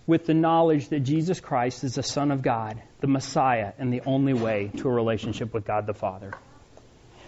with 0.07 0.25
the 0.25 0.33
knowledge 0.33 0.87
that 0.87 1.01
Jesus 1.01 1.41
Christ 1.41 1.83
is 1.83 1.95
the 1.95 2.03
Son 2.03 2.31
of 2.31 2.41
God, 2.41 2.81
the 3.01 3.07
Messiah, 3.07 3.73
and 3.77 3.91
the 3.91 3.99
only 4.05 4.33
way 4.33 4.71
to 4.77 4.87
a 4.87 4.91
relationship 4.91 5.53
with 5.53 5.65
God 5.65 5.85
the 5.85 5.93
Father. 5.93 6.31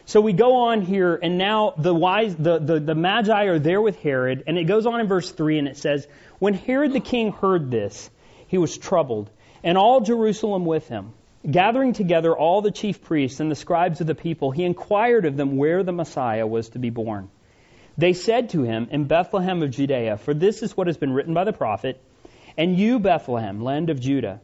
So 0.06 0.22
we 0.22 0.32
go 0.32 0.68
on 0.68 0.80
here, 0.80 1.20
and 1.22 1.38
now 1.38 1.74
the 1.78 1.94
wise, 1.94 2.38
the, 2.38 2.60
the, 2.60 2.80
the 2.80 2.96
Magi 2.96 3.48
are 3.48 3.60
there 3.60 3.82
with 3.82 4.00
Herod, 4.00 4.46
and 4.48 4.58
it 4.58 4.63
goes 4.63 4.86
on 4.86 5.02
in 5.02 5.08
verse 5.08 5.30
3, 5.30 5.60
and 5.60 5.68
it 5.68 5.76
says, 5.76 6.08
When 6.39 6.54
Herod 6.54 6.94
the 6.94 7.02
king 7.02 7.34
heard 7.34 7.70
this, 7.70 8.10
he 8.48 8.58
was 8.58 8.78
troubled, 8.78 9.30
and 9.62 9.78
all 9.78 10.00
Jerusalem 10.00 10.65
with 10.65 10.88
him. 10.88 11.12
Gathering 11.50 11.94
together 11.94 12.36
all 12.36 12.62
the 12.62 12.72
chief 12.72 13.04
priests 13.04 13.40
and 13.40 13.52
the 13.52 13.56
scribes 13.56 14.02
of 14.02 14.08
the 14.08 14.16
people, 14.16 14.52
he 14.52 14.64
inquired 14.64 15.26
of 15.26 15.38
them 15.38 15.58
where 15.58 15.84
the 15.84 15.92
Messiah 15.92 16.48
was 16.48 16.70
to 16.70 16.80
be 16.80 16.90
born. 16.90 17.30
They 17.98 18.14
said 18.14 18.50
to 18.50 18.64
him, 18.64 18.88
In 18.92 19.06
Bethlehem 19.06 19.62
of 19.62 19.70
Judea, 19.70 20.18
for 20.18 20.34
this 20.34 20.64
is 20.64 20.76
what 20.76 20.88
has 20.88 20.98
been 20.98 21.14
written 21.14 21.34
by 21.34 21.44
the 21.44 21.54
prophet. 21.54 22.02
And 22.58 22.78
you, 22.78 23.00
Bethlehem, 23.00 23.62
land 23.62 23.90
of 23.90 24.00
Judah, 24.00 24.42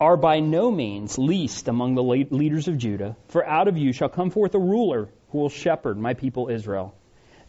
are 0.00 0.16
by 0.16 0.40
no 0.40 0.70
means 0.70 1.18
least 1.18 1.68
among 1.68 1.94
the 1.94 2.02
leaders 2.02 2.68
of 2.68 2.78
Judah, 2.78 3.16
for 3.28 3.46
out 3.46 3.68
of 3.68 3.78
you 3.78 3.92
shall 3.92 4.08
come 4.08 4.30
forth 4.30 4.54
a 4.54 4.58
ruler 4.58 5.08
who 5.30 5.38
will 5.38 5.48
shepherd 5.48 5.98
my 5.98 6.14
people 6.14 6.48
Israel. 6.48 6.94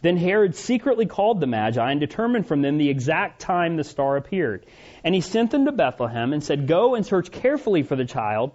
Then 0.00 0.16
Herod 0.16 0.54
secretly 0.54 1.06
called 1.06 1.40
the 1.40 1.46
Magi 1.46 1.90
and 1.90 1.98
determined 1.98 2.46
from 2.46 2.62
them 2.62 2.78
the 2.78 2.88
exact 2.88 3.40
time 3.40 3.76
the 3.76 3.84
star 3.84 4.16
appeared. 4.16 4.64
And 5.02 5.14
he 5.14 5.20
sent 5.20 5.50
them 5.50 5.64
to 5.64 5.72
Bethlehem 5.72 6.32
and 6.32 6.42
said, 6.42 6.68
Go 6.68 6.94
and 6.94 7.04
search 7.04 7.30
carefully 7.30 7.82
for 7.82 7.96
the 7.96 8.04
child, 8.04 8.52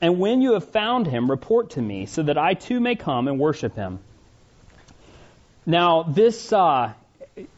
and 0.00 0.18
when 0.18 0.40
you 0.40 0.54
have 0.54 0.70
found 0.70 1.06
him, 1.06 1.30
report 1.30 1.70
to 1.70 1.82
me, 1.82 2.06
so 2.06 2.22
that 2.22 2.38
I 2.38 2.54
too 2.54 2.80
may 2.80 2.94
come 2.94 3.28
and 3.28 3.38
worship 3.38 3.74
him. 3.74 3.98
Now, 5.66 6.04
this 6.04 6.52
uh, 6.52 6.94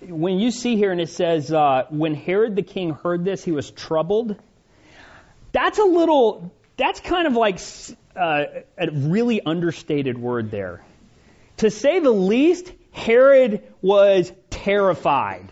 when 0.00 0.38
you 0.38 0.50
see 0.50 0.76
here 0.76 0.92
and 0.92 1.00
it 1.00 1.08
says, 1.08 1.52
uh, 1.52 1.84
when 1.90 2.14
Herod 2.14 2.56
the 2.56 2.62
king 2.62 2.90
heard 2.90 3.24
this, 3.24 3.44
he 3.44 3.52
was 3.52 3.70
troubled. 3.70 4.36
That's 5.52 5.78
a 5.78 5.84
little, 5.84 6.52
that's 6.76 7.00
kind 7.00 7.26
of 7.26 7.34
like 7.34 7.60
uh, 8.16 8.44
a 8.78 8.90
really 8.90 9.40
understated 9.40 10.18
word 10.18 10.50
there. 10.50 10.82
To 11.58 11.70
say 11.70 12.00
the 12.00 12.10
least, 12.10 12.72
Herod 12.92 13.62
was 13.80 14.32
terrified. 14.50 15.50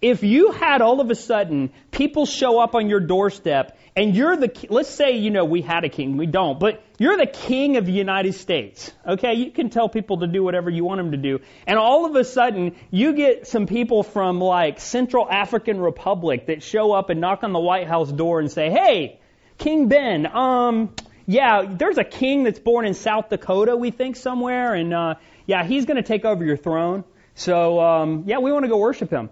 If 0.00 0.22
you 0.22 0.50
had 0.52 0.82
all 0.82 1.00
of 1.00 1.10
a 1.10 1.14
sudden 1.14 1.72
people 1.90 2.26
show 2.26 2.60
up 2.60 2.74
on 2.74 2.88
your 2.88 3.00
doorstep 3.00 3.78
and 3.94 4.16
you're 4.16 4.36
the, 4.36 4.50
let's 4.70 4.88
say, 4.88 5.18
you 5.18 5.30
know, 5.30 5.44
we 5.44 5.60
had 5.60 5.84
a 5.84 5.88
king, 5.88 6.16
we 6.16 6.26
don't, 6.26 6.58
but 6.58 6.82
you're 6.98 7.16
the 7.16 7.26
king 7.26 7.76
of 7.76 7.86
the 7.86 7.92
United 7.92 8.34
States, 8.34 8.90
okay? 9.06 9.34
You 9.34 9.50
can 9.50 9.70
tell 9.70 9.88
people 9.88 10.20
to 10.20 10.26
do 10.26 10.42
whatever 10.42 10.70
you 10.70 10.84
want 10.84 10.98
them 10.98 11.12
to 11.12 11.18
do. 11.18 11.40
And 11.66 11.78
all 11.78 12.06
of 12.06 12.16
a 12.16 12.24
sudden, 12.24 12.74
you 12.90 13.12
get 13.12 13.46
some 13.46 13.66
people 13.66 14.02
from 14.02 14.40
like 14.40 14.80
Central 14.80 15.28
African 15.30 15.78
Republic 15.78 16.46
that 16.46 16.62
show 16.62 16.92
up 16.92 17.10
and 17.10 17.20
knock 17.20 17.44
on 17.44 17.52
the 17.52 17.60
White 17.60 17.86
House 17.86 18.10
door 18.10 18.40
and 18.40 18.50
say, 18.50 18.70
hey, 18.70 19.20
King 19.58 19.88
Ben, 19.88 20.26
um, 20.26 20.94
yeah, 21.26 21.62
there's 21.68 21.98
a 21.98 22.04
king 22.04 22.44
that's 22.44 22.58
born 22.58 22.86
in 22.86 22.94
South 22.94 23.28
Dakota, 23.28 23.76
we 23.76 23.90
think 23.90 24.16
somewhere, 24.16 24.74
and, 24.74 24.92
uh, 24.92 25.14
yeah, 25.46 25.64
he's 25.64 25.84
gonna 25.84 26.02
take 26.02 26.24
over 26.24 26.44
your 26.44 26.56
throne. 26.56 27.04
So, 27.34 27.80
um, 27.80 28.24
yeah, 28.26 28.38
we 28.38 28.52
want 28.52 28.64
to 28.64 28.68
go 28.68 28.76
worship 28.76 29.10
him 29.10 29.30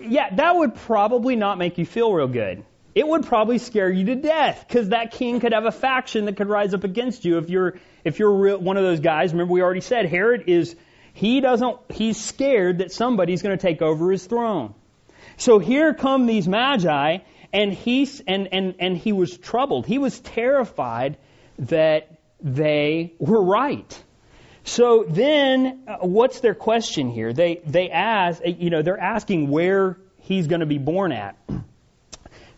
yeah, 0.00 0.34
that 0.34 0.56
would 0.56 0.74
probably 0.74 1.36
not 1.36 1.58
make 1.58 1.78
you 1.78 1.86
feel 1.86 2.12
real 2.12 2.28
good. 2.28 2.64
It 2.94 3.06
would 3.06 3.26
probably 3.26 3.58
scare 3.58 3.90
you 3.90 4.06
to 4.06 4.14
death 4.14 4.64
because 4.66 4.90
that 4.90 5.10
king 5.10 5.40
could 5.40 5.52
have 5.52 5.64
a 5.64 5.72
faction 5.72 6.26
that 6.26 6.36
could 6.36 6.48
rise 6.48 6.74
up 6.74 6.84
against 6.84 7.24
you 7.24 7.38
if 7.38 7.50
you're 7.50 7.78
if 8.04 8.18
you're 8.18 8.32
real, 8.32 8.58
one 8.58 8.76
of 8.76 8.84
those 8.84 9.00
guys. 9.00 9.32
Remember, 9.32 9.52
we 9.52 9.62
already 9.62 9.80
said 9.80 10.06
Herod 10.06 10.44
is 10.46 10.76
he 11.12 11.40
doesn't 11.40 11.78
he's 11.90 12.20
scared 12.22 12.78
that 12.78 12.92
somebody's 12.92 13.42
going 13.42 13.56
to 13.56 13.60
take 13.60 13.82
over 13.82 14.12
his 14.12 14.24
throne. 14.24 14.74
So 15.36 15.58
here 15.58 15.92
come 15.92 16.26
these 16.26 16.46
magi, 16.46 17.18
and 17.52 17.72
he's 17.72 18.20
and 18.28 18.48
and 18.52 18.76
and 18.78 18.96
he 18.96 19.12
was 19.12 19.36
troubled. 19.36 19.86
He 19.86 19.98
was 19.98 20.20
terrified 20.20 21.16
that 21.58 22.20
they 22.40 23.14
were 23.18 23.42
right. 23.42 24.03
So 24.64 25.04
then, 25.06 25.82
uh, 25.86 25.98
what's 26.06 26.40
their 26.40 26.54
question 26.54 27.10
here? 27.10 27.34
They 27.34 27.60
they 27.66 27.90
ask, 27.90 28.40
uh, 28.44 28.48
you 28.48 28.70
know, 28.70 28.80
they're 28.80 28.98
asking 28.98 29.50
where 29.50 29.98
he's 30.20 30.46
going 30.46 30.60
to 30.60 30.66
be 30.66 30.78
born 30.78 31.12
at. 31.12 31.36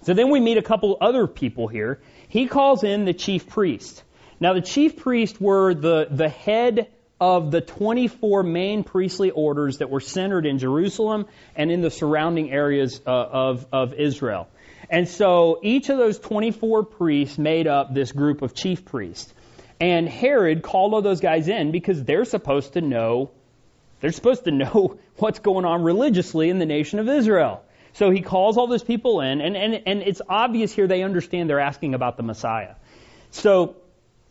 So 0.02 0.14
then 0.14 0.30
we 0.30 0.38
meet 0.38 0.56
a 0.56 0.62
couple 0.62 0.96
other 1.00 1.26
people 1.26 1.66
here. 1.66 2.00
He 2.28 2.46
calls 2.46 2.84
in 2.84 3.04
the 3.04 3.12
chief 3.12 3.48
priest. 3.48 4.04
Now 4.38 4.52
the 4.52 4.60
chief 4.60 4.98
priest 4.98 5.40
were 5.40 5.74
the 5.74 6.06
the 6.08 6.28
head 6.28 6.88
of 7.20 7.50
the 7.50 7.60
24 7.60 8.44
main 8.44 8.84
priestly 8.84 9.32
orders 9.32 9.78
that 9.78 9.90
were 9.90 10.00
centered 10.00 10.46
in 10.46 10.58
Jerusalem 10.58 11.26
and 11.56 11.72
in 11.72 11.80
the 11.80 11.90
surrounding 11.90 12.52
areas 12.52 13.00
uh, 13.04 13.10
of 13.10 13.66
of 13.72 13.94
Israel. 13.94 14.48
And 14.88 15.08
so 15.08 15.58
each 15.64 15.88
of 15.88 15.98
those 15.98 16.20
24 16.20 16.84
priests 16.84 17.36
made 17.36 17.66
up 17.66 17.92
this 17.92 18.12
group 18.12 18.42
of 18.42 18.54
chief 18.54 18.84
priests. 18.84 19.32
And 19.80 20.08
Herod 20.08 20.62
called 20.62 20.94
all 20.94 21.02
those 21.02 21.20
guys 21.20 21.48
in 21.48 21.70
because 21.70 22.02
they're 22.04 22.24
supposed 22.24 22.74
to 22.74 22.80
know, 22.80 23.30
they're 24.00 24.12
supposed 24.12 24.44
to 24.44 24.50
know 24.50 24.98
what's 25.16 25.38
going 25.38 25.64
on 25.64 25.82
religiously 25.82 26.48
in 26.48 26.58
the 26.58 26.66
nation 26.66 26.98
of 26.98 27.08
Israel. 27.08 27.62
So 27.92 28.10
he 28.10 28.20
calls 28.20 28.58
all 28.58 28.66
those 28.66 28.84
people 28.84 29.22
in, 29.22 29.40
and, 29.40 29.56
and, 29.56 29.82
and 29.86 30.02
it's 30.02 30.20
obvious 30.28 30.72
here 30.72 30.86
they 30.86 31.02
understand 31.02 31.48
they're 31.48 31.60
asking 31.60 31.94
about 31.94 32.18
the 32.18 32.22
Messiah. 32.22 32.74
So 33.30 33.76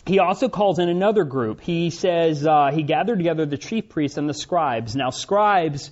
he 0.05 0.19
also 0.19 0.49
calls 0.49 0.77
in 0.77 0.87
another 0.87 1.23
group. 1.23 1.61
He 1.61 1.89
says 1.89 2.45
uh, 2.45 2.69
he 2.71 2.83
gathered 2.83 3.17
together 3.17 3.45
the 3.45 3.57
chief 3.57 3.89
priests 3.89 4.17
and 4.17 4.29
the 4.29 4.35
scribes. 4.35 4.95
Now, 4.95 5.09
scribes 5.09 5.89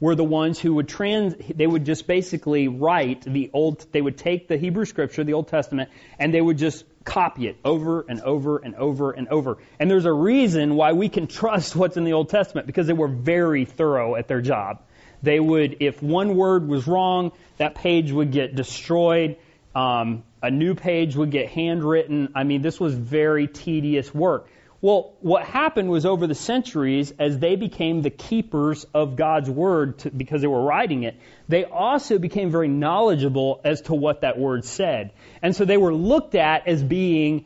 were 0.00 0.14
the 0.14 0.24
ones 0.24 0.58
who 0.58 0.74
would 0.74 0.88
trans, 0.88 1.34
they 1.54 1.66
would 1.66 1.84
just 1.84 2.06
basically 2.06 2.68
write 2.68 3.20
the 3.22 3.50
old, 3.52 3.84
they 3.92 4.00
would 4.00 4.16
take 4.16 4.48
the 4.48 4.56
Hebrew 4.56 4.86
scripture, 4.86 5.22
the 5.24 5.34
Old 5.34 5.48
Testament, 5.48 5.90
and 6.18 6.32
they 6.32 6.40
would 6.40 6.56
just 6.56 6.84
copy 7.04 7.48
it 7.48 7.56
over 7.64 8.04
and 8.08 8.20
over 8.20 8.58
and 8.58 8.74
over 8.74 9.12
and 9.12 9.28
over. 9.28 9.58
And 9.78 9.90
there's 9.90 10.04
a 10.04 10.12
reason 10.12 10.74
why 10.76 10.92
we 10.92 11.08
can 11.08 11.26
trust 11.26 11.74
what's 11.76 11.96
in 11.96 12.04
the 12.04 12.12
Old 12.12 12.28
Testament 12.28 12.66
because 12.66 12.86
they 12.86 12.92
were 12.92 13.08
very 13.08 13.64
thorough 13.64 14.16
at 14.16 14.28
their 14.28 14.40
job. 14.40 14.82
They 15.22 15.38
would, 15.38 15.78
if 15.80 16.02
one 16.02 16.36
word 16.36 16.66
was 16.66 16.86
wrong, 16.86 17.32
that 17.58 17.74
page 17.74 18.10
would 18.10 18.32
get 18.32 18.54
destroyed. 18.54 19.36
Um, 19.74 20.24
a 20.42 20.50
new 20.50 20.74
page 20.74 21.14
would 21.14 21.30
get 21.30 21.50
handwritten. 21.50 22.32
I 22.34 22.44
mean, 22.44 22.62
this 22.62 22.80
was 22.80 22.94
very 22.94 23.46
tedious 23.46 24.14
work. 24.14 24.48
Well, 24.82 25.12
what 25.20 25.44
happened 25.44 25.90
was 25.90 26.06
over 26.06 26.26
the 26.26 26.34
centuries, 26.34 27.12
as 27.18 27.38
they 27.38 27.56
became 27.56 28.00
the 28.00 28.10
keepers 28.10 28.86
of 28.94 29.14
God's 29.14 29.50
word 29.50 29.98
to, 30.00 30.10
because 30.10 30.40
they 30.40 30.46
were 30.46 30.62
writing 30.62 31.02
it, 31.02 31.16
they 31.48 31.64
also 31.64 32.18
became 32.18 32.50
very 32.50 32.68
knowledgeable 32.68 33.60
as 33.62 33.82
to 33.82 33.94
what 33.94 34.22
that 34.22 34.38
word 34.38 34.64
said. 34.64 35.12
And 35.42 35.54
so 35.54 35.66
they 35.66 35.76
were 35.76 35.94
looked 35.94 36.34
at 36.34 36.66
as 36.66 36.82
being 36.82 37.44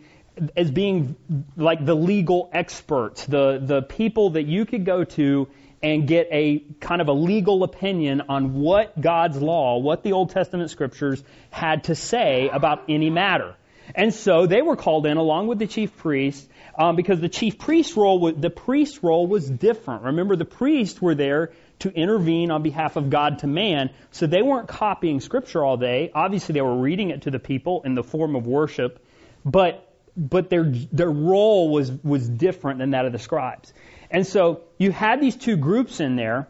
as 0.57 0.71
being 0.71 1.15
like 1.57 1.85
the 1.85 1.95
legal 1.95 2.51
experts, 2.53 3.25
the, 3.25 3.61
the 3.63 3.83
people 3.83 4.31
that 4.31 4.45
you 4.47 4.67
could 4.67 4.85
go 4.85 5.05
to 5.05 5.49
and 5.81 6.09
get 6.09 6.29
a 6.33 6.65
kind 6.81 7.01
of 7.01 7.09
a 7.09 7.13
legal 7.13 7.63
opinion 7.63 8.23
on 8.29 8.55
what 8.55 9.01
God's 9.01 9.41
law, 9.41 9.79
what 9.79 10.03
the 10.03 10.13
Old 10.13 10.31
Testament 10.31 10.71
scriptures 10.71 11.23
had 11.51 11.85
to 11.85 11.95
say 11.95 12.49
about 12.53 12.85
any 12.89 13.11
matter. 13.11 13.55
And 13.95 14.13
so 14.13 14.47
they 14.47 14.63
were 14.63 14.77
called 14.77 15.07
in 15.07 15.19
along 15.19 15.47
with 15.47 15.59
the 15.59 15.67
chief 15.67 15.97
priests 15.99 16.49
um, 16.77 16.97
because 16.97 17.21
the 17.21 17.29
chief 17.29 17.59
priest 17.59 17.97
role, 17.97 18.19
was, 18.19 18.35
the 18.37 18.51
priest 18.51 19.03
role 19.03 19.27
was 19.27 19.49
different. 19.49 20.03
Remember, 20.03 20.37
the 20.37 20.45
priests 20.45 21.01
were 21.01 21.15
there 21.15 21.53
to 21.81 21.91
intervene 21.91 22.51
on 22.51 22.63
behalf 22.63 22.97
of 22.97 23.11
God 23.11 23.41
to 23.41 23.47
man, 23.47 23.91
so 24.11 24.27
they 24.27 24.43
weren't 24.43 24.69
copying 24.69 25.21
scripture 25.21 25.65
all 25.65 25.77
day. 25.77 26.11
Obviously, 26.15 26.53
they 26.53 26.61
were 26.61 26.77
reading 26.77 27.11
it 27.11 27.23
to 27.23 27.31
the 27.31 27.39
people 27.39 27.83
in 27.85 27.95
the 27.95 28.03
form 28.03 28.37
of 28.37 28.47
worship, 28.47 29.05
but 29.45 29.89
but 30.17 30.49
their 30.49 30.65
their 30.65 31.11
role 31.11 31.71
was 31.71 31.91
was 31.91 32.29
different 32.29 32.79
than 32.79 32.91
that 32.91 33.05
of 33.05 33.13
the 33.13 33.19
scribes. 33.19 33.73
And 34.11 34.27
so 34.27 34.63
you 34.79 34.93
had 34.93 35.21
these 35.21 35.37
two 35.37 35.57
groups 35.57 36.01
in 36.01 36.17
there, 36.17 36.49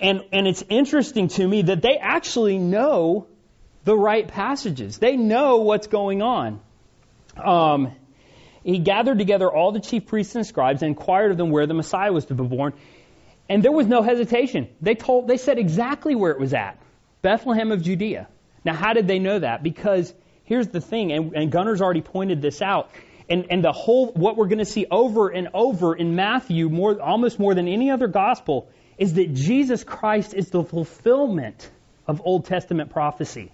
and 0.00 0.22
and 0.32 0.46
it's 0.46 0.62
interesting 0.68 1.28
to 1.28 1.46
me 1.46 1.62
that 1.62 1.82
they 1.82 1.96
actually 1.96 2.58
know 2.58 3.26
the 3.84 3.96
right 3.96 4.26
passages. 4.26 4.98
They 4.98 5.16
know 5.16 5.58
what's 5.58 5.86
going 5.86 6.22
on. 6.22 6.60
Um, 7.36 7.92
he 8.64 8.78
gathered 8.78 9.18
together 9.18 9.50
all 9.50 9.72
the 9.72 9.80
chief 9.80 10.06
priests 10.06 10.34
and 10.34 10.46
scribes 10.46 10.82
and 10.82 10.88
inquired 10.88 11.30
of 11.30 11.36
them 11.36 11.50
where 11.50 11.66
the 11.66 11.74
Messiah 11.74 12.12
was 12.12 12.26
to 12.26 12.34
be 12.34 12.44
born. 12.44 12.72
And 13.48 13.62
there 13.62 13.72
was 13.72 13.86
no 13.86 14.02
hesitation. 14.02 14.68
They 14.80 14.94
told, 14.94 15.28
they 15.28 15.36
said 15.36 15.58
exactly 15.58 16.14
where 16.14 16.32
it 16.32 16.40
was 16.40 16.54
at. 16.54 16.78
Bethlehem 17.20 17.72
of 17.72 17.82
Judea. 17.82 18.26
Now, 18.64 18.74
how 18.74 18.94
did 18.94 19.06
they 19.06 19.18
know 19.18 19.38
that? 19.38 19.62
Because 19.62 20.14
here's 20.44 20.68
the 20.68 20.80
thing, 20.80 21.12
and, 21.12 21.34
and 21.34 21.52
Gunner's 21.52 21.82
already 21.82 22.00
pointed 22.00 22.40
this 22.40 22.62
out. 22.62 22.90
And, 23.28 23.46
and 23.50 23.62
the 23.64 23.72
whole, 23.72 24.12
what 24.12 24.36
we're 24.36 24.48
going 24.48 24.58
to 24.58 24.64
see 24.64 24.86
over 24.90 25.28
and 25.28 25.48
over 25.52 25.94
in 25.94 26.14
Matthew, 26.14 26.68
more, 26.68 27.00
almost 27.00 27.38
more 27.38 27.54
than 27.54 27.68
any 27.68 27.90
other 27.90 28.06
gospel, 28.06 28.68
is 28.98 29.14
that 29.14 29.34
Jesus 29.34 29.84
Christ 29.84 30.34
is 30.34 30.48
the 30.48 30.62
fulfillment 30.62 31.70
of 32.06 32.22
Old 32.24 32.46
Testament 32.46 32.90
prophecy. 32.90 33.50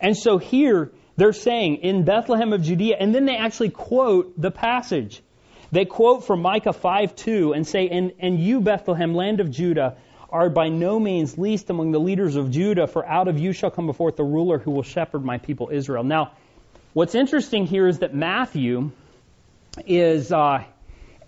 And 0.00 0.16
so 0.16 0.38
here, 0.38 0.90
they're 1.16 1.32
saying 1.32 1.76
in 1.76 2.04
Bethlehem 2.04 2.52
of 2.52 2.62
Judea, 2.62 2.96
and 2.98 3.14
then 3.14 3.24
they 3.24 3.36
actually 3.36 3.70
quote 3.70 4.40
the 4.40 4.50
passage. 4.50 5.22
They 5.72 5.84
quote 5.84 6.24
from 6.24 6.42
Micah 6.42 6.70
5:2 6.70 7.56
and 7.56 7.66
say, 7.66 7.88
and, 7.88 8.12
and 8.18 8.38
you, 8.38 8.60
Bethlehem, 8.60 9.14
land 9.14 9.40
of 9.40 9.50
Judah, 9.50 9.96
are 10.30 10.50
by 10.50 10.68
no 10.68 10.98
means 10.98 11.38
least 11.38 11.70
among 11.70 11.92
the 11.92 12.00
leaders 12.00 12.36
of 12.36 12.50
Judah, 12.50 12.86
for 12.86 13.06
out 13.06 13.28
of 13.28 13.38
you 13.38 13.52
shall 13.52 13.70
come 13.70 13.92
forth 13.92 14.16
the 14.16 14.24
ruler 14.24 14.58
who 14.58 14.70
will 14.70 14.82
shepherd 14.82 15.24
my 15.24 15.38
people 15.38 15.70
Israel. 15.72 16.04
Now, 16.04 16.32
what's 16.92 17.14
interesting 17.14 17.66
here 17.66 17.86
is 17.86 18.00
that 18.00 18.14
Matthew 18.14 18.90
is 19.86 20.32
uh, 20.32 20.64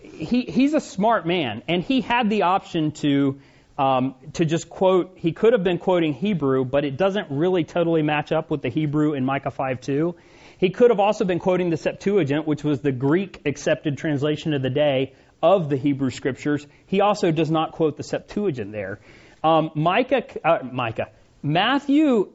he, 0.01 0.42
he's 0.42 0.74
a 0.74 0.81
smart 0.81 1.27
man, 1.27 1.62
and 1.68 1.83
he 1.83 2.01
had 2.01 2.31
the 2.31 2.42
option 2.42 2.92
to 2.92 3.40
um, 3.78 4.16
to 4.34 4.44
just 4.44 4.68
quote, 4.68 5.12
he 5.16 5.32
could 5.32 5.52
have 5.52 5.62
been 5.62 5.78
quoting 5.78 6.12
Hebrew, 6.12 6.64
but 6.64 6.84
it 6.84 6.96
doesn't 6.96 7.28
really 7.30 7.62
totally 7.64 8.02
match 8.02 8.32
up 8.32 8.50
with 8.50 8.60
the 8.60 8.68
Hebrew 8.68 9.14
in 9.14 9.24
Micah 9.24 9.52
5:2. 9.52 10.14
He 10.58 10.70
could 10.70 10.90
have 10.90 10.98
also 10.98 11.24
been 11.24 11.38
quoting 11.38 11.70
the 11.70 11.76
Septuagint, 11.76 12.46
which 12.46 12.64
was 12.64 12.80
the 12.80 12.90
Greek 12.90 13.40
accepted 13.46 13.96
translation 13.96 14.52
of 14.52 14.62
the 14.62 14.70
day 14.70 15.14
of 15.40 15.68
the 15.70 15.76
Hebrew 15.76 16.10
scriptures. 16.10 16.66
He 16.86 17.00
also 17.00 17.30
does 17.30 17.50
not 17.50 17.72
quote 17.72 17.96
the 17.96 18.02
Septuagint 18.02 18.72
there. 18.72 18.98
Um, 19.44 19.70
Micah, 19.76 20.24
uh, 20.44 20.58
Micah, 20.64 21.10
Matthew, 21.44 22.32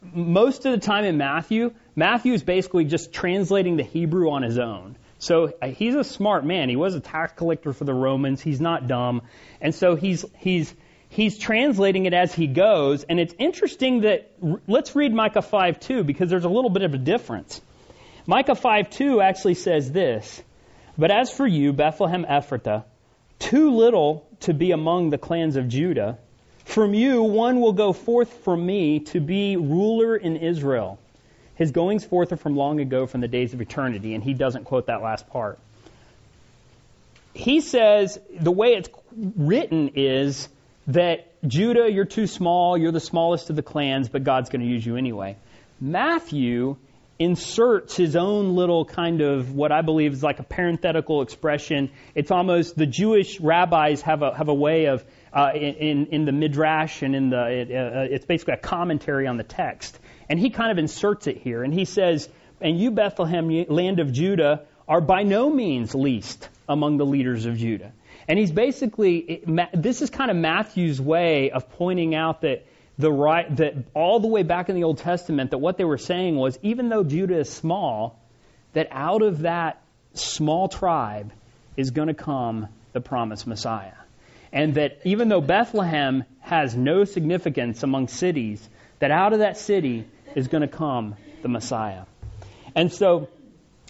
most 0.00 0.64
of 0.64 0.72
the 0.72 0.78
time 0.78 1.04
in 1.04 1.16
Matthew, 1.16 1.72
Matthew 1.96 2.32
is 2.32 2.44
basically 2.44 2.84
just 2.84 3.12
translating 3.12 3.76
the 3.76 3.82
Hebrew 3.82 4.30
on 4.30 4.42
his 4.42 4.58
own. 4.58 4.96
So 5.18 5.52
uh, 5.60 5.68
he's 5.68 5.96
a 5.96 6.04
smart 6.04 6.44
man. 6.44 6.68
He 6.68 6.76
was 6.76 6.94
a 6.94 7.00
tax 7.00 7.32
collector 7.32 7.72
for 7.72 7.84
the 7.84 7.94
Romans. 7.94 8.40
He's 8.40 8.60
not 8.60 8.86
dumb. 8.86 9.22
And 9.60 9.74
so 9.74 9.96
he's, 9.96 10.24
he's 10.36 10.72
he's 11.14 11.38
translating 11.38 12.06
it 12.06 12.12
as 12.12 12.34
he 12.34 12.48
goes, 12.48 13.04
and 13.04 13.20
it's 13.20 13.34
interesting 13.38 14.00
that 14.00 14.32
let's 14.66 14.96
read 14.96 15.14
Micah 15.14 15.42
5 15.42 15.80
2 15.80 16.04
because 16.04 16.28
there's 16.28 16.44
a 16.44 16.48
little 16.48 16.70
bit 16.70 16.82
of 16.82 16.92
a 16.92 16.98
difference. 16.98 17.60
Micah 18.26 18.56
5 18.56 18.90
2 18.90 19.20
actually 19.20 19.54
says 19.54 19.90
this 19.92 20.42
But 20.98 21.10
as 21.10 21.30
for 21.30 21.46
you, 21.46 21.72
Bethlehem 21.72 22.24
Ephratah, 22.24 22.84
too 23.38 23.70
little 23.70 24.26
to 24.40 24.52
be 24.52 24.72
among 24.72 25.10
the 25.10 25.18
clans 25.18 25.56
of 25.56 25.68
Judah, 25.68 26.18
from 26.64 26.94
you 26.94 27.22
one 27.22 27.60
will 27.60 27.72
go 27.72 27.92
forth 27.92 28.32
from 28.44 28.64
me 28.66 29.00
to 29.00 29.20
be 29.20 29.56
ruler 29.56 30.16
in 30.16 30.36
Israel. 30.36 30.98
His 31.54 31.70
goings 31.70 32.04
forth 32.04 32.32
are 32.32 32.36
from 32.36 32.56
long 32.56 32.80
ago, 32.80 33.06
from 33.06 33.20
the 33.20 33.28
days 33.28 33.54
of 33.54 33.60
eternity, 33.60 34.14
and 34.14 34.24
he 34.24 34.34
doesn't 34.34 34.64
quote 34.64 34.86
that 34.86 35.02
last 35.02 35.28
part. 35.28 35.60
He 37.32 37.60
says 37.60 38.18
the 38.40 38.50
way 38.50 38.74
it's 38.74 38.88
written 39.16 39.92
is 39.94 40.48
that 40.88 41.32
Judah, 41.46 41.90
you're 41.90 42.04
too 42.04 42.26
small, 42.26 42.76
you're 42.76 42.92
the 42.92 43.00
smallest 43.00 43.50
of 43.50 43.56
the 43.56 43.62
clans, 43.62 44.08
but 44.08 44.24
God's 44.24 44.50
going 44.50 44.62
to 44.62 44.68
use 44.68 44.84
you 44.84 44.96
anyway. 44.96 45.36
Matthew 45.80 46.76
inserts 47.18 47.96
his 47.96 48.16
own 48.16 48.56
little 48.56 48.84
kind 48.84 49.20
of 49.20 49.54
what 49.54 49.70
I 49.70 49.82
believe 49.82 50.12
is 50.12 50.22
like 50.22 50.40
a 50.40 50.42
parenthetical 50.42 51.22
expression. 51.22 51.90
It's 52.14 52.30
almost 52.30 52.76
the 52.76 52.86
Jewish 52.86 53.40
rabbis 53.40 54.02
have 54.02 54.22
a 54.22 54.34
have 54.34 54.48
a 54.48 54.54
way 54.54 54.86
of 54.86 55.04
uh, 55.32 55.52
in 55.54 56.06
in 56.06 56.24
the 56.24 56.32
midrash 56.32 57.02
and 57.02 57.14
in 57.14 57.30
the 57.30 57.46
it, 57.46 57.70
uh, 57.70 58.14
it's 58.14 58.26
basically 58.26 58.54
a 58.54 58.58
commentary 58.58 59.26
on 59.26 59.36
the 59.36 59.44
text, 59.44 59.98
and 60.28 60.38
he 60.38 60.50
kind 60.50 60.72
of 60.72 60.78
inserts 60.78 61.26
it 61.26 61.38
here, 61.38 61.62
and 61.62 61.72
he 61.72 61.84
says, 61.84 62.28
"And 62.60 62.78
you 62.78 62.90
Bethlehem, 62.90 63.48
land 63.68 64.00
of 64.00 64.12
Judah, 64.12 64.62
are 64.88 65.00
by 65.00 65.22
no 65.22 65.48
means 65.50 65.94
least 65.94 66.48
among 66.68 66.96
the 66.96 67.06
leaders 67.06 67.46
of 67.46 67.56
Judah." 67.56 67.92
And 68.26 68.38
he's 68.38 68.52
basically 68.52 69.42
this 69.72 70.02
is 70.02 70.10
kind 70.10 70.30
of 70.30 70.36
Matthew's 70.36 71.00
way 71.00 71.50
of 71.50 71.68
pointing 71.70 72.14
out 72.14 72.40
that 72.42 72.66
the 72.98 73.12
right 73.12 73.54
that 73.56 73.74
all 73.92 74.20
the 74.20 74.28
way 74.28 74.42
back 74.42 74.68
in 74.68 74.76
the 74.76 74.84
Old 74.84 74.98
Testament 74.98 75.50
that 75.50 75.58
what 75.58 75.76
they 75.76 75.84
were 75.84 75.98
saying 75.98 76.36
was 76.36 76.58
even 76.62 76.88
though 76.88 77.04
Judah 77.04 77.38
is 77.38 77.50
small, 77.50 78.18
that 78.72 78.88
out 78.90 79.22
of 79.22 79.40
that 79.40 79.82
small 80.14 80.68
tribe 80.68 81.32
is 81.76 81.90
going 81.90 82.08
to 82.08 82.14
come 82.14 82.68
the 82.92 83.00
promised 83.00 83.46
Messiah. 83.46 83.92
And 84.52 84.76
that 84.76 85.00
even 85.04 85.28
though 85.28 85.40
Bethlehem 85.40 86.24
has 86.40 86.76
no 86.76 87.04
significance 87.04 87.82
among 87.82 88.08
cities, 88.08 88.66
that 89.00 89.10
out 89.10 89.32
of 89.32 89.40
that 89.40 89.58
city 89.58 90.06
is 90.36 90.46
going 90.48 90.62
to 90.62 90.68
come 90.68 91.16
the 91.42 91.48
Messiah. 91.48 92.04
And 92.76 92.92
so 92.92 93.28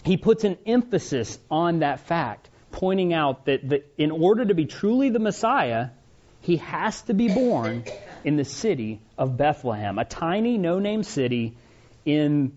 he 0.03 0.17
puts 0.17 0.43
an 0.43 0.57
emphasis 0.65 1.37
on 1.49 1.79
that 1.79 1.99
fact, 2.01 2.49
pointing 2.75 3.13
out 3.13 3.45
that, 3.45 3.67
that 3.69 3.91
in 3.97 4.11
order 4.11 4.45
to 4.45 4.53
be 4.53 4.65
truly 4.65 5.09
the 5.09 5.19
Messiah, 5.19 5.89
he 6.41 6.57
has 6.57 7.01
to 7.03 7.13
be 7.13 7.29
born 7.29 7.85
in 8.23 8.35
the 8.35 8.43
city 8.43 8.99
of 9.17 9.37
Bethlehem, 9.37 9.97
a 9.97 10.05
tiny, 10.05 10.57
no-name 10.57 11.03
city 11.03 11.55
in 12.05 12.51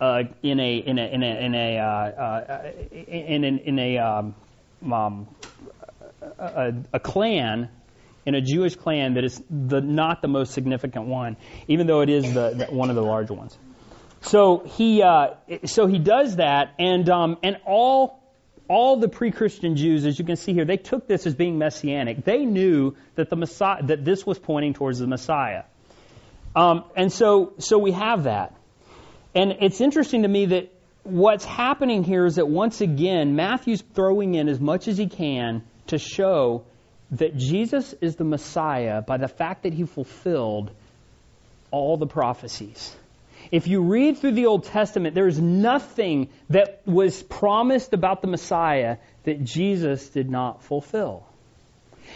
uh, 0.00 0.22
in 0.44 0.60
a 0.60 0.76
in 0.76 0.98
a 0.98 1.12
in 1.12 1.22
a 1.24 1.44
in 1.44 1.54
a 1.56 1.78
uh, 1.78 1.84
uh, 1.84 2.72
in, 2.92 3.44
in, 3.44 3.58
in 3.58 3.78
a 3.80 3.98
um, 3.98 4.34
um, 4.92 5.26
a, 6.38 6.72
a, 6.92 7.00
clan 7.00 7.68
in 8.24 8.36
a 8.36 8.40
Jewish 8.40 8.76
clan 8.76 9.14
that 9.14 9.24
is 9.24 9.42
the 9.50 9.80
not 9.80 10.22
the 10.22 10.28
most 10.28 10.52
significant 10.52 11.06
one, 11.06 11.36
even 11.66 11.88
though 11.88 12.02
it 12.02 12.10
is 12.10 12.32
the, 12.32 12.50
the 12.50 12.66
one 12.66 12.90
of 12.90 12.96
the 12.96 13.02
large 13.02 13.30
ones. 13.30 13.58
So 14.20 14.62
he 14.64 15.02
uh, 15.02 15.34
so 15.64 15.88
he 15.88 15.98
does 15.98 16.36
that, 16.36 16.74
and 16.78 17.08
um, 17.10 17.38
and 17.42 17.56
all 17.66 18.27
all 18.68 18.96
the 18.98 19.08
pre-Christian 19.08 19.76
Jews, 19.76 20.04
as 20.04 20.18
you 20.18 20.24
can 20.24 20.36
see 20.36 20.52
here, 20.52 20.64
they 20.64 20.76
took 20.76 21.06
this 21.06 21.26
as 21.26 21.34
being 21.34 21.58
messianic. 21.58 22.24
They 22.24 22.44
knew 22.44 22.96
that 23.14 23.30
the 23.30 23.36
Messiah, 23.36 23.82
that 23.84 24.04
this 24.04 24.26
was 24.26 24.38
pointing 24.38 24.74
towards 24.74 24.98
the 24.98 25.06
Messiah. 25.06 25.64
Um, 26.54 26.84
and 26.96 27.12
so, 27.12 27.54
so 27.58 27.78
we 27.78 27.92
have 27.92 28.24
that. 28.24 28.54
And 29.34 29.56
it's 29.60 29.80
interesting 29.80 30.22
to 30.22 30.28
me 30.28 30.46
that 30.46 30.72
what's 31.02 31.44
happening 31.44 32.04
here 32.04 32.26
is 32.26 32.36
that 32.36 32.48
once 32.48 32.80
again, 32.80 33.36
Matthew's 33.36 33.82
throwing 33.94 34.34
in 34.34 34.48
as 34.48 34.60
much 34.60 34.88
as 34.88 34.98
he 34.98 35.06
can 35.08 35.62
to 35.88 35.98
show 35.98 36.64
that 37.12 37.36
Jesus 37.36 37.94
is 38.00 38.16
the 38.16 38.24
Messiah 38.24 39.00
by 39.00 39.16
the 39.16 39.28
fact 39.28 39.62
that 39.62 39.72
he 39.72 39.84
fulfilled 39.84 40.70
all 41.70 41.96
the 41.96 42.06
prophecies. 42.06 42.94
If 43.50 43.66
you 43.66 43.82
read 43.82 44.18
through 44.18 44.32
the 44.32 44.46
Old 44.46 44.64
Testament, 44.64 45.14
there 45.14 45.26
is 45.26 45.40
nothing 45.40 46.28
that 46.50 46.82
was 46.86 47.22
promised 47.22 47.92
about 47.94 48.20
the 48.20 48.28
Messiah 48.28 48.98
that 49.24 49.42
Jesus 49.42 50.08
did 50.10 50.30
not 50.30 50.62
fulfill. 50.62 51.26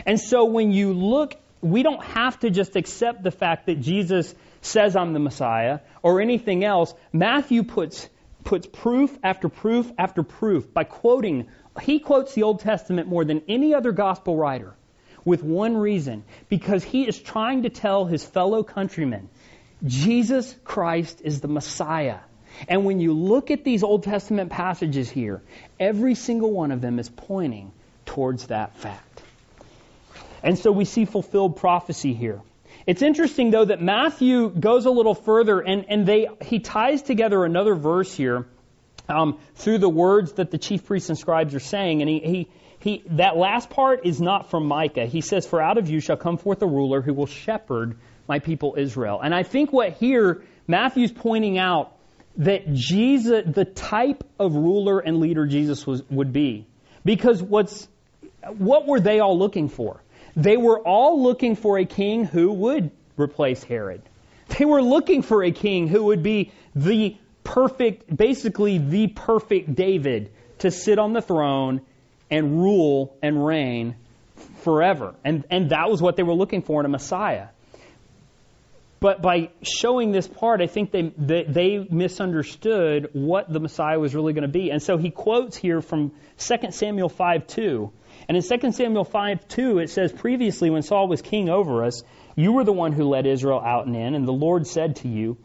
And 0.04 0.20
so 0.20 0.44
when 0.44 0.72
you 0.72 0.92
look, 0.92 1.34
we 1.60 1.82
don't 1.82 2.02
have 2.04 2.38
to 2.40 2.50
just 2.50 2.76
accept 2.76 3.22
the 3.22 3.30
fact 3.30 3.66
that 3.66 3.80
Jesus 3.80 4.34
says 4.60 4.96
I'm 4.96 5.12
the 5.12 5.18
Messiah 5.18 5.80
or 6.02 6.20
anything 6.20 6.64
else. 6.64 6.94
Matthew 7.12 7.62
puts, 7.62 8.08
puts 8.44 8.66
proof 8.66 9.16
after 9.22 9.48
proof 9.48 9.90
after 9.98 10.22
proof 10.22 10.72
by 10.72 10.84
quoting, 10.84 11.48
he 11.80 11.98
quotes 11.98 12.34
the 12.34 12.42
Old 12.42 12.60
Testament 12.60 13.08
more 13.08 13.24
than 13.24 13.42
any 13.48 13.74
other 13.74 13.92
gospel 13.92 14.36
writer 14.36 14.74
with 15.24 15.42
one 15.42 15.76
reason 15.76 16.24
because 16.48 16.82
he 16.82 17.06
is 17.06 17.18
trying 17.18 17.62
to 17.62 17.70
tell 17.70 18.04
his 18.04 18.24
fellow 18.24 18.62
countrymen 18.62 19.28
Jesus 19.84 20.54
Christ 20.64 21.22
is 21.24 21.40
the 21.40 21.48
Messiah. 21.48 22.18
And 22.68 22.84
when 22.84 23.00
you 23.00 23.12
look 23.12 23.50
at 23.50 23.64
these 23.64 23.82
Old 23.82 24.04
Testament 24.04 24.50
passages 24.50 25.10
here, 25.10 25.42
every 25.80 26.14
single 26.14 26.52
one 26.52 26.70
of 26.70 26.80
them 26.80 26.98
is 26.98 27.08
pointing 27.08 27.72
towards 28.04 28.46
that 28.48 28.76
fact. 28.76 29.22
And 30.42 30.58
so 30.58 30.70
we 30.72 30.84
see 30.84 31.04
fulfilled 31.04 31.56
prophecy 31.56 32.14
here. 32.14 32.40
It's 32.86 33.02
interesting 33.02 33.50
though 33.50 33.64
that 33.64 33.80
Matthew 33.80 34.50
goes 34.50 34.86
a 34.86 34.90
little 34.90 35.14
further 35.14 35.60
and, 35.60 35.86
and 35.88 36.06
they, 36.06 36.28
he 36.42 36.58
ties 36.58 37.02
together 37.02 37.44
another 37.44 37.74
verse 37.74 38.12
here 38.12 38.46
um, 39.08 39.38
through 39.54 39.78
the 39.78 39.88
words 39.88 40.32
that 40.34 40.50
the 40.50 40.58
chief 40.58 40.84
priests 40.84 41.08
and 41.08 41.18
scribes 41.18 41.54
are 41.54 41.60
saying. 41.60 42.02
And 42.02 42.10
he, 42.10 42.18
he, 42.18 42.48
he, 42.80 43.02
that 43.10 43.36
last 43.36 43.70
part 43.70 44.04
is 44.04 44.20
not 44.20 44.50
from 44.50 44.66
Micah. 44.66 45.06
He 45.06 45.20
says, 45.20 45.46
For 45.46 45.60
out 45.60 45.78
of 45.78 45.88
you 45.88 46.00
shall 46.00 46.16
come 46.16 46.38
forth 46.38 46.60
a 46.62 46.66
ruler 46.66 47.00
who 47.02 47.14
will 47.14 47.26
shepherd 47.26 47.96
my 48.28 48.38
people 48.38 48.74
Israel. 48.76 49.20
And 49.22 49.34
I 49.34 49.42
think 49.42 49.72
what 49.72 49.94
here 49.94 50.42
Matthew's 50.66 51.12
pointing 51.12 51.58
out 51.58 51.96
that 52.36 52.72
Jesus, 52.72 53.44
the 53.46 53.64
type 53.64 54.24
of 54.38 54.54
ruler 54.54 55.00
and 55.00 55.18
leader 55.18 55.46
Jesus 55.46 55.86
was, 55.86 56.02
would 56.10 56.32
be. 56.32 56.66
Because 57.04 57.42
what's, 57.42 57.88
what 58.56 58.86
were 58.86 59.00
they 59.00 59.20
all 59.20 59.38
looking 59.38 59.68
for? 59.68 60.02
They 60.34 60.56
were 60.56 60.78
all 60.78 61.22
looking 61.22 61.56
for 61.56 61.78
a 61.78 61.84
king 61.84 62.24
who 62.24 62.52
would 62.52 62.90
replace 63.16 63.62
Herod. 63.62 64.02
They 64.58 64.64
were 64.64 64.82
looking 64.82 65.22
for 65.22 65.42
a 65.42 65.50
king 65.50 65.88
who 65.88 66.04
would 66.04 66.22
be 66.22 66.52
the 66.74 67.16
perfect, 67.44 68.14
basically 68.14 68.78
the 68.78 69.08
perfect 69.08 69.74
David 69.74 70.32
to 70.58 70.70
sit 70.70 70.98
on 70.98 71.12
the 71.12 71.20
throne 71.20 71.82
and 72.30 72.62
rule 72.62 73.16
and 73.22 73.44
reign 73.44 73.96
forever. 74.62 75.14
And, 75.24 75.44
and 75.50 75.70
that 75.70 75.90
was 75.90 76.00
what 76.00 76.16
they 76.16 76.22
were 76.22 76.34
looking 76.34 76.62
for 76.62 76.80
in 76.80 76.86
a 76.86 76.88
Messiah. 76.88 77.48
But 79.02 79.20
by 79.20 79.50
showing 79.62 80.12
this 80.12 80.28
part, 80.28 80.60
I 80.60 80.68
think 80.68 80.92
they, 80.92 81.12
they, 81.18 81.42
they 81.42 81.88
misunderstood 81.90 83.10
what 83.14 83.52
the 83.52 83.58
Messiah 83.58 83.98
was 83.98 84.14
really 84.14 84.32
going 84.32 84.42
to 84.42 84.48
be. 84.48 84.70
And 84.70 84.80
so 84.80 84.96
he 84.96 85.10
quotes 85.10 85.56
here 85.56 85.82
from 85.82 86.12
2 86.38 86.70
Samuel 86.70 87.08
5 87.08 87.48
2. 87.48 87.92
And 88.28 88.36
in 88.36 88.44
2 88.44 88.70
Samuel 88.70 89.02
5 89.02 89.48
2, 89.48 89.78
it 89.80 89.90
says, 89.90 90.12
Previously, 90.12 90.70
when 90.70 90.82
Saul 90.82 91.08
was 91.08 91.20
king 91.20 91.48
over 91.48 91.84
us, 91.84 92.04
you 92.36 92.52
were 92.52 92.62
the 92.62 92.72
one 92.72 92.92
who 92.92 93.08
led 93.08 93.26
Israel 93.26 93.58
out 93.58 93.86
and 93.86 93.96
in, 93.96 94.14
and 94.14 94.24
the 94.24 94.32
Lord 94.32 94.68
said 94.68 94.94
to 94.96 95.08
you, 95.08 95.36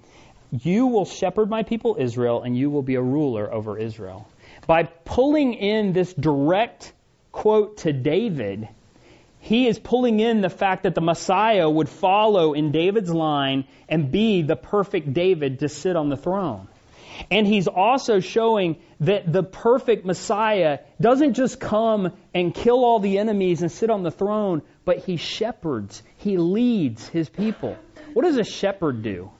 You 0.51 0.85
will 0.85 1.05
shepherd 1.05 1.49
my 1.49 1.63
people 1.63 1.97
Israel, 1.99 2.43
and 2.43 2.55
you 2.55 2.69
will 2.69 2.83
be 2.83 2.93
a 2.93 3.01
ruler 3.01 3.51
over 3.51 3.75
Israel. 3.75 4.29
By 4.67 4.83
pulling 4.83 5.55
in 5.55 5.93
this 5.93 6.13
direct 6.13 6.93
quote 7.31 7.77
to 7.77 7.91
David, 7.91 8.69
he 9.39 9.67
is 9.67 9.79
pulling 9.79 10.19
in 10.19 10.41
the 10.41 10.49
fact 10.49 10.83
that 10.83 10.95
the 10.95 11.01
Messiah 11.01 11.69
would 11.69 11.89
follow 11.89 12.53
in 12.53 12.71
David's 12.71 13.13
line 13.13 13.65
and 13.87 14.11
be 14.11 14.41
the 14.41 14.55
perfect 14.55 15.13
David 15.13 15.59
to 15.59 15.69
sit 15.69 15.95
on 15.95 16.09
the 16.09 16.17
throne. 16.17 16.67
And 17.31 17.47
he's 17.47 17.67
also 17.67 18.19
showing 18.19 18.77
that 18.99 19.31
the 19.31 19.43
perfect 19.43 20.05
Messiah 20.05 20.79
doesn't 21.01 21.33
just 21.33 21.59
come 21.59 22.11
and 22.33 22.53
kill 22.53 22.83
all 22.83 22.99
the 22.99 23.17
enemies 23.17 23.61
and 23.61 23.71
sit 23.71 23.89
on 23.89 24.03
the 24.03 24.11
throne, 24.11 24.61
but 24.85 24.99
he 24.99 25.17
shepherds, 25.17 26.03
he 26.17 26.37
leads 26.37 27.07
his 27.07 27.29
people. 27.29 27.75
What 28.13 28.23
does 28.23 28.37
a 28.37 28.43
shepherd 28.43 29.01
do? 29.01 29.31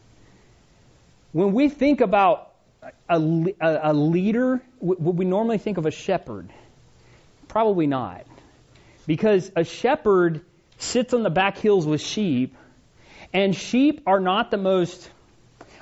When 1.34 1.54
we 1.54 1.70
think 1.70 2.02
about 2.02 2.54
a, 3.10 3.22
a, 3.62 3.80
a 3.92 3.94
leader, 3.94 4.62
would 4.80 5.18
we 5.18 5.26
normally 5.26 5.58
think 5.58 5.78
of 5.78 5.86
a 5.86 5.92
shepherd? 5.92 6.50
Probably 7.48 7.88
not. 7.88 8.26
Because 9.08 9.52
a 9.56 9.64
shepherd 9.64 10.42
sits 10.78 11.14
on 11.14 11.24
the 11.24 11.30
back 11.32 11.58
hills 11.58 11.88
with 11.88 12.02
sheep, 12.02 12.56
and 13.34 13.56
sheep 13.56 14.04
are 14.06 14.20
not 14.20 14.52
the 14.52 14.58
most. 14.58 15.10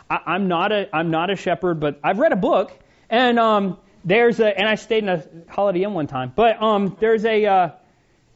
I, 0.09 0.35
am 0.35 0.47
not 0.47 0.71
a 0.71 0.95
I'm 0.95 1.11
not 1.11 1.29
a 1.29 1.35
shepherd, 1.35 1.79
but 1.79 1.99
I've 2.03 2.19
read 2.19 2.31
a 2.31 2.37
book, 2.37 2.71
and 3.09 3.37
um, 3.39 3.77
there's 4.05 4.39
a 4.39 4.57
and 4.57 4.69
I 4.69 4.75
stayed 4.75 5.03
in 5.03 5.09
a 5.09 5.23
Holiday 5.49 5.83
Inn 5.83 5.93
one 5.93 6.07
time, 6.07 6.31
but 6.35 6.61
um, 6.61 6.95
there's 6.99 7.25
a 7.25 7.45
uh, 7.45 7.69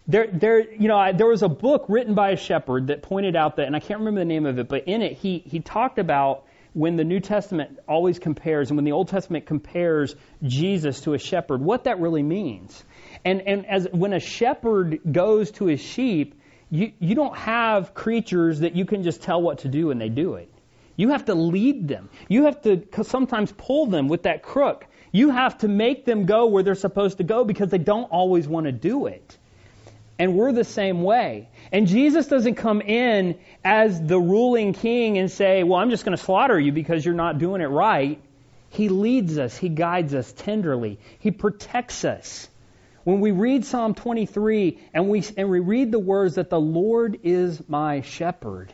there 0.08 0.28
there 0.28 0.74
you 0.74 0.88
know 0.88 0.98
I, 0.98 1.12
there 1.12 1.28
was 1.28 1.44
a 1.44 1.50
book 1.50 1.86
written 1.88 2.16
by 2.16 2.32
a 2.32 2.38
shepherd 2.38 2.88
that 2.88 3.04
pointed 3.04 3.36
out 3.36 3.58
that, 3.58 3.68
and 3.68 3.76
I 3.76 3.80
can't 3.80 4.00
remember 4.00 4.22
the 4.22 4.26
name 4.26 4.46
of 4.46 4.58
it, 4.58 4.68
but 4.68 4.88
in 4.88 5.02
it 5.02 5.14
he 5.14 5.40
he 5.46 5.60
talked 5.60 6.00
about 6.00 6.46
when 6.74 6.96
the 6.96 7.04
New 7.04 7.20
Testament 7.20 7.80
always 7.88 8.20
compares 8.20 8.70
and 8.70 8.78
when 8.78 8.86
the 8.86 8.92
Old 8.92 9.08
Testament 9.08 9.46
compares 9.46 10.16
Jesus 10.44 11.02
to 11.02 11.14
a 11.14 11.18
shepherd, 11.18 11.62
what 11.62 11.86
that 11.86 12.00
really 12.00 12.24
means. 12.24 12.84
And, 13.26 13.42
and 13.42 13.66
as 13.66 13.88
when 13.92 14.14
a 14.14 14.20
shepherd 14.20 15.00
goes 15.12 15.52
to 15.52 15.66
his 15.66 15.82
sheep, 15.82 16.40
you, 16.72 16.94
you 17.00 17.16
don't 17.16 17.36
have 17.36 17.94
creatures 17.94 18.60
that 18.60 18.76
you 18.76 18.86
can 18.86 19.04
just 19.04 19.22
tell 19.22 19.42
what 19.42 19.60
to 19.60 19.68
do 19.68 19.92
and 19.92 20.00
they 20.00 20.10
do 20.10 20.36
it. 20.36 20.52
You 20.96 21.10
have 21.10 21.26
to 21.26 21.34
lead 21.34 21.88
them. 21.88 22.10
You 22.28 22.44
have 22.44 22.62
to 22.64 22.86
sometimes 23.04 23.54
pull 23.54 23.86
them 23.86 24.08
with 24.08 24.24
that 24.24 24.44
crook. 24.44 24.86
You 25.12 25.32
have 25.32 25.58
to 25.60 25.68
make 25.68 26.06
them 26.06 26.26
go 26.26 26.48
where 26.48 26.62
they're 26.62 26.76
supposed 26.76 27.18
to 27.18 27.24
go 27.24 27.44
because 27.44 27.70
they 27.70 27.78
don't 27.78 28.12
always 28.12 28.48
want 28.48 28.66
to 28.66 28.72
do 28.72 29.08
it. 29.08 29.38
And 30.20 30.36
we're 30.36 30.52
the 30.52 30.66
same 30.66 31.02
way. 31.02 31.48
And 31.72 31.88
Jesus 31.88 32.28
doesn't 32.28 32.56
come 32.56 32.82
in 32.82 33.40
as 33.64 34.02
the 34.02 34.20
ruling 34.20 34.74
king 34.74 35.18
and 35.18 35.32
say, 35.32 35.64
well, 35.64 35.80
I'm 35.80 35.90
just 35.90 36.04
going 36.04 36.18
to 36.18 36.24
slaughter 36.24 36.60
you 36.60 36.74
because 36.74 37.06
you're 37.06 37.16
not 37.16 37.38
doing 37.38 37.62
it 37.62 37.68
right. 37.68 38.22
He 38.70 38.90
leads 38.90 39.40
us. 39.40 39.56
He 39.56 39.70
guides 39.70 40.14
us 40.14 40.32
tenderly. 40.34 41.00
He 41.20 41.32
protects 41.32 42.04
us. 42.04 42.50
When 43.04 43.22
we 43.22 43.32
read 43.32 43.66
Psalm 43.66 43.94
23 43.94 44.80
and 44.94 45.10
we, 45.10 45.24
and 45.38 45.50
we 45.50 45.60
read 45.60 45.92
the 45.92 46.00
words 46.00 46.36
that 46.36 46.50
the 46.50 46.60
Lord 46.60 47.20
is 47.24 47.62
my 47.68 48.02
shepherd, 48.02 48.74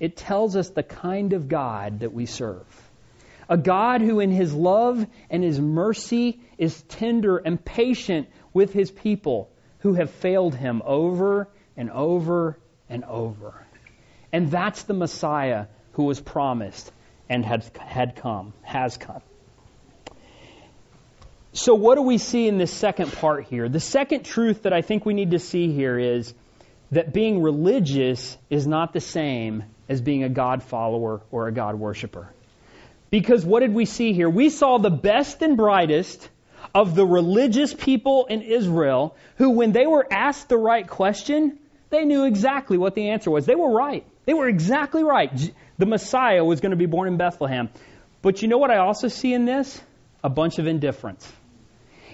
it 0.00 0.16
tells 0.16 0.56
us 0.56 0.70
the 0.70 0.82
kind 0.82 1.32
of 1.32 1.48
God 1.48 2.00
that 2.00 2.12
we 2.12 2.26
serve. 2.26 2.66
A 3.48 3.56
God 3.56 4.00
who, 4.00 4.20
in 4.20 4.30
his 4.30 4.52
love 4.52 5.06
and 5.30 5.42
his 5.44 5.60
mercy, 5.60 6.40
is 6.58 6.82
tender 6.82 7.36
and 7.36 7.64
patient 7.64 8.28
with 8.52 8.72
his 8.72 8.90
people 8.90 9.48
who 9.78 9.94
have 9.94 10.10
failed 10.10 10.54
him 10.54 10.82
over 10.84 11.48
and 11.76 11.90
over 11.90 12.58
and 12.88 13.04
over. 13.04 13.54
And 14.32 14.50
that's 14.50 14.82
the 14.82 14.94
Messiah 14.94 15.66
who 15.92 16.04
was 16.04 16.20
promised 16.20 16.92
and 17.28 17.44
had, 17.44 17.64
had 17.78 18.16
come, 18.16 18.52
has 18.62 18.96
come. 18.96 19.22
So, 21.56 21.74
what 21.74 21.94
do 21.94 22.02
we 22.02 22.18
see 22.18 22.48
in 22.48 22.58
this 22.58 22.70
second 22.70 23.14
part 23.14 23.46
here? 23.46 23.66
The 23.70 23.80
second 23.80 24.24
truth 24.24 24.64
that 24.64 24.74
I 24.74 24.82
think 24.82 25.06
we 25.06 25.14
need 25.14 25.30
to 25.30 25.38
see 25.38 25.72
here 25.72 25.98
is 25.98 26.34
that 26.90 27.14
being 27.14 27.40
religious 27.40 28.36
is 28.50 28.66
not 28.66 28.92
the 28.92 29.00
same 29.00 29.64
as 29.88 30.02
being 30.02 30.22
a 30.22 30.28
God 30.28 30.62
follower 30.62 31.22
or 31.30 31.48
a 31.48 31.52
God 31.52 31.76
worshiper. 31.76 32.30
Because 33.08 33.42
what 33.42 33.60
did 33.60 33.72
we 33.72 33.86
see 33.86 34.12
here? 34.12 34.28
We 34.28 34.50
saw 34.50 34.76
the 34.76 34.90
best 34.90 35.40
and 35.40 35.56
brightest 35.56 36.28
of 36.74 36.94
the 36.94 37.06
religious 37.06 37.72
people 37.72 38.26
in 38.26 38.42
Israel 38.42 39.16
who, 39.36 39.52
when 39.52 39.72
they 39.72 39.86
were 39.86 40.06
asked 40.12 40.50
the 40.50 40.58
right 40.58 40.86
question, 40.86 41.58
they 41.88 42.04
knew 42.04 42.26
exactly 42.26 42.76
what 42.76 42.94
the 42.94 43.08
answer 43.08 43.30
was. 43.30 43.46
They 43.46 43.54
were 43.54 43.72
right. 43.72 44.04
They 44.26 44.34
were 44.34 44.46
exactly 44.46 45.04
right. 45.04 45.32
The 45.78 45.86
Messiah 45.86 46.44
was 46.44 46.60
going 46.60 46.72
to 46.72 46.76
be 46.76 46.84
born 46.84 47.08
in 47.08 47.16
Bethlehem. 47.16 47.70
But 48.20 48.42
you 48.42 48.48
know 48.48 48.58
what 48.58 48.70
I 48.70 48.76
also 48.76 49.08
see 49.08 49.32
in 49.32 49.46
this? 49.46 49.80
A 50.22 50.28
bunch 50.28 50.58
of 50.58 50.66
indifference. 50.66 51.26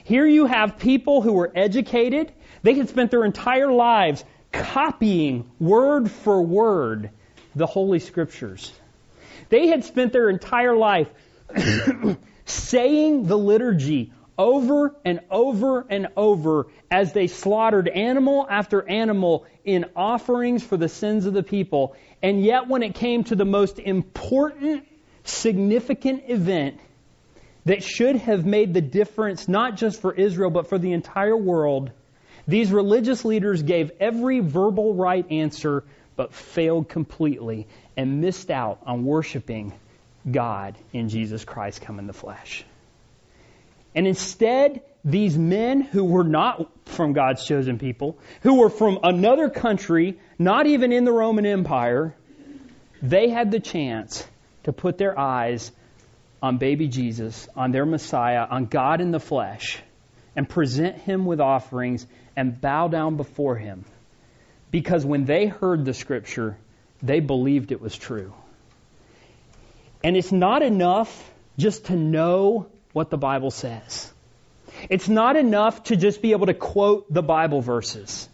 Here 0.04 0.26
you 0.26 0.46
have 0.46 0.78
people 0.78 1.22
who 1.22 1.32
were 1.32 1.52
educated. 1.54 2.32
They 2.62 2.74
had 2.74 2.88
spent 2.88 3.10
their 3.10 3.24
entire 3.24 3.70
lives 3.70 4.24
copying 4.52 5.50
word 5.58 6.10
for 6.10 6.42
word 6.42 7.10
the 7.54 7.66
Holy 7.66 7.98
Scriptures. 7.98 8.72
They 9.48 9.68
had 9.68 9.84
spent 9.84 10.12
their 10.12 10.28
entire 10.28 10.76
life 10.76 11.08
saying 12.44 13.26
the 13.26 13.36
liturgy 13.36 14.12
over 14.38 14.94
and 15.04 15.20
over 15.30 15.86
and 15.88 16.08
over 16.16 16.66
as 16.90 17.12
they 17.12 17.26
slaughtered 17.26 17.88
animal 17.88 18.46
after 18.48 18.88
animal 18.88 19.46
in 19.64 19.84
offerings 19.94 20.62
for 20.64 20.76
the 20.76 20.88
sins 20.88 21.26
of 21.26 21.34
the 21.34 21.42
people. 21.42 21.94
And 22.22 22.42
yet, 22.42 22.66
when 22.66 22.82
it 22.82 22.94
came 22.94 23.24
to 23.24 23.36
the 23.36 23.44
most 23.44 23.78
important, 23.78 24.86
significant 25.24 26.24
event 26.28 26.80
that 27.64 27.82
should 27.82 28.16
have 28.16 28.44
made 28.44 28.74
the 28.74 28.80
difference 28.80 29.48
not 29.48 29.76
just 29.76 30.00
for 30.00 30.12
Israel, 30.12 30.50
but 30.50 30.68
for 30.68 30.78
the 30.78 30.92
entire 30.92 31.36
world, 31.36 31.90
these 32.46 32.72
religious 32.72 33.24
leaders 33.24 33.62
gave 33.62 33.92
every 34.00 34.40
verbal 34.40 34.94
right 34.94 35.30
answer, 35.30 35.84
but 36.16 36.34
failed 36.34 36.88
completely 36.88 37.66
and 37.96 38.20
missed 38.20 38.50
out 38.50 38.80
on 38.84 39.04
worshiping 39.04 39.72
God 40.28 40.76
in 40.92 41.08
Jesus 41.08 41.44
Christ 41.44 41.80
come 41.80 41.98
in 41.98 42.06
the 42.06 42.12
flesh. 42.12 42.64
And 43.94 44.06
instead, 44.06 44.82
these 45.04 45.36
men 45.36 45.82
who 45.82 46.04
were 46.04 46.24
not 46.24 46.70
from 46.86 47.12
God's 47.12 47.44
chosen 47.44 47.78
people, 47.78 48.18
who 48.42 48.60
were 48.60 48.70
from 48.70 49.00
another 49.02 49.50
country, 49.50 50.18
not 50.38 50.66
even 50.66 50.92
in 50.92 51.04
the 51.04 51.12
Roman 51.12 51.44
Empire, 51.44 52.14
they 53.02 53.28
had 53.28 53.50
the 53.50 53.60
chance 53.60 54.26
to 54.64 54.72
put 54.72 54.96
their 54.96 55.18
eyes 55.18 55.72
on 56.42 56.58
baby 56.58 56.88
Jesus, 56.88 57.48
on 57.54 57.70
their 57.70 57.86
Messiah, 57.86 58.44
on 58.50 58.66
God 58.66 59.00
in 59.00 59.12
the 59.12 59.20
flesh, 59.20 59.80
and 60.34 60.48
present 60.48 60.96
him 60.96 61.24
with 61.24 61.40
offerings 61.40 62.06
and 62.36 62.60
bow 62.60 62.88
down 62.88 63.16
before 63.16 63.56
him. 63.56 63.84
Because 64.70 65.06
when 65.06 65.24
they 65.24 65.46
heard 65.46 65.84
the 65.84 65.94
scripture, 65.94 66.56
they 67.02 67.20
believed 67.20 67.72
it 67.72 67.80
was 67.80 67.96
true. 67.96 68.32
And 70.02 70.16
it's 70.16 70.32
not 70.32 70.62
enough 70.62 71.30
just 71.58 71.86
to 71.86 71.96
know 71.96 72.66
what 72.92 73.10
the 73.10 73.18
Bible 73.18 73.50
says. 73.50 74.12
It's 74.90 75.08
not 75.08 75.36
enough 75.36 75.84
to 75.84 75.96
just 75.96 76.22
be 76.22 76.32
able 76.32 76.46
to 76.46 76.54
quote 76.54 77.12
the 77.12 77.22
Bible 77.22 77.60
verses. 77.60 78.28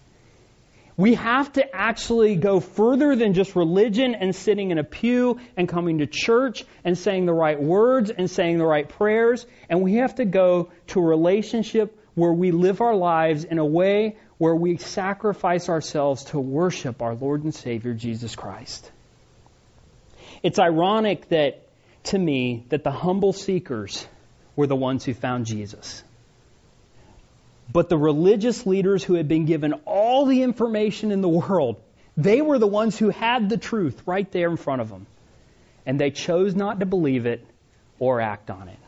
We 0.99 1.15
have 1.15 1.53
to 1.53 1.75
actually 1.75 2.35
go 2.35 2.59
further 2.59 3.15
than 3.15 3.33
just 3.33 3.55
religion 3.55 4.17
and 4.17 4.35
sitting 4.35 4.73
in 4.73 4.79
a 4.79 4.85
pew 4.85 5.39
and 5.57 5.69
coming 5.69 5.99
to 5.99 6.09
church 6.09 6.65
and 6.85 6.99
saying 6.99 7.25
the 7.25 7.33
right 7.33 7.63
words 7.63 8.11
and 8.11 8.29
saying 8.29 8.59
the 8.59 8.67
right 8.67 8.89
prayers. 8.89 9.47
And 9.71 9.83
we 9.83 9.95
have 9.95 10.17
to 10.17 10.25
go 10.25 10.71
to 10.89 10.99
a 10.99 11.03
relationship 11.03 11.97
where 12.17 12.33
we 12.33 12.51
live 12.51 12.81
our 12.81 12.97
lives 12.97 13.45
in 13.45 13.59
a 13.59 13.65
way 13.65 14.17
where 14.39 14.57
we 14.57 14.77
sacrifice 14.77 15.69
ourselves 15.69 16.25
to 16.25 16.41
worship 16.41 17.01
our 17.01 17.15
Lord 17.15 17.45
and 17.45 17.55
Savior 17.55 17.95
Jesus 17.95 18.35
Christ. 18.35 18.91
It's 20.43 20.59
ironic 20.59 21.29
that, 21.29 21.69
to 22.05 22.19
me, 22.19 22.67
that 22.71 22.83
the 22.83 22.91
humble 22.91 23.33
seekers 23.33 24.05
were 24.57 24.67
the 24.67 24.77
ones 24.77 25.05
who 25.05 25.15
found 25.15 25.47
Jesus. 25.47 26.03
But 27.71 27.89
the 27.89 27.99
religious 27.99 28.67
leaders 28.67 29.05
who 29.05 29.15
had 29.15 29.29
been 29.29 29.45
given 29.45 29.75
all 29.85 30.27
the 30.27 30.43
information 30.43 31.13
in 31.13 31.21
the 31.21 31.29
world, 31.29 31.81
they 32.17 32.41
were 32.41 32.59
the 32.59 32.67
ones 32.67 32.99
who 32.99 33.11
had 33.11 33.49
the 33.49 33.59
truth 33.59 34.03
right 34.07 34.31
there 34.33 34.51
in 34.51 34.57
front 34.57 34.81
of 34.81 34.89
them. 34.89 35.07
And 35.85 36.01
they 36.01 36.11
chose 36.11 36.55
not 36.55 36.81
to 36.81 36.87
believe 36.87 37.27
it 37.27 37.45
or 37.99 38.21
act 38.21 38.51
on 38.51 38.69
it. 38.69 38.79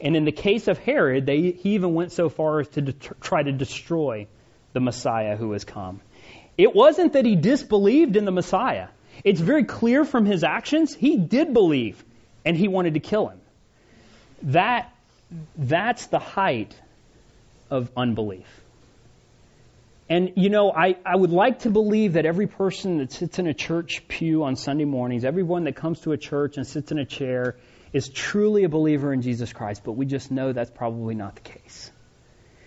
And 0.00 0.16
in 0.16 0.24
the 0.24 0.32
case 0.32 0.68
of 0.68 0.78
Herod, 0.78 1.24
they, 1.24 1.52
he 1.52 1.74
even 1.74 1.94
went 1.94 2.12
so 2.12 2.28
far 2.28 2.60
as 2.60 2.68
to 2.70 2.92
try 2.92 3.42
to 3.42 3.52
destroy 3.52 4.26
the 4.72 4.80
Messiah 4.80 5.36
who 5.36 5.52
has 5.52 5.64
come. 5.64 6.00
It 6.58 6.74
wasn't 6.74 7.14
that 7.14 7.24
he 7.24 7.36
disbelieved 7.36 8.16
in 8.16 8.24
the 8.24 8.30
Messiah. 8.30 8.88
It's 9.22 9.40
very 9.40 9.64
clear 9.64 10.04
from 10.04 10.26
his 10.26 10.44
actions, 10.44 10.94
he 10.94 11.16
did 11.16 11.54
believe, 11.54 12.04
and 12.44 12.56
he 12.56 12.68
wanted 12.68 12.94
to 12.94 13.00
kill 13.00 13.28
him. 13.28 13.40
That, 14.42 14.92
that's 15.56 16.06
the 16.06 16.18
height 16.18 16.74
of 17.74 17.90
unbelief. 17.96 18.46
And, 20.08 20.32
you 20.36 20.48
know, 20.48 20.70
I, 20.70 20.96
I 21.04 21.16
would 21.16 21.32
like 21.32 21.60
to 21.60 21.70
believe 21.70 22.12
that 22.12 22.24
every 22.24 22.46
person 22.46 22.98
that 22.98 23.10
sits 23.10 23.38
in 23.38 23.46
a 23.46 23.54
church 23.54 24.06
pew 24.06 24.44
on 24.44 24.54
Sunday 24.54 24.84
mornings, 24.84 25.24
everyone 25.24 25.64
that 25.64 25.76
comes 25.76 26.00
to 26.00 26.12
a 26.12 26.16
church 26.16 26.56
and 26.56 26.66
sits 26.66 26.92
in 26.92 26.98
a 26.98 27.04
chair, 27.04 27.56
is 27.92 28.08
truly 28.08 28.64
a 28.64 28.68
believer 28.68 29.12
in 29.12 29.22
Jesus 29.22 29.52
Christ, 29.52 29.82
but 29.84 29.92
we 29.92 30.06
just 30.06 30.30
know 30.30 30.52
that's 30.52 30.70
probably 30.70 31.14
not 31.14 31.34
the 31.36 31.40
case. 31.40 31.90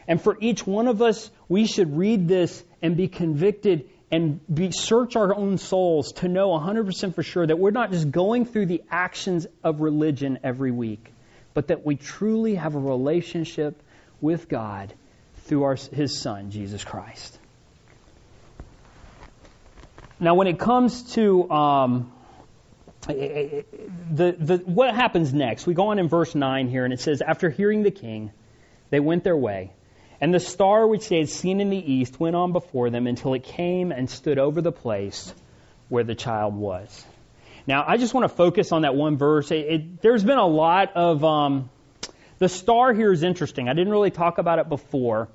And 0.07 0.21
for 0.21 0.37
each 0.41 0.65
one 0.65 0.87
of 0.87 1.01
us, 1.01 1.29
we 1.47 1.67
should 1.67 1.97
read 1.97 2.27
this 2.27 2.63
and 2.81 2.97
be 2.97 3.07
convicted 3.07 3.89
and 4.09 4.39
be, 4.53 4.71
search 4.71 5.15
our 5.15 5.35
own 5.35 5.57
souls 5.57 6.13
to 6.13 6.27
know 6.27 6.49
100% 6.49 7.13
for 7.13 7.23
sure 7.23 7.45
that 7.45 7.59
we're 7.59 7.71
not 7.71 7.91
just 7.91 8.09
going 8.09 8.45
through 8.45 8.65
the 8.65 8.83
actions 8.89 9.45
of 9.63 9.81
religion 9.81 10.39
every 10.43 10.71
week, 10.71 11.13
but 11.53 11.67
that 11.67 11.85
we 11.85 11.97
truly 11.97 12.55
have 12.55 12.75
a 12.75 12.79
relationship 12.79 13.81
with 14.21 14.47
God 14.49 14.93
through 15.45 15.63
our, 15.63 15.75
His 15.75 16.19
Son, 16.19 16.51
Jesus 16.51 16.83
Christ. 16.83 17.39
Now, 20.19 20.35
when 20.35 20.47
it 20.47 20.57
comes 20.57 21.13
to 21.13 21.49
um, 21.51 22.11
the, 23.05 23.65
the, 24.11 24.61
what 24.65 24.95
happens 24.95 25.33
next, 25.33 25.67
we 25.67 25.73
go 25.73 25.89
on 25.89 25.99
in 25.99 26.07
verse 26.07 26.33
9 26.33 26.69
here, 26.69 26.85
and 26.85 26.93
it 26.93 26.99
says, 26.99 27.21
After 27.21 27.49
hearing 27.49 27.83
the 27.83 27.91
king, 27.91 28.31
they 28.89 28.99
went 28.99 29.23
their 29.23 29.37
way. 29.37 29.73
And 30.19 30.33
the 30.33 30.39
star 30.39 30.87
which 30.87 31.07
they 31.09 31.19
had 31.19 31.29
seen 31.29 31.61
in 31.61 31.69
the 31.69 31.77
east 31.77 32.19
went 32.19 32.35
on 32.35 32.51
before 32.51 32.89
them 32.89 33.05
until 33.05 33.35
it 33.35 33.43
came 33.43 33.91
and 33.91 34.09
stood 34.09 34.39
over 34.39 34.61
the 34.61 34.71
place 34.71 35.31
where 35.89 36.03
the 36.03 36.15
child 36.15 36.55
was. 36.55 37.05
Now, 37.67 37.85
I 37.87 37.97
just 37.97 38.15
want 38.15 38.23
to 38.23 38.35
focus 38.35 38.71
on 38.71 38.81
that 38.81 38.95
one 38.95 39.17
verse. 39.17 39.51
It, 39.51 39.55
it, 39.55 40.01
there's 40.01 40.23
been 40.23 40.39
a 40.39 40.47
lot 40.47 40.93
of. 40.95 41.23
Um, 41.23 41.69
the 42.39 42.49
star 42.49 42.93
here 42.93 43.11
is 43.11 43.23
interesting. 43.23 43.69
I 43.69 43.73
didn't 43.73 43.91
really 43.91 44.11
talk 44.11 44.37
about 44.37 44.59
it 44.59 44.69
before. 44.69 45.27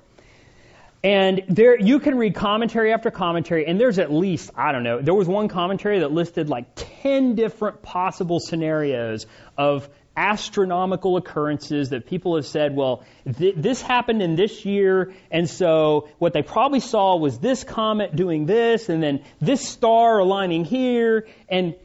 And 1.03 1.43
there, 1.49 1.77
you 1.77 1.99
can 1.99 2.17
read 2.17 2.33
commentary 2.33 2.93
after 2.93 3.11
commentary, 3.11 3.65
and 3.65 3.77
there's 3.77 3.99
at 3.99 4.11
least, 4.11 4.51
I 4.55 4.71
don't 4.71 4.83
know, 4.83 5.01
there 5.01 5.13
was 5.13 5.27
one 5.27 5.49
commentary 5.49 5.99
that 5.99 6.13
listed 6.13 6.47
like 6.47 6.65
10 6.75 7.35
different 7.35 7.81
possible 7.81 8.39
scenarios 8.39 9.25
of 9.57 9.89
astronomical 10.15 11.17
occurrences 11.17 11.89
that 11.89 12.05
people 12.05 12.35
have 12.35 12.45
said, 12.45 12.73
well, 12.73 13.03
th- 13.37 13.55
this 13.57 13.81
happened 13.81 14.21
in 14.21 14.35
this 14.35 14.63
year, 14.63 15.13
and 15.29 15.49
so 15.49 16.07
what 16.19 16.31
they 16.31 16.41
probably 16.41 16.79
saw 16.79 17.17
was 17.17 17.37
this 17.39 17.65
comet 17.65 18.15
doing 18.15 18.45
this, 18.45 18.87
and 18.87 19.03
then 19.03 19.25
this 19.41 19.67
star 19.67 20.19
aligning 20.19 20.63
here, 20.63 21.27
and 21.49 21.75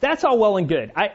that's 0.00 0.24
all 0.24 0.38
well 0.38 0.58
and 0.58 0.68
good. 0.68 0.92
I, 0.94 1.12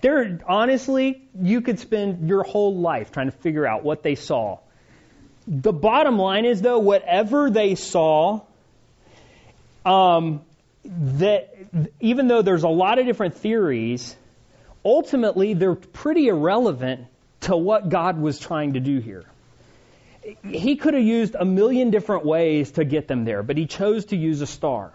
there, 0.00 0.40
honestly, 0.46 1.28
you 1.40 1.60
could 1.60 1.78
spend 1.78 2.28
your 2.28 2.42
whole 2.42 2.76
life 2.76 3.12
trying 3.12 3.30
to 3.30 3.36
figure 3.36 3.66
out 3.66 3.84
what 3.84 4.02
they 4.02 4.14
saw. 4.14 4.58
the 5.46 5.72
bottom 5.72 6.18
line 6.18 6.44
is, 6.44 6.60
though, 6.60 6.78
whatever 6.78 7.50
they 7.50 7.74
saw, 7.74 8.40
um, 9.84 10.42
that 10.84 11.54
even 12.00 12.28
though 12.28 12.42
there's 12.42 12.62
a 12.62 12.68
lot 12.68 12.98
of 12.98 13.06
different 13.06 13.36
theories, 13.36 14.16
ultimately 14.84 15.54
they're 15.54 15.74
pretty 15.74 16.28
irrelevant 16.28 17.06
to 17.40 17.56
what 17.56 17.88
God 17.88 18.20
was 18.20 18.38
trying 18.38 18.74
to 18.74 18.80
do 18.80 18.98
here. 19.00 19.24
He 20.44 20.76
could 20.76 20.94
have 20.94 21.02
used 21.02 21.34
a 21.34 21.44
million 21.44 21.90
different 21.90 22.24
ways 22.24 22.72
to 22.72 22.84
get 22.84 23.08
them 23.08 23.24
there, 23.24 23.42
but 23.42 23.56
he 23.56 23.66
chose 23.66 24.06
to 24.06 24.16
use 24.16 24.40
a 24.40 24.46
star. 24.46 24.92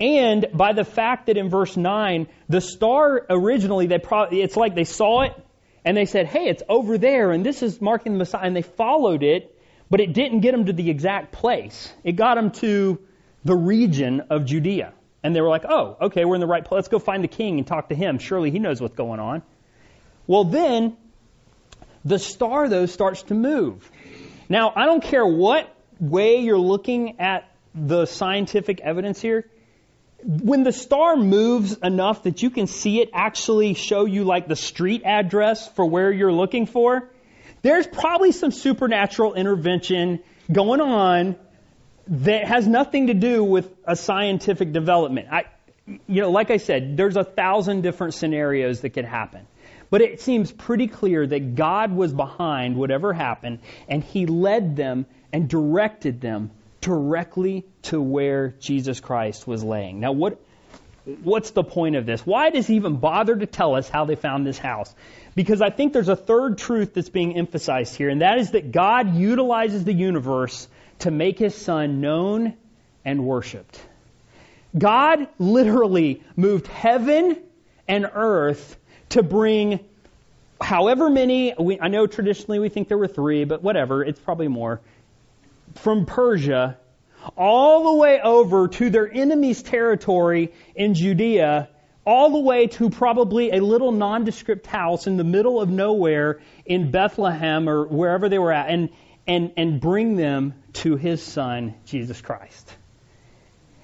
And 0.00 0.46
by 0.54 0.72
the 0.72 0.84
fact 0.84 1.26
that 1.26 1.36
in 1.36 1.50
verse 1.50 1.76
9, 1.76 2.26
the 2.48 2.60
star 2.60 3.26
originally, 3.28 3.86
they 3.86 3.98
probably, 3.98 4.42
it's 4.42 4.56
like 4.56 4.74
they 4.74 4.84
saw 4.84 5.22
it 5.22 5.32
and 5.84 5.96
they 5.96 6.06
said, 6.06 6.26
hey, 6.26 6.48
it's 6.48 6.62
over 6.68 6.98
there 6.98 7.32
and 7.32 7.44
this 7.44 7.62
is 7.62 7.80
marking 7.80 8.12
the 8.12 8.18
Messiah. 8.18 8.44
And 8.44 8.56
they 8.56 8.62
followed 8.62 9.22
it, 9.22 9.56
but 9.90 10.00
it 10.00 10.12
didn't 10.12 10.40
get 10.40 10.52
them 10.52 10.66
to 10.66 10.72
the 10.72 10.90
exact 10.90 11.32
place. 11.32 11.92
It 12.04 12.12
got 12.12 12.36
them 12.36 12.50
to 12.52 12.98
the 13.44 13.56
region 13.56 14.22
of 14.30 14.44
Judea. 14.44 14.94
And 15.22 15.36
they 15.36 15.40
were 15.40 15.48
like, 15.48 15.64
oh, 15.68 15.96
okay, 16.00 16.24
we're 16.24 16.36
in 16.36 16.40
the 16.40 16.46
right 16.46 16.64
place. 16.64 16.78
Let's 16.78 16.88
go 16.88 16.98
find 16.98 17.22
the 17.22 17.28
king 17.28 17.58
and 17.58 17.66
talk 17.66 17.90
to 17.90 17.94
him. 17.94 18.18
Surely 18.18 18.50
he 18.50 18.58
knows 18.58 18.80
what's 18.80 18.96
going 18.96 19.20
on. 19.20 19.42
Well, 20.26 20.44
then 20.44 20.96
the 22.04 22.18
star, 22.18 22.68
though, 22.68 22.86
starts 22.86 23.22
to 23.24 23.34
move. 23.34 23.90
Now, 24.48 24.72
I 24.74 24.86
don't 24.86 25.02
care 25.02 25.26
what 25.26 25.74
way 25.98 26.38
you're 26.38 26.58
looking 26.58 27.20
at 27.20 27.50
the 27.74 28.06
scientific 28.06 28.80
evidence 28.80 29.20
here. 29.20 29.48
When 30.22 30.64
the 30.64 30.72
star 30.72 31.16
moves 31.16 31.76
enough 31.82 32.24
that 32.24 32.42
you 32.42 32.50
can 32.50 32.66
see 32.66 33.00
it 33.00 33.10
actually 33.12 33.74
show 33.74 34.04
you 34.04 34.24
like 34.24 34.48
the 34.48 34.56
street 34.56 35.02
address 35.04 35.68
for 35.68 35.84
where 35.86 36.12
you're 36.12 36.32
looking 36.32 36.66
for, 36.66 37.10
there's 37.62 37.86
probably 37.86 38.32
some 38.32 38.50
supernatural 38.50 39.34
intervention 39.34 40.20
going 40.50 40.80
on 40.80 41.36
that 42.08 42.44
has 42.44 42.66
nothing 42.66 43.06
to 43.06 43.14
do 43.14 43.44
with 43.44 43.72
a 43.84 43.96
scientific 43.96 44.72
development. 44.72 45.28
I, 45.30 45.44
you 45.86 46.20
know, 46.20 46.30
like 46.30 46.50
I 46.50 46.56
said, 46.56 46.96
there's 46.96 47.16
a 47.16 47.24
thousand 47.24 47.82
different 47.82 48.14
scenarios 48.14 48.80
that 48.80 48.90
could 48.90 49.04
happen. 49.04 49.46
But 49.90 50.02
it 50.02 50.20
seems 50.20 50.52
pretty 50.52 50.86
clear 50.86 51.26
that 51.26 51.56
God 51.56 51.92
was 51.92 52.12
behind 52.12 52.76
whatever 52.76 53.12
happened, 53.12 53.58
and 53.88 54.02
He 54.02 54.26
led 54.26 54.76
them 54.76 55.06
and 55.32 55.48
directed 55.48 56.20
them 56.20 56.50
directly 56.80 57.64
to 57.82 58.00
where 58.00 58.54
Jesus 58.60 59.00
Christ 59.00 59.46
was 59.46 59.62
laying. 59.62 60.00
Now, 60.00 60.12
what, 60.12 60.40
what's 61.22 61.50
the 61.50 61.64
point 61.64 61.96
of 61.96 62.06
this? 62.06 62.24
Why 62.24 62.50
does 62.50 62.66
He 62.66 62.76
even 62.76 62.96
bother 62.96 63.36
to 63.36 63.46
tell 63.46 63.74
us 63.74 63.88
how 63.88 64.04
they 64.04 64.16
found 64.16 64.46
this 64.46 64.58
house? 64.58 64.94
Because 65.34 65.60
I 65.62 65.70
think 65.70 65.92
there's 65.92 66.08
a 66.08 66.16
third 66.16 66.58
truth 66.58 66.94
that's 66.94 67.08
being 67.08 67.36
emphasized 67.36 67.94
here, 67.94 68.08
and 68.08 68.22
that 68.22 68.38
is 68.38 68.52
that 68.52 68.72
God 68.72 69.14
utilizes 69.14 69.84
the 69.84 69.92
universe 69.92 70.68
to 71.00 71.10
make 71.10 71.38
His 71.38 71.54
Son 71.54 72.00
known 72.00 72.54
and 73.04 73.24
worshiped. 73.24 73.80
God 74.76 75.28
literally 75.38 76.22
moved 76.36 76.66
heaven 76.66 77.36
and 77.88 78.08
earth 78.12 78.76
to 79.10 79.22
bring 79.22 79.80
however 80.60 81.10
many, 81.10 81.54
we, 81.58 81.80
I 81.80 81.88
know 81.88 82.06
traditionally 82.06 82.58
we 82.58 82.68
think 82.68 82.88
there 82.88 82.98
were 82.98 83.08
three, 83.08 83.44
but 83.44 83.62
whatever, 83.62 84.04
it's 84.04 84.20
probably 84.20 84.48
more, 84.48 84.80
from 85.76 86.06
Persia 86.06 86.78
all 87.36 87.84
the 87.92 88.00
way 88.00 88.20
over 88.20 88.68
to 88.68 88.90
their 88.90 89.10
enemy's 89.10 89.62
territory 89.62 90.52
in 90.74 90.94
Judea, 90.94 91.68
all 92.06 92.30
the 92.30 92.40
way 92.40 92.66
to 92.66 92.90
probably 92.90 93.50
a 93.50 93.60
little 93.60 93.92
nondescript 93.92 94.66
house 94.66 95.06
in 95.06 95.16
the 95.16 95.24
middle 95.24 95.60
of 95.60 95.68
nowhere 95.68 96.40
in 96.64 96.90
Bethlehem 96.90 97.68
or 97.68 97.86
wherever 97.86 98.28
they 98.28 98.38
were 98.38 98.52
at, 98.52 98.70
and, 98.70 98.90
and, 99.26 99.52
and 99.56 99.80
bring 99.80 100.16
them 100.16 100.54
to 100.72 100.96
his 100.96 101.22
son, 101.22 101.74
Jesus 101.84 102.20
Christ. 102.20 102.74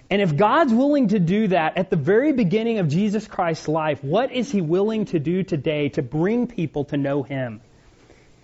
And 0.09 0.23
if 0.23 0.37
God's 0.37 0.73
willing 0.73 1.09
to 1.09 1.19
do 1.19 1.49
that 1.49 1.77
at 1.77 1.91
the 1.91 1.97
very 1.97 2.33
beginning 2.33 2.79
of 2.79 2.89
Jesus 2.89 3.27
Christ's 3.27 3.67
life, 3.67 4.05
what 4.05 4.31
is 4.31 4.53
He 4.53 4.61
willing 4.61 5.07
to 5.07 5.19
do 5.19 5.43
today 5.43 5.89
to 5.91 6.03
bring 6.03 6.47
people 6.47 6.85
to 6.87 6.97
know 6.97 7.25
Him? 7.25 7.61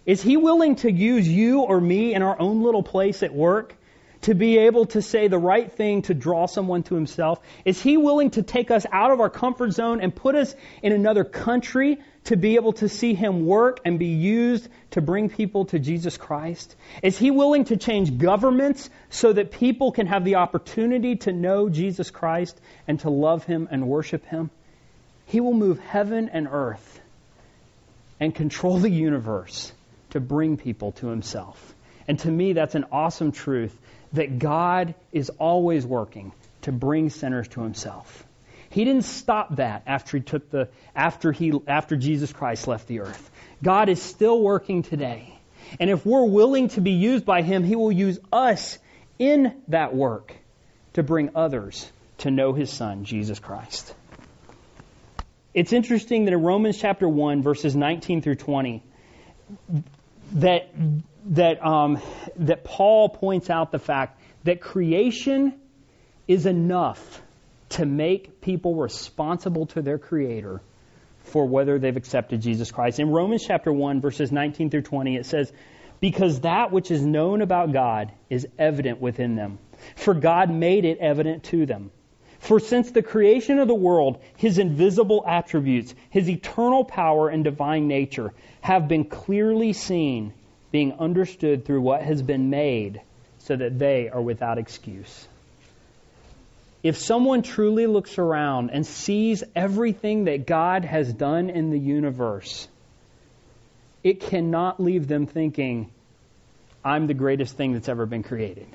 Is 0.05 0.21
He 0.21 0.37
willing 0.37 0.77
to 0.77 0.91
use 0.91 1.29
you 1.29 1.61
or 1.61 1.81
me 1.81 2.15
in 2.15 2.23
our 2.23 2.39
own 2.41 2.63
little 2.63 2.83
place 2.83 3.23
at 3.23 3.33
work 3.33 3.77
to 4.23 4.35
be 4.35 4.59
able 4.59 4.87
to 4.87 5.03
say 5.03 5.29
the 5.29 5.39
right 5.39 5.71
thing 5.71 6.03
to 6.03 6.15
draw 6.15 6.47
someone 6.47 6.83
to 6.85 6.97
Himself? 6.97 7.41
Is 7.65 7.81
He 7.81 7.97
willing 7.97 8.31
to 8.31 8.43
take 8.43 8.73
us 8.73 8.85
out 8.91 9.13
of 9.13 9.21
our 9.21 9.31
comfort 9.31 9.73
zone 9.73 10.01
and 10.01 10.15
put 10.15 10.35
us 10.35 10.55
in 10.83 10.93
another 10.93 11.23
country 11.23 11.99
to 12.25 12.37
be 12.37 12.57
able 12.57 12.73
to 12.75 12.89
see 12.89 13.15
Him 13.15 13.47
work 13.47 13.79
and 13.85 13.99
be 13.99 14.07
used 14.07 14.69
to 14.93 15.01
bring 15.01 15.29
people 15.29 15.67
to 15.67 15.79
Jesus 15.79 16.17
Christ? 16.17 16.75
Is 17.05 17.17
He 17.17 17.31
willing 17.31 17.67
to 17.67 17.77
change 17.77 18.19
governments 18.19 18.91
so 19.11 19.33
that 19.33 19.53
people 19.53 19.93
can 19.93 20.09
have 20.09 20.25
the 20.25 20.37
opportunity 20.37 21.17
to 21.17 21.33
know 21.33 21.69
Jesus 21.69 22.11
Christ 22.11 22.61
and 22.89 22.99
to 23.01 23.11
love 23.11 23.45
Him 23.45 23.69
and 23.71 23.87
worship 23.87 24.25
Him? 24.27 24.51
He 25.27 25.41
will 25.41 25.55
move 25.55 25.79
heaven 25.79 26.29
and 26.29 26.49
earth 26.51 27.01
and 28.19 28.35
control 28.35 28.79
the 28.79 28.91
universe 28.91 29.73
to 30.13 30.21
bring 30.21 30.57
people 30.57 30.93
to 30.93 31.09
Himself. 31.09 31.75
And 32.09 32.19
to 32.21 32.31
me, 32.31 32.55
that's 32.55 32.75
an 32.75 32.87
awesome 32.91 33.33
truth 33.33 33.77
that 34.15 34.39
God 34.39 34.95
is 35.13 35.31
always 35.31 35.85
working 35.85 36.33
to 36.63 36.73
bring 36.73 37.11
sinners 37.11 37.49
to 37.49 37.63
Himself. 37.63 38.25
He 38.73 38.85
didn't 38.87 39.05
stop 39.05 39.57
that 39.57 39.83
after 39.87 40.17
he 40.17 40.23
took 40.23 40.49
the 40.49 40.69
after 40.97 41.31
he 41.31 41.53
after 41.67 41.95
Jesus 41.95 42.33
Christ 42.33 42.67
left 42.67 42.87
the 42.87 43.01
earth. 43.01 43.31
God 43.63 43.91
is 43.91 44.01
still 44.01 44.41
working 44.41 44.83
today. 44.83 45.39
And 45.79 45.91
if 45.91 46.07
we're 46.07 46.25
willing 46.25 46.69
to 46.69 46.81
be 46.81 46.93
used 46.93 47.27
by 47.27 47.43
him, 47.43 47.65
he 47.65 47.77
will 47.77 47.93
use 47.93 48.19
us 48.33 48.79
in 49.19 49.55
that 49.69 49.95
work 49.95 50.35
to 50.95 51.03
bring 51.03 51.31
others 51.35 51.91
to 52.19 52.31
know 52.31 52.55
his 52.55 52.71
son, 52.71 53.05
Jesus 53.05 53.39
Christ. 53.39 53.95
It's 55.53 55.75
interesting 55.75 56.25
that 56.25 56.33
in 56.33 56.43
Romans 56.43 56.79
chapter 56.79 57.07
1, 57.07 57.43
verses 57.43 57.77
19 57.77 58.23
through 58.23 58.37
20, 58.37 58.83
that, 60.33 60.71
that, 61.27 61.65
um, 61.65 62.01
that 62.37 62.65
Paul 62.65 63.09
points 63.09 63.51
out 63.51 63.73
the 63.73 63.79
fact 63.79 64.21
that 64.45 64.61
creation 64.61 65.55
is 66.27 66.47
enough 66.47 67.23
to 67.71 67.87
make 67.87 68.41
people 68.41 68.75
responsible 68.75 69.67
to 69.67 69.83
their 69.83 69.99
Creator 69.99 70.61
for 71.25 71.47
whether 71.47 71.79
they've 71.79 71.97
accepted 71.97 72.41
Jesus 72.41 72.71
Christ. 72.71 72.99
In 72.99 73.11
Romans 73.11 73.45
chapter 73.47 73.73
1, 73.73 74.01
verses 74.01 74.33
19 74.33 74.71
through 74.71 74.83
20, 74.83 75.17
it 75.17 75.27
says, 75.27 75.53
Because 76.01 76.41
that 76.41 76.73
which 76.73 76.91
is 76.91 77.05
known 77.05 77.43
about 77.43 77.73
God 77.73 78.13
is 78.29 78.47
evident 78.59 79.01
within 79.01 79.37
them, 79.37 79.59
for 79.97 80.15
God 80.15 80.51
made 80.51 80.85
it 80.85 80.99
evident 80.99 81.45
to 81.45 81.65
them. 81.67 81.91
For 82.43 82.59
since 82.59 82.91
the 82.91 83.03
creation 83.03 83.61
of 83.61 83.69
the 83.69 83.75
world, 83.75 84.21
his 84.37 84.59
invisible 84.59 85.23
attributes, 85.25 85.95
his 86.11 86.29
eternal 86.29 86.85
power 86.85 87.29
and 87.29 87.45
divine 87.45 87.87
nature 87.87 88.33
have 88.61 88.89
been 88.89 89.05
clearly 89.05 89.73
seen, 89.73 90.35
being 90.73 90.95
understood 90.95 91.65
through 91.65 91.83
what 91.83 92.03
has 92.03 92.21
been 92.21 92.51
made, 92.51 93.01
so 93.39 93.55
that 93.55 93.79
they 93.79 94.09
are 94.09 94.21
without 94.21 94.59
excuse. 94.59 95.29
If 96.83 96.97
someone 96.97 97.43
truly 97.43 97.87
looks 97.87 98.19
around 98.19 98.71
and 98.71 98.85
sees 98.85 99.45
everything 99.55 100.25
that 100.25 100.45
God 100.45 100.85
has 100.85 101.13
done 101.13 101.49
in 101.49 101.71
the 101.71 101.79
universe, 101.79 102.67
it 104.03 104.19
cannot 104.19 104.81
leave 104.83 105.07
them 105.07 105.29
thinking, 105.29 105.93
I'm 106.85 107.07
the 107.07 107.15
greatest 107.15 107.57
thing 107.57 107.73
that's 107.73 107.89
ever 107.89 108.05
been 108.05 108.25
created. 108.25 108.67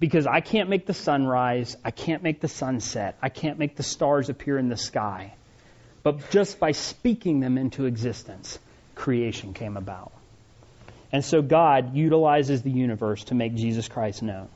Because 0.00 0.26
I 0.26 0.40
can't 0.40 0.68
make 0.68 0.86
the 0.86 0.94
sun 0.94 1.26
rise, 1.26 1.76
I 1.84 1.90
can't 1.90 2.22
make 2.22 2.40
the 2.40 2.48
sun 2.48 2.80
set, 2.80 3.16
I 3.22 3.28
can't 3.28 3.58
make 3.58 3.76
the 3.76 3.82
stars 3.82 4.28
appear 4.28 4.58
in 4.58 4.68
the 4.68 4.76
sky. 4.76 5.34
But 6.02 6.30
just 6.30 6.60
by 6.60 6.72
speaking 6.72 7.40
them 7.40 7.56
into 7.56 7.86
existence, 7.86 8.58
creation 8.94 9.54
came 9.54 9.76
about. 9.76 10.12
And 11.12 11.24
so 11.24 11.42
God 11.42 11.94
utilizes 11.94 12.62
the 12.62 12.70
universe 12.70 13.24
to 13.24 13.34
make 13.34 13.54
Jesus 13.54 13.88
Christ 13.88 14.22
known. 14.22 14.48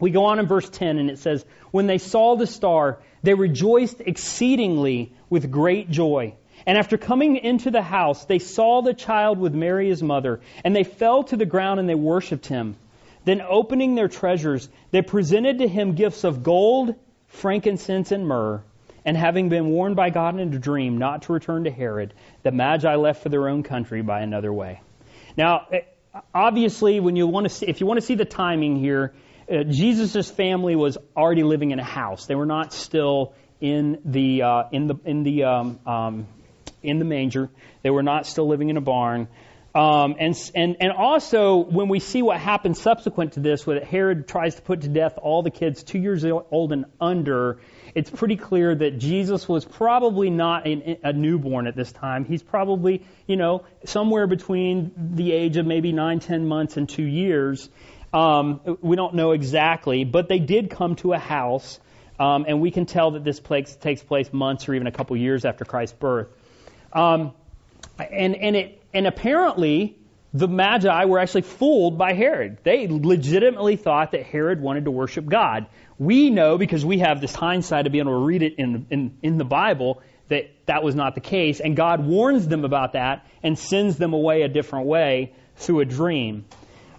We 0.00 0.10
go 0.10 0.26
on 0.26 0.38
in 0.38 0.46
verse 0.46 0.68
10 0.68 0.98
and 0.98 1.10
it 1.10 1.18
says, 1.18 1.44
When 1.70 1.86
they 1.86 1.98
saw 1.98 2.36
the 2.36 2.46
star, 2.46 2.98
they 3.22 3.34
rejoiced 3.34 4.00
exceedingly 4.00 5.12
with 5.28 5.50
great 5.50 5.90
joy. 5.90 6.34
And 6.66 6.78
after 6.78 6.96
coming 6.96 7.36
into 7.36 7.70
the 7.70 7.82
house, 7.82 8.24
they 8.24 8.38
saw 8.38 8.82
the 8.82 8.94
child 8.94 9.38
with 9.38 9.54
Mary 9.54 9.88
his 9.88 10.02
mother, 10.02 10.40
and 10.64 10.74
they 10.74 10.84
fell 10.84 11.24
to 11.24 11.36
the 11.36 11.46
ground 11.46 11.80
and 11.80 11.88
they 11.88 11.94
worshipped 11.94 12.46
him. 12.46 12.76
Then 13.28 13.42
opening 13.42 13.94
their 13.94 14.08
treasures, 14.08 14.70
they 14.90 15.02
presented 15.02 15.58
to 15.58 15.68
him 15.68 15.96
gifts 15.96 16.24
of 16.24 16.42
gold, 16.42 16.94
frankincense, 17.26 18.10
and 18.10 18.26
myrrh. 18.26 18.62
And 19.04 19.18
having 19.18 19.50
been 19.50 19.66
warned 19.68 19.96
by 19.96 20.08
God 20.08 20.40
in 20.40 20.54
a 20.54 20.58
dream 20.58 20.96
not 20.96 21.24
to 21.24 21.34
return 21.34 21.64
to 21.64 21.70
Herod, 21.70 22.14
the 22.42 22.52
Magi 22.52 22.94
left 22.94 23.22
for 23.22 23.28
their 23.28 23.50
own 23.50 23.64
country 23.64 24.00
by 24.00 24.22
another 24.22 24.50
way. 24.50 24.80
Now, 25.36 25.66
eh, 25.70 25.80
obviously, 26.34 27.00
when 27.00 27.16
you 27.16 27.26
want 27.26 27.44
to 27.44 27.50
see, 27.54 27.66
if 27.66 27.82
you 27.82 27.86
want 27.86 28.00
to 28.00 28.06
see 28.06 28.14
the 28.14 28.24
timing 28.24 28.76
here, 28.76 29.12
uh, 29.52 29.62
Jesus' 29.64 30.30
family 30.30 30.74
was 30.74 30.96
already 31.14 31.42
living 31.42 31.70
in 31.70 31.78
a 31.78 31.84
house. 31.84 32.24
They 32.24 32.34
were 32.34 32.46
not 32.46 32.72
still 32.72 33.34
in 33.60 34.00
the 34.06 34.40
uh, 34.40 34.62
in 34.72 34.86
the 34.86 34.94
in 35.04 35.22
the 35.22 35.44
um, 35.44 35.80
um, 35.86 36.26
in 36.82 36.98
the 36.98 37.04
manger. 37.04 37.50
They 37.82 37.90
were 37.90 38.02
not 38.02 38.26
still 38.26 38.48
living 38.48 38.70
in 38.70 38.78
a 38.78 38.80
barn. 38.80 39.28
Um, 39.74 40.16
and, 40.18 40.34
and, 40.54 40.76
and 40.80 40.92
also, 40.92 41.58
when 41.58 41.88
we 41.88 42.00
see 42.00 42.22
what 42.22 42.40
happens 42.40 42.80
subsequent 42.80 43.34
to 43.34 43.40
this, 43.40 43.66
where 43.66 43.84
Herod 43.84 44.26
tries 44.26 44.54
to 44.54 44.62
put 44.62 44.80
to 44.80 44.88
death 44.88 45.18
all 45.20 45.42
the 45.42 45.50
kids 45.50 45.82
two 45.82 45.98
years 45.98 46.24
old 46.24 46.72
and 46.72 46.86
under, 47.00 47.60
it's 47.94 48.10
pretty 48.10 48.36
clear 48.36 48.74
that 48.74 48.98
Jesus 48.98 49.46
was 49.46 49.64
probably 49.64 50.30
not 50.30 50.66
a, 50.66 50.98
a 51.04 51.12
newborn 51.12 51.66
at 51.66 51.76
this 51.76 51.92
time. 51.92 52.24
He's 52.24 52.42
probably, 52.42 53.04
you 53.26 53.36
know, 53.36 53.64
somewhere 53.84 54.26
between 54.26 54.92
the 55.14 55.32
age 55.32 55.58
of 55.58 55.66
maybe 55.66 55.92
nine, 55.92 56.20
ten 56.20 56.46
months 56.46 56.76
and 56.76 56.88
two 56.88 57.04
years. 57.06 57.68
Um, 58.12 58.78
we 58.80 58.96
don't 58.96 59.14
know 59.14 59.32
exactly, 59.32 60.04
but 60.04 60.28
they 60.28 60.38
did 60.38 60.70
come 60.70 60.96
to 60.96 61.12
a 61.12 61.18
house, 61.18 61.78
um, 62.18 62.46
and 62.48 62.62
we 62.62 62.70
can 62.70 62.86
tell 62.86 63.12
that 63.12 63.22
this 63.22 63.38
place 63.38 63.76
takes 63.76 64.02
place 64.02 64.32
months 64.32 64.66
or 64.68 64.74
even 64.74 64.86
a 64.86 64.92
couple 64.92 65.14
years 65.16 65.44
after 65.44 65.66
Christ's 65.66 65.96
birth. 65.98 66.28
Um, 66.92 67.32
and 67.98 68.34
and 68.34 68.56
it 68.56 68.77
and 68.92 69.06
apparently 69.06 69.98
the 70.34 70.48
Magi 70.48 71.04
were 71.06 71.18
actually 71.18 71.42
fooled 71.42 71.96
by 71.96 72.12
Herod. 72.12 72.58
They 72.62 72.86
legitimately 72.86 73.76
thought 73.76 74.12
that 74.12 74.24
Herod 74.24 74.60
wanted 74.60 74.84
to 74.84 74.90
worship 74.90 75.26
God. 75.26 75.66
We 75.98 76.30
know 76.30 76.58
because 76.58 76.84
we 76.84 76.98
have 76.98 77.20
this 77.20 77.34
hindsight 77.34 77.84
to 77.84 77.90
be 77.90 77.98
able 77.98 78.12
to 78.12 78.24
read 78.24 78.42
it 78.42 78.54
in, 78.58 78.86
in, 78.90 79.16
in 79.22 79.38
the 79.38 79.44
Bible 79.44 80.02
that 80.28 80.50
that 80.66 80.82
was 80.82 80.94
not 80.94 81.14
the 81.14 81.20
case. 81.20 81.60
And 81.60 81.74
God 81.74 82.04
warns 82.04 82.46
them 82.46 82.64
about 82.64 82.92
that 82.92 83.26
and 83.42 83.58
sends 83.58 83.96
them 83.96 84.12
away 84.12 84.42
a 84.42 84.48
different 84.48 84.86
way 84.86 85.32
through 85.56 85.80
a 85.80 85.84
dream. 85.84 86.44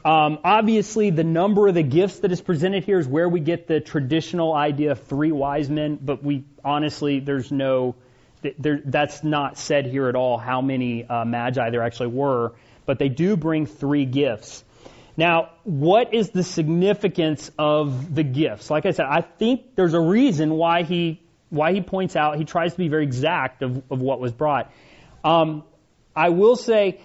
Um, 0.03 0.39
obviously, 0.43 1.09
the 1.09 1.23
number 1.23 1.67
of 1.67 1.75
the 1.75 1.83
gifts 1.83 2.19
that 2.19 2.31
is 2.31 2.41
presented 2.41 2.83
here 2.83 2.99
is 2.99 3.07
where 3.07 3.27
we 3.27 3.41
get 3.41 3.67
the 3.67 3.79
traditional 3.79 4.53
idea 4.53 4.91
of 4.91 5.03
three 5.03 5.31
wise 5.31 5.69
men, 5.69 5.99
but 6.01 6.23
we 6.23 6.45
honestly, 6.63 7.19
there's 7.19 7.51
no, 7.51 7.95
there, 8.57 8.81
that's 8.85 9.23
not 9.23 9.57
said 9.57 9.85
here 9.85 10.07
at 10.07 10.15
all 10.15 10.37
how 10.37 10.61
many 10.61 11.05
uh, 11.05 11.25
magi 11.25 11.69
there 11.69 11.83
actually 11.83 12.07
were 12.07 12.53
but 12.89 12.97
they 12.97 13.07
do 13.07 13.37
bring 13.37 13.67
three 13.67 14.05
gifts. 14.05 14.63
Now, 15.15 15.51
what 15.63 16.11
is 16.11 16.31
the 16.31 16.41
significance 16.43 17.51
of 17.55 18.15
the 18.15 18.23
gifts? 18.23 18.71
Like 18.71 18.87
I 18.87 18.91
said, 18.93 19.05
I 19.05 19.21
think 19.21 19.75
there's 19.75 19.93
a 19.93 19.99
reason 19.99 20.49
why 20.55 20.81
he 20.81 21.21
why 21.51 21.71
he 21.71 21.81
points 21.81 22.15
out 22.15 22.37
he 22.37 22.45
tries 22.45 22.71
to 22.71 22.79
be 22.79 22.87
very 22.87 23.03
exact 23.03 23.61
of, 23.61 23.83
of 23.91 24.01
what 24.01 24.19
was 24.19 24.31
brought. 24.31 24.71
Um, 25.23 25.65
I 26.15 26.29
will 26.29 26.55
say, 26.55 26.99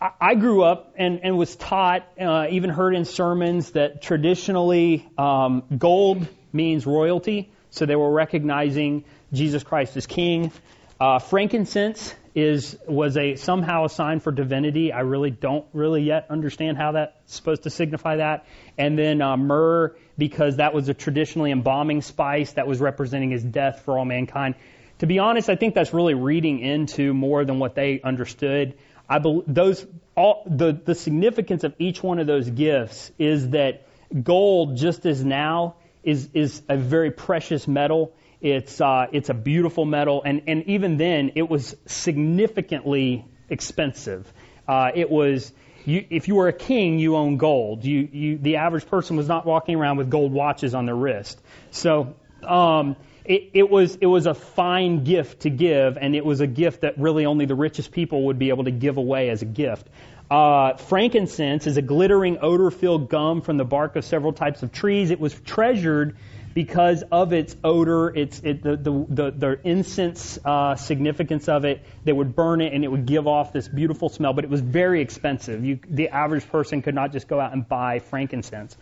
I 0.00 0.34
grew 0.34 0.62
up 0.62 0.94
and, 0.96 1.20
and 1.22 1.36
was 1.36 1.54
taught, 1.54 2.08
uh, 2.18 2.46
even 2.50 2.70
heard 2.70 2.94
in 2.94 3.04
sermons 3.04 3.72
that 3.72 4.00
traditionally 4.00 5.06
um, 5.18 5.62
gold 5.76 6.26
means 6.54 6.86
royalty, 6.86 7.50
so 7.68 7.84
they 7.84 7.96
were 7.96 8.10
recognizing 8.10 9.04
Jesus 9.32 9.62
Christ 9.62 9.96
as 9.96 10.06
King. 10.06 10.52
Uh, 11.00 11.18
frankincense 11.18 12.14
is 12.34 12.78
was 12.86 13.16
a 13.16 13.36
somehow 13.36 13.84
a 13.84 13.88
sign 13.88 14.20
for 14.20 14.32
divinity. 14.32 14.92
I 14.92 15.00
really 15.00 15.30
don't 15.30 15.66
really 15.72 16.02
yet 16.02 16.26
understand 16.30 16.78
how 16.78 16.92
that's 16.92 17.34
supposed 17.34 17.64
to 17.64 17.70
signify 17.70 18.16
that. 18.16 18.46
And 18.78 18.98
then 18.98 19.20
uh, 19.20 19.36
myrrh, 19.36 19.94
because 20.16 20.56
that 20.56 20.72
was 20.72 20.88
a 20.88 20.94
traditionally 20.94 21.50
embalming 21.50 22.02
spice 22.02 22.52
that 22.52 22.66
was 22.66 22.80
representing 22.80 23.30
his 23.30 23.42
death 23.42 23.82
for 23.84 23.98
all 23.98 24.04
mankind. 24.04 24.54
To 25.00 25.06
be 25.06 25.18
honest, 25.18 25.50
I 25.50 25.56
think 25.56 25.74
that's 25.74 25.92
really 25.92 26.14
reading 26.14 26.60
into 26.60 27.12
more 27.12 27.44
than 27.44 27.58
what 27.58 27.74
they 27.74 28.00
understood. 28.00 28.74
I 29.08 29.18
be, 29.18 29.42
those 29.46 29.84
all 30.14 30.44
the 30.46 30.72
the 30.72 30.94
significance 30.94 31.64
of 31.64 31.74
each 31.78 32.02
one 32.02 32.18
of 32.18 32.26
those 32.26 32.48
gifts 32.48 33.10
is 33.18 33.50
that 33.50 33.86
gold, 34.22 34.76
just 34.76 35.04
as 35.04 35.24
now, 35.24 35.74
is 36.02 36.30
is 36.32 36.62
a 36.68 36.76
very 36.76 37.10
precious 37.10 37.66
metal 37.66 38.12
it's 38.42 38.80
uh, 38.80 39.06
it's 39.12 39.30
a 39.30 39.34
beautiful 39.34 39.84
metal, 39.84 40.22
and 40.24 40.42
and 40.48 40.64
even 40.64 40.96
then 40.96 41.32
it 41.36 41.48
was 41.48 41.76
significantly 41.86 43.24
expensive. 43.48 44.30
Uh, 44.66 44.90
it 44.94 45.10
was 45.10 45.52
you, 45.84 46.04
if 46.10 46.28
you 46.28 46.34
were 46.34 46.48
a 46.48 46.52
king, 46.52 46.98
you 46.98 47.16
owned 47.16 47.38
gold. 47.38 47.84
You, 47.84 48.08
you, 48.12 48.38
the 48.38 48.56
average 48.56 48.86
person 48.86 49.16
was 49.16 49.28
not 49.28 49.46
walking 49.46 49.76
around 49.76 49.96
with 49.96 50.10
gold 50.10 50.32
watches 50.32 50.74
on 50.74 50.86
their 50.86 50.94
wrist. 50.94 51.40
So 51.70 52.14
um, 52.46 52.96
it, 53.24 53.50
it 53.54 53.70
was 53.70 53.96
it 54.00 54.06
was 54.06 54.26
a 54.26 54.34
fine 54.34 55.04
gift 55.04 55.42
to 55.42 55.50
give, 55.50 55.96
and 55.96 56.14
it 56.16 56.24
was 56.24 56.40
a 56.40 56.46
gift 56.46 56.82
that 56.82 56.98
really 56.98 57.26
only 57.26 57.46
the 57.46 57.54
richest 57.54 57.92
people 57.92 58.26
would 58.26 58.38
be 58.38 58.48
able 58.48 58.64
to 58.64 58.70
give 58.70 58.96
away 58.96 59.30
as 59.30 59.42
a 59.42 59.46
gift. 59.46 59.86
Uh, 60.30 60.76
frankincense 60.76 61.66
is 61.66 61.76
a 61.76 61.82
glittering 61.82 62.38
odor-filled 62.40 63.10
gum 63.10 63.42
from 63.42 63.58
the 63.58 63.64
bark 63.64 63.96
of 63.96 64.04
several 64.04 64.32
types 64.32 64.62
of 64.62 64.72
trees. 64.72 65.10
It 65.10 65.20
was 65.20 65.34
treasured 65.40 66.16
because 66.54 67.02
of 67.10 67.32
its 67.32 67.56
odor, 67.64 68.14
its 68.14 68.40
it, 68.40 68.62
the, 68.62 68.76
the, 68.76 69.06
the, 69.08 69.30
the 69.30 69.60
incense 69.64 70.38
uh, 70.44 70.76
significance 70.76 71.48
of 71.48 71.64
it. 71.64 71.84
They 72.04 72.12
would 72.12 72.34
burn 72.34 72.60
it 72.60 72.72
and 72.72 72.84
it 72.84 72.88
would 72.88 73.06
give 73.06 73.26
off 73.26 73.52
this 73.52 73.68
beautiful 73.68 74.08
smell, 74.08 74.32
but 74.32 74.44
it 74.44 74.50
was 74.50 74.60
very 74.60 75.00
expensive. 75.00 75.64
You, 75.64 75.78
the 75.88 76.08
average 76.08 76.48
person 76.48 76.82
could 76.82 76.94
not 76.94 77.12
just 77.12 77.28
go 77.28 77.40
out 77.40 77.52
and 77.52 77.68
buy 77.68 78.00
frankincense. 78.00 78.76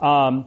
Um, 0.00 0.46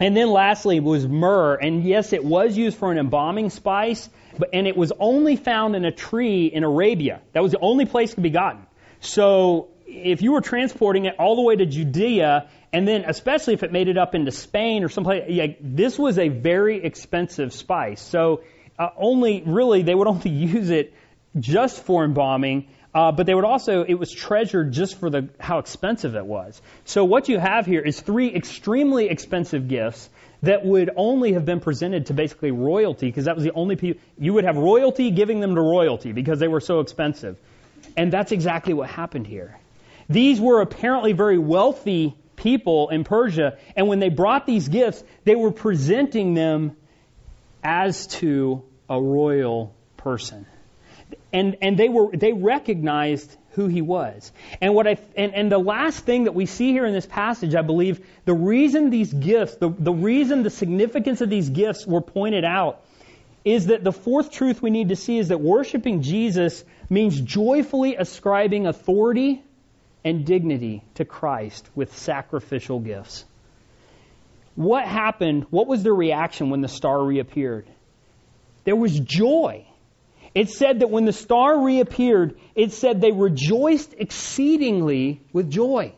and 0.00 0.16
then 0.16 0.30
lastly 0.30 0.78
was 0.80 1.06
myrrh, 1.06 1.56
and 1.56 1.82
yes, 1.82 2.12
it 2.12 2.24
was 2.24 2.56
used 2.56 2.78
for 2.78 2.92
an 2.92 2.98
embalming 2.98 3.50
spice, 3.50 4.08
but 4.38 4.50
and 4.52 4.66
it 4.66 4.76
was 4.76 4.92
only 4.98 5.34
found 5.34 5.74
in 5.74 5.84
a 5.84 5.90
tree 5.90 6.46
in 6.46 6.62
Arabia. 6.62 7.20
That 7.32 7.42
was 7.42 7.50
the 7.52 7.58
only 7.60 7.84
place 7.84 8.12
it 8.12 8.14
could 8.14 8.22
be 8.22 8.30
gotten. 8.30 8.64
So 9.00 9.70
if 9.86 10.22
you 10.22 10.32
were 10.32 10.40
transporting 10.40 11.06
it 11.06 11.16
all 11.18 11.34
the 11.34 11.42
way 11.42 11.56
to 11.56 11.66
Judea, 11.66 12.48
and 12.72 12.86
then 12.86 13.04
especially 13.06 13.54
if 13.54 13.62
it 13.62 13.72
made 13.72 13.88
it 13.88 13.96
up 13.96 14.14
into 14.14 14.30
Spain 14.30 14.84
or 14.84 14.88
someplace, 14.88 15.24
yeah, 15.28 15.46
this 15.60 15.98
was 15.98 16.18
a 16.18 16.28
very 16.28 16.84
expensive 16.84 17.52
spice. 17.52 18.00
So 18.00 18.42
uh, 18.78 18.90
only 18.96 19.42
really 19.44 19.82
they 19.82 19.94
would 19.94 20.06
only 20.14 20.30
use 20.30 20.70
it 20.70 20.92
just 21.38 21.82
for 21.82 22.04
embalming, 22.04 22.68
uh, 22.94 23.12
but 23.12 23.26
they 23.26 23.34
would 23.34 23.44
also 23.44 23.84
it 23.84 23.94
was 23.94 24.12
treasured 24.12 24.72
just 24.72 24.98
for 24.98 25.08
the 25.08 25.28
how 25.38 25.58
expensive 25.58 26.14
it 26.14 26.26
was. 26.26 26.60
So 26.84 27.04
what 27.04 27.28
you 27.28 27.38
have 27.38 27.64
here 27.66 27.80
is 27.80 28.00
three 28.00 28.34
extremely 28.34 29.08
expensive 29.08 29.68
gifts 29.68 30.08
that 30.42 30.64
would 30.64 30.90
only 30.94 31.32
have 31.32 31.44
been 31.44 31.60
presented 31.60 32.06
to 32.06 32.14
basically 32.14 32.50
royalty 32.50 33.06
because 33.06 33.24
that 33.24 33.34
was 33.34 33.44
the 33.44 33.52
only 33.52 33.76
people 33.76 34.00
you 34.18 34.34
would 34.34 34.44
have 34.44 34.56
royalty 34.56 35.10
giving 35.10 35.40
them 35.40 35.54
to 35.54 35.60
royalty 35.60 36.12
because 36.12 36.38
they 36.38 36.48
were 36.48 36.60
so 36.60 36.80
expensive. 36.80 37.36
And 37.96 38.12
that's 38.12 38.30
exactly 38.30 38.74
what 38.74 38.88
happened 38.88 39.26
here. 39.26 39.58
These 40.08 40.40
were 40.40 40.60
apparently 40.60 41.12
very 41.12 41.38
wealthy 41.38 42.16
people 42.38 42.88
in 42.88 43.04
Persia, 43.04 43.58
and 43.76 43.88
when 43.88 44.00
they 44.00 44.08
brought 44.08 44.46
these 44.46 44.68
gifts, 44.68 45.02
they 45.24 45.34
were 45.34 45.52
presenting 45.52 46.34
them 46.34 46.76
as 47.62 48.06
to 48.06 48.62
a 48.88 49.00
royal 49.00 49.74
person. 49.96 50.46
And, 51.32 51.56
and 51.60 51.78
they 51.78 51.88
were, 51.88 52.16
they 52.16 52.32
recognized 52.32 53.34
who 53.50 53.66
he 53.66 53.82
was. 53.82 54.32
And 54.60 54.74
what 54.74 54.86
I, 54.86 54.98
and, 55.16 55.34
and 55.34 55.52
the 55.52 55.58
last 55.58 56.04
thing 56.04 56.24
that 56.24 56.34
we 56.34 56.46
see 56.46 56.72
here 56.72 56.86
in 56.86 56.94
this 56.94 57.06
passage, 57.06 57.54
I 57.54 57.62
believe, 57.62 58.06
the 58.24 58.34
reason 58.34 58.90
these 58.90 59.12
gifts, 59.12 59.56
the, 59.56 59.68
the 59.70 59.92
reason 59.92 60.42
the 60.42 60.50
significance 60.50 61.20
of 61.20 61.28
these 61.28 61.50
gifts 61.50 61.86
were 61.86 62.00
pointed 62.00 62.44
out 62.44 62.84
is 63.44 63.66
that 63.66 63.82
the 63.82 63.92
fourth 63.92 64.30
truth 64.30 64.62
we 64.62 64.70
need 64.70 64.90
to 64.90 64.96
see 64.96 65.18
is 65.18 65.28
that 65.28 65.40
worshiping 65.40 66.02
Jesus 66.02 66.64
means 66.88 67.20
joyfully 67.20 67.96
ascribing 67.96 68.66
authority 68.66 69.42
and 70.08 70.24
dignity 70.24 70.82
to 70.94 71.04
Christ 71.04 71.68
with 71.74 71.94
sacrificial 71.94 72.80
gifts. 72.80 73.26
What 74.54 74.84
happened? 74.86 75.44
What 75.50 75.66
was 75.66 75.82
their 75.82 75.94
reaction 75.94 76.48
when 76.48 76.62
the 76.62 76.68
star 76.68 77.04
reappeared? 77.04 77.68
There 78.64 78.74
was 78.74 78.98
joy. 78.98 79.66
It 80.34 80.48
said 80.48 80.80
that 80.80 80.88
when 80.88 81.04
the 81.04 81.12
star 81.12 81.62
reappeared, 81.62 82.38
it 82.54 82.72
said 82.72 83.02
they 83.02 83.12
rejoiced 83.12 83.94
exceedingly 83.98 85.20
with 85.34 85.50
joy. 85.50 85.92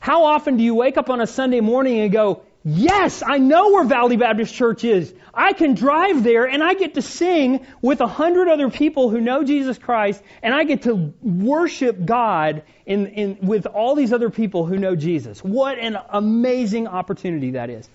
How 0.00 0.24
often 0.24 0.56
do 0.56 0.64
you 0.64 0.74
wake 0.74 0.96
up 0.96 1.10
on 1.10 1.20
a 1.20 1.26
Sunday 1.26 1.60
morning 1.60 2.00
and 2.00 2.10
go, 2.10 2.44
Yes, 2.64 3.24
I 3.26 3.38
know 3.38 3.72
where 3.72 3.84
Valley 3.84 4.16
Baptist 4.16 4.54
Church 4.54 4.84
is. 4.84 5.12
I 5.34 5.52
can 5.52 5.74
drive 5.74 6.22
there 6.22 6.44
and 6.44 6.62
I 6.62 6.74
get 6.74 6.94
to 6.94 7.02
sing 7.02 7.66
with 7.80 8.00
a 8.00 8.06
hundred 8.06 8.48
other 8.48 8.70
people 8.70 9.10
who 9.10 9.20
know 9.20 9.42
Jesus 9.42 9.78
Christ 9.78 10.22
and 10.42 10.54
I 10.54 10.62
get 10.64 10.82
to 10.82 11.12
worship 11.22 12.04
God 12.04 12.62
in, 12.86 13.06
in, 13.08 13.38
with 13.42 13.66
all 13.66 13.96
these 13.96 14.12
other 14.12 14.30
people 14.30 14.64
who 14.64 14.76
know 14.76 14.94
Jesus. 14.94 15.42
What 15.42 15.78
an 15.78 15.98
amazing 16.10 16.86
opportunity 16.86 17.52
that 17.52 17.68
is. 17.68 17.88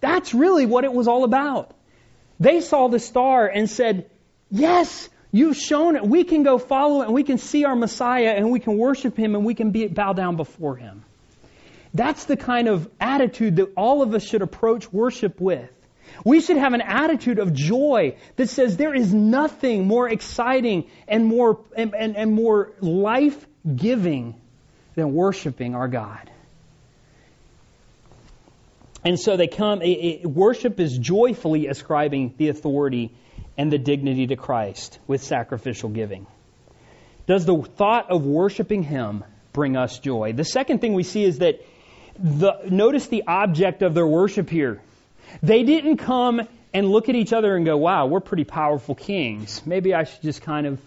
That's 0.00 0.32
really 0.32 0.64
what 0.64 0.84
it 0.84 0.92
was 0.92 1.06
all 1.06 1.24
about. 1.24 1.74
They 2.40 2.62
saw 2.62 2.88
the 2.88 3.00
star 3.00 3.46
and 3.46 3.68
said, 3.68 4.10
yes, 4.50 5.08
you've 5.32 5.56
shown 5.56 5.96
it. 5.96 6.06
We 6.06 6.24
can 6.24 6.44
go 6.44 6.56
follow 6.56 7.02
it 7.02 7.06
and 7.06 7.14
we 7.14 7.24
can 7.24 7.36
see 7.36 7.64
our 7.64 7.76
Messiah 7.76 8.34
and 8.36 8.50
we 8.50 8.60
can 8.60 8.78
worship 8.78 9.18
Him 9.18 9.34
and 9.34 9.44
we 9.44 9.54
can 9.54 9.70
be, 9.70 9.86
bow 9.86 10.14
down 10.14 10.36
before 10.36 10.76
Him. 10.76 11.04
That's 11.94 12.24
the 12.24 12.36
kind 12.36 12.68
of 12.68 12.90
attitude 13.00 13.56
that 13.56 13.72
all 13.76 14.02
of 14.02 14.12
us 14.14 14.24
should 14.24 14.42
approach 14.42 14.92
worship 14.92 15.40
with. 15.40 15.70
We 16.24 16.40
should 16.40 16.56
have 16.56 16.74
an 16.74 16.82
attitude 16.82 17.38
of 17.38 17.54
joy 17.54 18.16
that 18.36 18.48
says 18.48 18.76
there 18.76 18.94
is 18.94 19.14
nothing 19.14 19.86
more 19.86 20.08
exciting 20.08 20.90
and 21.08 21.24
more, 21.24 21.60
and, 21.76 21.94
and, 21.94 22.16
and 22.16 22.32
more 22.32 22.72
life 22.80 23.46
giving 23.74 24.34
than 24.96 25.14
worshiping 25.14 25.74
our 25.74 25.88
God. 25.88 26.30
And 29.04 29.18
so 29.18 29.36
they 29.36 29.48
come, 29.48 29.82
it, 29.82 29.86
it, 29.86 30.26
worship 30.26 30.80
is 30.80 30.96
joyfully 30.96 31.66
ascribing 31.66 32.34
the 32.38 32.48
authority 32.48 33.14
and 33.56 33.70
the 33.70 33.78
dignity 33.78 34.26
to 34.28 34.36
Christ 34.36 34.98
with 35.06 35.22
sacrificial 35.22 35.90
giving. 35.90 36.26
Does 37.26 37.44
the 37.44 37.62
thought 37.62 38.10
of 38.10 38.24
worshiping 38.24 38.82
Him 38.82 39.24
bring 39.52 39.76
us 39.76 39.98
joy? 39.98 40.32
The 40.32 40.44
second 40.44 40.80
thing 40.80 40.94
we 40.94 41.02
see 41.02 41.24
is 41.24 41.38
that 41.38 41.60
the, 42.18 42.60
notice 42.70 43.06
the 43.08 43.24
object 43.26 43.82
of 43.82 43.94
their 43.94 44.06
worship 44.06 44.50
here. 44.50 44.80
They 45.42 45.64
didn't 45.64 45.98
come 45.98 46.46
and 46.72 46.88
look 46.88 47.08
at 47.08 47.14
each 47.14 47.32
other 47.32 47.56
and 47.56 47.64
go, 47.64 47.76
wow, 47.76 48.06
we're 48.06 48.20
pretty 48.20 48.44
powerful 48.44 48.94
kings. 48.94 49.62
Maybe 49.64 49.94
I 49.94 50.04
should 50.04 50.22
just 50.22 50.42
kind 50.42 50.66
of 50.66 50.80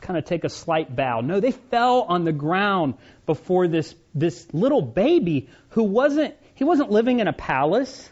kind 0.00 0.18
of 0.18 0.26
take 0.26 0.44
a 0.44 0.50
slight 0.50 0.94
bow. 0.94 1.22
No, 1.22 1.40
they 1.40 1.52
fell 1.52 2.02
on 2.02 2.24
the 2.24 2.32
ground 2.32 2.94
before 3.24 3.66
this 3.66 3.94
this 4.14 4.46
little 4.52 4.82
baby 4.82 5.48
who 5.70 5.84
wasn't 5.84 6.34
he 6.54 6.64
wasn't 6.64 6.90
living 6.90 7.20
in 7.20 7.28
a 7.28 7.32
palace. 7.32 8.10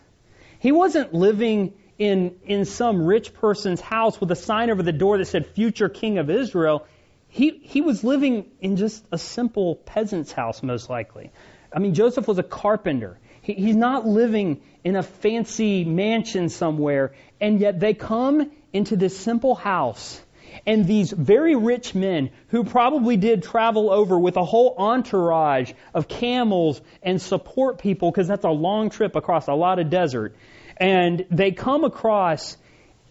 He 0.58 0.72
wasn't 0.72 1.12
living 1.12 1.74
in 1.98 2.36
in 2.46 2.64
some 2.64 3.04
rich 3.04 3.34
person's 3.34 3.80
house 3.80 4.18
with 4.18 4.30
a 4.30 4.36
sign 4.36 4.70
over 4.70 4.82
the 4.82 4.92
door 4.92 5.18
that 5.18 5.26
said 5.26 5.46
future 5.46 5.88
king 5.88 6.18
of 6.18 6.30
Israel. 6.30 6.86
He 7.28 7.50
he 7.50 7.82
was 7.82 8.02
living 8.02 8.50
in 8.60 8.76
just 8.76 9.04
a 9.12 9.18
simple 9.18 9.76
peasant's 9.76 10.32
house 10.32 10.62
most 10.62 10.88
likely. 10.88 11.32
I 11.74 11.80
mean 11.80 11.94
Joseph 11.94 12.28
was 12.28 12.38
a 12.38 12.42
carpenter. 12.42 13.18
He, 13.42 13.54
he's 13.54 13.76
not 13.76 14.06
living 14.06 14.62
in 14.84 14.96
a 14.96 15.02
fancy 15.02 15.84
mansion 15.84 16.48
somewhere 16.48 17.12
and 17.40 17.60
yet 17.60 17.80
they 17.80 17.92
come 17.92 18.50
into 18.72 18.96
this 18.96 19.18
simple 19.18 19.54
house 19.54 20.20
and 20.66 20.86
these 20.86 21.10
very 21.10 21.56
rich 21.56 21.94
men 21.94 22.30
who 22.48 22.64
probably 22.64 23.16
did 23.16 23.42
travel 23.42 23.90
over 23.90 24.18
with 24.18 24.36
a 24.36 24.44
whole 24.44 24.74
entourage 24.78 25.72
of 25.92 26.08
camels 26.08 26.80
and 27.02 27.20
support 27.20 27.78
people 27.78 28.10
because 28.10 28.28
that's 28.28 28.44
a 28.44 28.50
long 28.50 28.90
trip 28.90 29.16
across 29.16 29.48
a 29.48 29.54
lot 29.54 29.78
of 29.78 29.90
desert. 29.90 30.36
And 30.76 31.26
they 31.30 31.52
come 31.52 31.84
across 31.84 32.56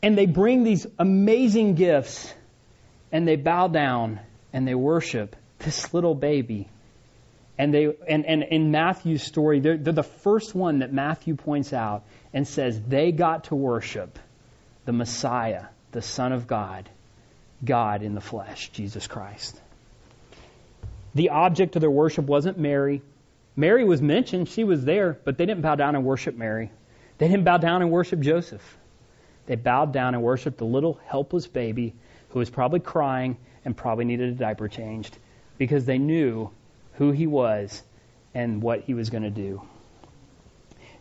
and 0.01 0.17
they 0.17 0.25
bring 0.25 0.63
these 0.63 0.87
amazing 0.99 1.75
gifts 1.75 2.33
and 3.11 3.27
they 3.27 3.35
bow 3.35 3.67
down 3.67 4.19
and 4.51 4.67
they 4.67 4.75
worship 4.75 5.35
this 5.59 5.93
little 5.93 6.15
baby. 6.15 6.67
And 7.57 7.73
they 7.73 7.93
and, 8.07 8.25
and 8.25 8.43
in 8.43 8.71
Matthew's 8.71 9.23
story, 9.23 9.59
they're, 9.59 9.77
they're 9.77 9.93
the 9.93 10.03
first 10.03 10.55
one 10.55 10.79
that 10.79 10.91
Matthew 10.91 11.35
points 11.35 11.71
out 11.71 12.03
and 12.33 12.47
says 12.47 12.81
they 12.81 13.11
got 13.11 13.45
to 13.45 13.55
worship 13.55 14.17
the 14.85 14.93
Messiah, 14.93 15.65
the 15.91 16.01
Son 16.01 16.31
of 16.31 16.47
God, 16.47 16.89
God 17.63 18.01
in 18.01 18.15
the 18.15 18.21
flesh, 18.21 18.69
Jesus 18.69 19.07
Christ. 19.07 19.59
The 21.15 21.29
object 21.29 21.75
of 21.75 21.81
their 21.81 21.91
worship 21.91 22.25
wasn't 22.25 22.57
Mary. 22.57 23.01
Mary 23.55 23.85
was 23.85 24.01
mentioned, 24.01 24.49
she 24.49 24.63
was 24.63 24.83
there, 24.83 25.17
but 25.23 25.37
they 25.37 25.45
didn't 25.45 25.61
bow 25.61 25.75
down 25.75 25.95
and 25.95 26.03
worship 26.03 26.35
Mary. 26.35 26.71
They 27.19 27.27
didn't 27.27 27.43
bow 27.43 27.57
down 27.57 27.83
and 27.83 27.91
worship 27.91 28.19
Joseph. 28.19 28.77
They 29.45 29.55
bowed 29.55 29.93
down 29.93 30.15
and 30.15 30.23
worshiped 30.23 30.57
the 30.57 30.65
little 30.65 30.99
helpless 31.05 31.45
baby 31.45 31.93
who 32.29 32.39
was 32.39 32.49
probably 32.49 32.79
crying 32.79 33.37
and 33.63 33.77
probably 33.77 34.05
needed 34.05 34.29
a 34.29 34.33
diaper 34.33 34.67
changed 34.67 35.17
because 35.57 35.85
they 35.85 35.99
knew 35.99 36.49
who 36.93 37.11
he 37.11 37.27
was 37.27 37.83
and 38.33 38.61
what 38.61 38.81
he 38.81 38.93
was 38.93 39.09
going 39.09 39.23
to 39.23 39.29
do. 39.29 39.61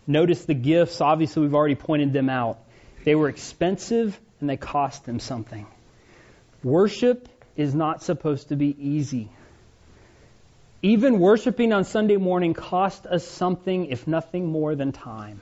Notice 0.06 0.44
the 0.44 0.54
gifts, 0.54 1.00
obviously, 1.00 1.42
we've 1.42 1.54
already 1.54 1.74
pointed 1.74 2.12
them 2.12 2.28
out. 2.28 2.58
They 3.04 3.14
were 3.14 3.28
expensive 3.28 4.18
and 4.40 4.50
they 4.50 4.56
cost 4.56 5.04
them 5.04 5.20
something. 5.20 5.66
Worship 6.62 7.28
is 7.56 7.74
not 7.74 8.02
supposed 8.02 8.48
to 8.48 8.56
be 8.56 8.76
easy. 8.78 9.30
Even 10.82 11.20
worshiping 11.20 11.72
on 11.72 11.84
Sunday 11.84 12.16
morning 12.16 12.54
cost 12.54 13.06
us 13.06 13.24
something, 13.24 13.86
if 13.86 14.06
nothing 14.08 14.46
more 14.46 14.74
than 14.74 14.90
time. 14.90 15.40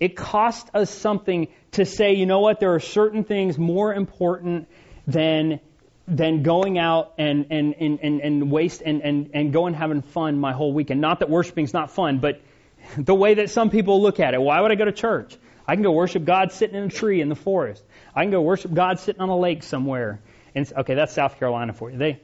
It 0.00 0.16
cost 0.16 0.68
us 0.74 0.90
something 0.90 1.48
to 1.72 1.84
say, 1.84 2.14
you 2.14 2.26
know 2.26 2.40
what, 2.40 2.60
there 2.60 2.74
are 2.74 2.80
certain 2.80 3.24
things 3.24 3.58
more 3.58 3.92
important 3.92 4.68
than 5.06 5.60
than 6.06 6.42
going 6.42 6.78
out 6.78 7.14
and 7.18 7.46
and, 7.50 7.74
and, 7.80 8.00
and, 8.02 8.20
and 8.20 8.50
waste 8.50 8.82
and, 8.84 9.02
and, 9.02 9.30
and 9.34 9.52
going 9.52 9.74
having 9.74 10.02
fun 10.02 10.38
my 10.38 10.52
whole 10.52 10.72
weekend. 10.72 11.00
Not 11.00 11.20
that 11.20 11.30
worshiping 11.30 11.64
is 11.64 11.72
not 11.72 11.90
fun, 11.90 12.18
but 12.18 12.40
the 12.98 13.14
way 13.14 13.34
that 13.34 13.50
some 13.50 13.70
people 13.70 14.02
look 14.02 14.20
at 14.20 14.34
it. 14.34 14.40
Why 14.40 14.60
would 14.60 14.70
I 14.70 14.74
go 14.74 14.84
to 14.84 14.92
church? 14.92 15.36
I 15.66 15.74
can 15.74 15.82
go 15.82 15.92
worship 15.92 16.24
God 16.24 16.52
sitting 16.52 16.76
in 16.76 16.84
a 16.84 16.88
tree 16.88 17.22
in 17.22 17.30
the 17.30 17.34
forest. 17.34 17.82
I 18.14 18.22
can 18.22 18.30
go 18.30 18.42
worship 18.42 18.74
God 18.74 19.00
sitting 19.00 19.22
on 19.22 19.30
a 19.30 19.36
lake 19.36 19.62
somewhere. 19.62 20.20
And 20.54 20.70
okay, 20.78 20.94
that's 20.94 21.14
South 21.14 21.38
Carolina 21.38 21.72
for 21.72 21.90
you. 21.90 21.96
They 21.96 22.20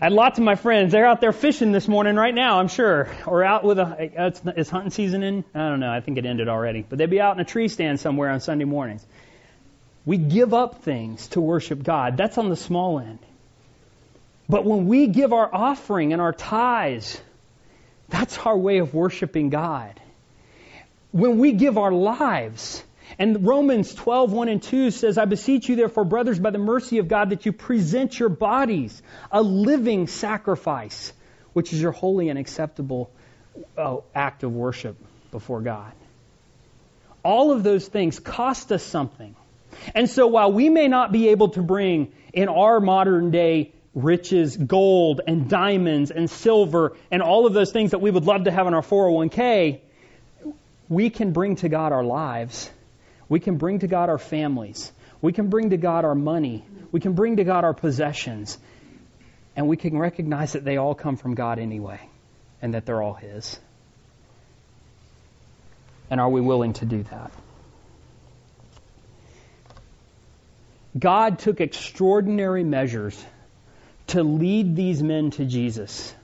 I 0.00 0.04
had 0.04 0.12
lots 0.12 0.38
of 0.38 0.44
my 0.44 0.54
friends. 0.54 0.92
They're 0.92 1.06
out 1.06 1.20
there 1.20 1.32
fishing 1.32 1.72
this 1.72 1.88
morning 1.88 2.14
right 2.14 2.34
now, 2.34 2.60
I'm 2.60 2.68
sure, 2.68 3.08
or 3.26 3.42
out 3.42 3.64
with 3.64 3.80
a. 3.80 3.96
It's, 4.26 4.40
is 4.56 4.70
hunting 4.70 4.92
season 4.92 5.24
in? 5.24 5.44
I 5.52 5.70
don't 5.70 5.80
know. 5.80 5.90
I 5.90 6.00
think 6.00 6.18
it 6.18 6.24
ended 6.24 6.48
already. 6.48 6.86
But 6.88 6.98
they'd 6.98 7.10
be 7.10 7.20
out 7.20 7.34
in 7.34 7.40
a 7.40 7.44
tree 7.44 7.66
stand 7.66 7.98
somewhere 7.98 8.30
on 8.30 8.38
Sunday 8.38 8.64
mornings. 8.64 9.04
We 10.08 10.16
give 10.16 10.54
up 10.54 10.84
things 10.84 11.28
to 11.28 11.40
worship 11.42 11.82
God. 11.82 12.16
That's 12.16 12.38
on 12.38 12.48
the 12.48 12.56
small 12.56 12.98
end. 12.98 13.18
But 14.48 14.64
when 14.64 14.86
we 14.86 15.08
give 15.08 15.34
our 15.34 15.54
offering 15.54 16.14
and 16.14 16.22
our 16.22 16.32
tithes, 16.32 17.20
that's 18.08 18.38
our 18.38 18.56
way 18.56 18.78
of 18.78 18.94
worshiping 18.94 19.50
God. 19.50 20.00
When 21.10 21.36
we 21.36 21.52
give 21.52 21.76
our 21.76 21.92
lives, 21.92 22.82
and 23.18 23.46
Romans 23.46 23.94
12, 23.94 24.32
1 24.32 24.48
and 24.48 24.62
2 24.62 24.92
says, 24.92 25.18
I 25.18 25.26
beseech 25.26 25.68
you 25.68 25.76
therefore, 25.76 26.06
brothers, 26.06 26.38
by 26.38 26.52
the 26.52 26.58
mercy 26.58 26.96
of 26.96 27.08
God, 27.08 27.28
that 27.28 27.44
you 27.44 27.52
present 27.52 28.18
your 28.18 28.30
bodies 28.30 29.02
a 29.30 29.42
living 29.42 30.06
sacrifice, 30.06 31.12
which 31.52 31.74
is 31.74 31.82
your 31.82 31.92
holy 31.92 32.30
and 32.30 32.38
acceptable 32.38 33.10
uh, 33.76 33.98
act 34.14 34.42
of 34.42 34.54
worship 34.54 34.96
before 35.32 35.60
God. 35.60 35.92
All 37.22 37.52
of 37.52 37.62
those 37.62 37.86
things 37.86 38.18
cost 38.18 38.72
us 38.72 38.82
something. 38.82 39.36
And 39.94 40.08
so 40.08 40.26
while 40.26 40.52
we 40.52 40.68
may 40.68 40.88
not 40.88 41.12
be 41.12 41.28
able 41.28 41.50
to 41.50 41.62
bring 41.62 42.12
in 42.32 42.48
our 42.48 42.80
modern 42.80 43.30
day 43.30 43.72
riches, 43.94 44.56
gold 44.56 45.20
and 45.26 45.48
diamonds 45.48 46.10
and 46.10 46.30
silver 46.30 46.96
and 47.10 47.22
all 47.22 47.46
of 47.46 47.54
those 47.54 47.72
things 47.72 47.90
that 47.90 48.00
we 48.00 48.10
would 48.10 48.24
love 48.24 48.44
to 48.44 48.50
have 48.50 48.66
in 48.66 48.74
our 48.74 48.82
401k, 48.82 49.80
we 50.88 51.10
can 51.10 51.32
bring 51.32 51.56
to 51.56 51.68
God 51.68 51.92
our 51.92 52.04
lives 52.04 52.70
we 53.28 53.40
can 53.40 53.56
bring 53.56 53.80
to 53.80 53.86
God 53.86 54.08
our 54.08 54.18
families. 54.18 54.90
We 55.20 55.32
can 55.32 55.48
bring 55.48 55.70
to 55.70 55.76
God 55.76 56.04
our 56.04 56.14
money. 56.14 56.64
We 56.92 57.00
can 57.00 57.12
bring 57.12 57.36
to 57.36 57.44
God 57.44 57.64
our 57.64 57.74
possessions. 57.74 58.58
And 59.56 59.68
we 59.68 59.76
can 59.76 59.98
recognize 59.98 60.52
that 60.52 60.64
they 60.64 60.76
all 60.76 60.94
come 60.94 61.16
from 61.16 61.34
God 61.34 61.58
anyway 61.58 62.00
and 62.62 62.74
that 62.74 62.86
they're 62.86 63.02
all 63.02 63.14
His. 63.14 63.58
And 66.10 66.20
are 66.20 66.30
we 66.30 66.40
willing 66.40 66.72
to 66.74 66.86
do 66.86 67.02
that? 67.04 67.32
God 70.98 71.38
took 71.38 71.60
extraordinary 71.60 72.64
measures 72.64 73.22
to 74.08 74.22
lead 74.22 74.74
these 74.74 75.02
men 75.02 75.30
to 75.32 75.44
Jesus. 75.44 76.14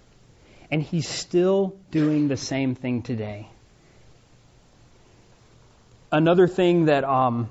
And 0.71 0.83
He's 0.83 1.09
still 1.09 1.77
doing 1.91 2.29
the 2.29 2.37
same 2.37 2.75
thing 2.75 3.03
today 3.03 3.49
another 6.15 6.47
thing 6.47 6.85
that 6.85 7.03
um, 7.05 7.49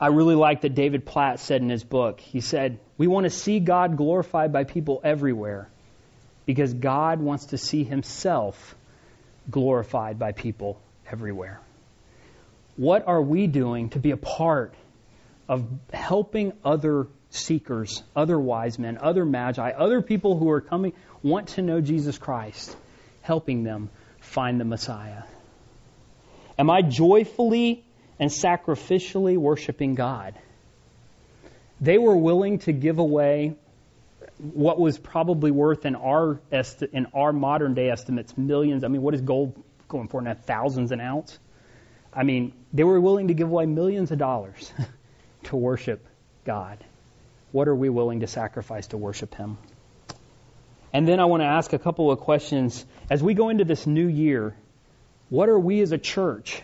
I 0.00 0.06
really 0.06 0.36
like 0.36 0.60
that 0.62 0.74
David 0.74 1.04
Platt 1.04 1.40
said 1.40 1.60
in 1.60 1.68
his 1.68 1.82
book. 1.82 2.20
He 2.20 2.40
said, 2.40 2.78
We 2.96 3.08
want 3.08 3.24
to 3.24 3.30
see 3.30 3.58
God 3.58 3.96
glorified 3.96 4.52
by 4.52 4.64
people 4.64 5.00
everywhere 5.02 5.68
because 6.46 6.72
God 6.72 7.20
wants 7.20 7.46
to 7.46 7.58
see 7.58 7.82
himself 7.82 8.76
glorified 9.50 10.18
by 10.18 10.32
people 10.32 10.80
everywhere. 11.10 11.60
What 12.76 13.06
are 13.08 13.20
we 13.20 13.48
doing 13.48 13.90
to 13.90 13.98
be 13.98 14.12
a 14.12 14.16
part 14.16 14.74
of 15.50 15.66
helping 15.92 16.52
other 16.64 17.08
seekers, 17.30 18.04
other 18.14 18.38
wise 18.38 18.78
men, 18.78 18.96
other 19.02 19.24
magi, 19.24 19.72
other 19.72 20.00
people 20.00 20.38
who 20.38 20.48
are 20.48 20.60
coming, 20.60 20.92
want 21.24 21.48
to 21.48 21.62
know 21.62 21.80
Jesus 21.80 22.18
Christ, 22.18 22.76
helping 23.22 23.64
them 23.64 23.90
find 24.20 24.60
the 24.60 24.64
Messiah? 24.64 25.24
Am 26.56 26.70
I 26.70 26.82
joyfully 26.82 27.84
and 28.20 28.30
sacrificially 28.30 29.36
worshiping 29.36 29.96
God? 29.96 30.38
They 31.80 31.98
were 31.98 32.16
willing 32.16 32.60
to 32.60 32.72
give 32.72 32.98
away 33.00 33.56
what 34.38 34.78
was 34.78 34.98
probably 34.98 35.50
worth 35.50 35.84
in 35.84 35.96
our 35.96 36.40
esti- 36.52 36.90
in 36.92 37.06
our 37.12 37.32
modern 37.32 37.74
day 37.74 37.90
estimates 37.90 38.38
millions. 38.38 38.84
I 38.84 38.88
mean, 38.88 39.02
what 39.02 39.14
is 39.14 39.20
gold 39.20 39.60
going 39.88 40.06
for 40.06 40.22
now? 40.22 40.34
Thousands 40.34 40.92
an 40.92 41.00
ounce. 41.00 41.40
I 42.12 42.22
mean, 42.22 42.52
they 42.72 42.84
were 42.84 43.00
willing 43.00 43.28
to 43.28 43.34
give 43.34 43.48
away 43.48 43.66
millions 43.66 44.12
of 44.12 44.18
dollars 44.18 44.72
to 45.44 45.56
worship 45.56 46.06
God. 46.44 46.84
What 47.52 47.68
are 47.68 47.74
we 47.74 47.88
willing 47.88 48.20
to 48.20 48.26
sacrifice 48.26 48.88
to 48.88 48.96
worship 48.96 49.34
Him? 49.34 49.58
And 50.92 51.06
then 51.06 51.20
I 51.20 51.26
want 51.26 51.42
to 51.42 51.46
ask 51.46 51.72
a 51.72 51.78
couple 51.78 52.10
of 52.10 52.20
questions 52.20 52.84
as 53.08 53.22
we 53.22 53.34
go 53.34 53.48
into 53.48 53.64
this 53.64 53.86
new 53.86 54.08
year. 54.08 54.56
What 55.28 55.48
are 55.48 55.58
we 55.58 55.80
as 55.80 55.92
a 55.92 55.98
church 55.98 56.62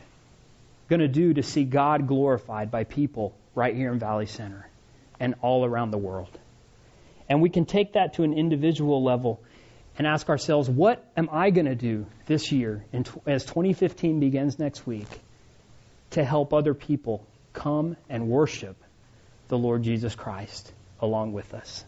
going 0.88 1.00
to 1.00 1.08
do 1.08 1.34
to 1.34 1.42
see 1.42 1.64
God 1.64 2.08
glorified 2.08 2.70
by 2.70 2.84
people 2.84 3.36
right 3.54 3.74
here 3.74 3.92
in 3.92 3.98
Valley 3.98 4.26
Center 4.26 4.68
and 5.20 5.34
all 5.42 5.64
around 5.64 5.92
the 5.92 5.98
world? 5.98 6.36
And 7.28 7.40
we 7.40 7.50
can 7.50 7.64
take 7.64 7.94
that 7.94 8.14
to 8.14 8.24
an 8.24 8.32
individual 8.32 9.02
level 9.02 9.40
and 9.98 10.06
ask 10.06 10.28
ourselves, 10.28 10.68
what 10.68 11.04
am 11.16 11.28
I 11.32 11.50
going 11.50 11.66
to 11.66 11.74
do 11.74 12.06
this 12.26 12.52
year 12.52 12.84
as 13.26 13.44
2015 13.44 14.20
begins 14.20 14.58
next 14.58 14.86
week 14.86 15.08
to 16.10 16.24
help 16.24 16.52
other 16.52 16.74
people 16.74 17.26
come 17.56 17.96
and 18.08 18.28
worship 18.28 18.76
the 19.48 19.58
Lord 19.58 19.82
Jesus 19.82 20.14
Christ 20.14 20.72
along 21.00 21.32
with 21.32 21.52
us? 21.54 21.84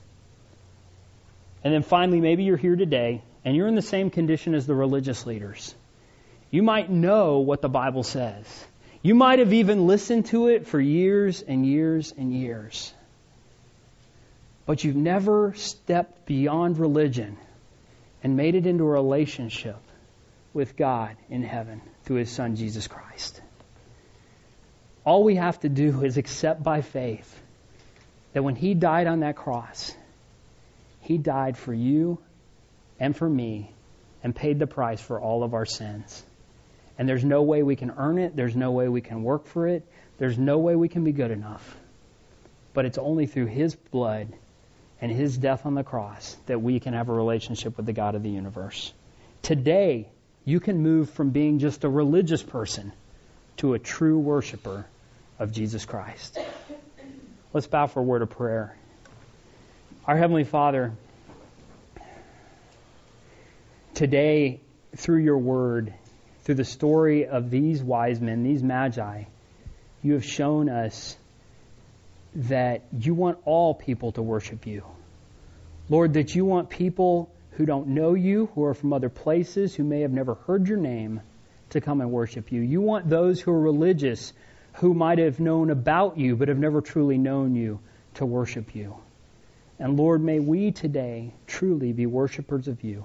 And 1.62 1.72
then 1.72 1.82
finally, 1.82 2.20
maybe 2.20 2.44
you're 2.44 2.56
here 2.56 2.76
today 2.76 3.22
and 3.44 3.54
you're 3.54 3.68
in 3.68 3.74
the 3.74 3.82
same 3.82 4.10
condition 4.10 4.54
as 4.54 4.66
the 4.66 4.74
religious 4.74 5.26
leaders. 5.26 5.74
You 6.50 6.62
might 6.62 6.90
know 6.90 7.38
what 7.38 7.62
the 7.62 7.68
Bible 7.68 8.02
says. 8.02 8.46
You 9.02 9.14
might 9.14 9.38
have 9.38 9.52
even 9.52 9.86
listened 9.86 10.26
to 10.26 10.48
it 10.48 10.66
for 10.66 10.80
years 10.80 11.42
and 11.42 11.64
years 11.64 12.12
and 12.16 12.32
years. 12.32 12.92
But 14.66 14.82
you've 14.82 14.96
never 14.96 15.54
stepped 15.54 16.26
beyond 16.26 16.78
religion 16.78 17.36
and 18.22 18.36
made 18.36 18.54
it 18.54 18.66
into 18.66 18.84
a 18.84 18.88
relationship 18.88 19.78
with 20.52 20.76
God 20.76 21.16
in 21.30 21.42
heaven 21.42 21.80
through 22.04 22.16
His 22.16 22.30
Son, 22.30 22.56
Jesus 22.56 22.86
Christ. 22.86 23.40
All 25.08 25.24
we 25.24 25.36
have 25.36 25.58
to 25.60 25.70
do 25.70 26.04
is 26.04 26.18
accept 26.18 26.62
by 26.62 26.82
faith 26.82 27.40
that 28.34 28.44
when 28.44 28.54
He 28.54 28.74
died 28.74 29.06
on 29.06 29.20
that 29.20 29.36
cross, 29.36 29.94
He 31.00 31.16
died 31.16 31.56
for 31.56 31.72
you 31.72 32.18
and 33.00 33.16
for 33.16 33.26
me 33.26 33.72
and 34.22 34.36
paid 34.36 34.58
the 34.58 34.66
price 34.66 35.00
for 35.00 35.18
all 35.18 35.44
of 35.44 35.54
our 35.54 35.64
sins. 35.64 36.22
And 36.98 37.08
there's 37.08 37.24
no 37.24 37.40
way 37.40 37.62
we 37.62 37.74
can 37.74 37.90
earn 37.96 38.18
it. 38.18 38.36
There's 38.36 38.54
no 38.54 38.72
way 38.72 38.86
we 38.86 39.00
can 39.00 39.22
work 39.22 39.46
for 39.46 39.66
it. 39.66 39.82
There's 40.18 40.36
no 40.36 40.58
way 40.58 40.76
we 40.76 40.90
can 40.90 41.04
be 41.04 41.12
good 41.12 41.30
enough. 41.30 41.74
But 42.74 42.84
it's 42.84 42.98
only 42.98 43.24
through 43.24 43.46
His 43.46 43.74
blood 43.76 44.28
and 45.00 45.10
His 45.10 45.38
death 45.38 45.64
on 45.64 45.74
the 45.74 45.84
cross 45.84 46.36
that 46.48 46.60
we 46.60 46.80
can 46.80 46.92
have 46.92 47.08
a 47.08 47.14
relationship 47.14 47.78
with 47.78 47.86
the 47.86 47.94
God 47.94 48.14
of 48.14 48.22
the 48.22 48.28
universe. 48.28 48.92
Today, 49.40 50.10
you 50.44 50.60
can 50.60 50.82
move 50.82 51.08
from 51.08 51.30
being 51.30 51.60
just 51.60 51.84
a 51.84 51.88
religious 51.88 52.42
person 52.42 52.92
to 53.56 53.72
a 53.72 53.78
true 53.78 54.18
worshiper 54.18 54.84
of 55.38 55.52
Jesus 55.52 55.84
Christ. 55.84 56.38
Let's 57.52 57.66
bow 57.66 57.86
for 57.86 58.00
a 58.00 58.02
word 58.02 58.22
of 58.22 58.30
prayer. 58.30 58.76
Our 60.06 60.16
Heavenly 60.16 60.44
Father, 60.44 60.92
today, 63.94 64.60
through 64.96 65.22
your 65.22 65.38
word, 65.38 65.94
through 66.42 66.56
the 66.56 66.64
story 66.64 67.26
of 67.26 67.50
these 67.50 67.82
wise 67.82 68.20
men, 68.20 68.42
these 68.42 68.62
magi, 68.62 69.24
you 70.02 70.14
have 70.14 70.24
shown 70.24 70.68
us 70.68 71.16
that 72.34 72.82
you 72.92 73.14
want 73.14 73.38
all 73.44 73.74
people 73.74 74.12
to 74.12 74.22
worship 74.22 74.66
you. 74.66 74.84
Lord, 75.88 76.14
that 76.14 76.34
you 76.34 76.44
want 76.44 76.70
people 76.70 77.30
who 77.52 77.66
don't 77.66 77.88
know 77.88 78.14
you, 78.14 78.46
who 78.54 78.64
are 78.64 78.74
from 78.74 78.92
other 78.92 79.08
places, 79.08 79.74
who 79.74 79.84
may 79.84 80.02
have 80.02 80.12
never 80.12 80.34
heard 80.34 80.68
your 80.68 80.78
name, 80.78 81.20
to 81.70 81.80
come 81.80 82.00
and 82.00 82.10
worship 82.10 82.52
you. 82.52 82.60
You 82.60 82.80
want 82.80 83.08
those 83.08 83.40
who 83.40 83.50
are 83.50 83.60
religious, 83.60 84.32
who 84.80 84.94
might 84.94 85.18
have 85.18 85.40
known 85.40 85.70
about 85.70 86.18
you 86.18 86.36
but 86.36 86.48
have 86.48 86.58
never 86.58 86.80
truly 86.80 87.18
known 87.18 87.54
you, 87.54 87.80
to 88.14 88.26
worship 88.26 88.74
you. 88.74 88.96
And 89.78 89.96
Lord, 89.96 90.22
may 90.22 90.40
we 90.40 90.72
today 90.72 91.32
truly 91.46 91.92
be 91.92 92.06
worshipers 92.06 92.66
of 92.66 92.82
you. 92.82 93.04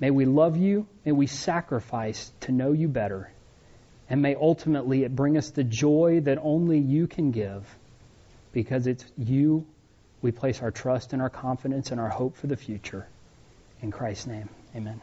May 0.00 0.10
we 0.10 0.24
love 0.24 0.56
you. 0.56 0.86
May 1.04 1.12
we 1.12 1.26
sacrifice 1.26 2.32
to 2.40 2.52
know 2.52 2.72
you 2.72 2.88
better. 2.88 3.30
And 4.08 4.22
may 4.22 4.34
ultimately 4.34 5.04
it 5.04 5.14
bring 5.14 5.36
us 5.36 5.50
the 5.50 5.64
joy 5.64 6.20
that 6.24 6.38
only 6.40 6.78
you 6.78 7.06
can 7.06 7.30
give 7.30 7.66
because 8.52 8.86
it's 8.86 9.04
you 9.18 9.66
we 10.22 10.32
place 10.32 10.62
our 10.62 10.70
trust 10.70 11.12
and 11.12 11.22
our 11.22 11.30
confidence 11.30 11.90
and 11.90 12.00
our 12.00 12.08
hope 12.08 12.36
for 12.36 12.46
the 12.46 12.56
future. 12.56 13.06
In 13.82 13.90
Christ's 13.90 14.26
name, 14.26 14.48
amen. 14.74 15.00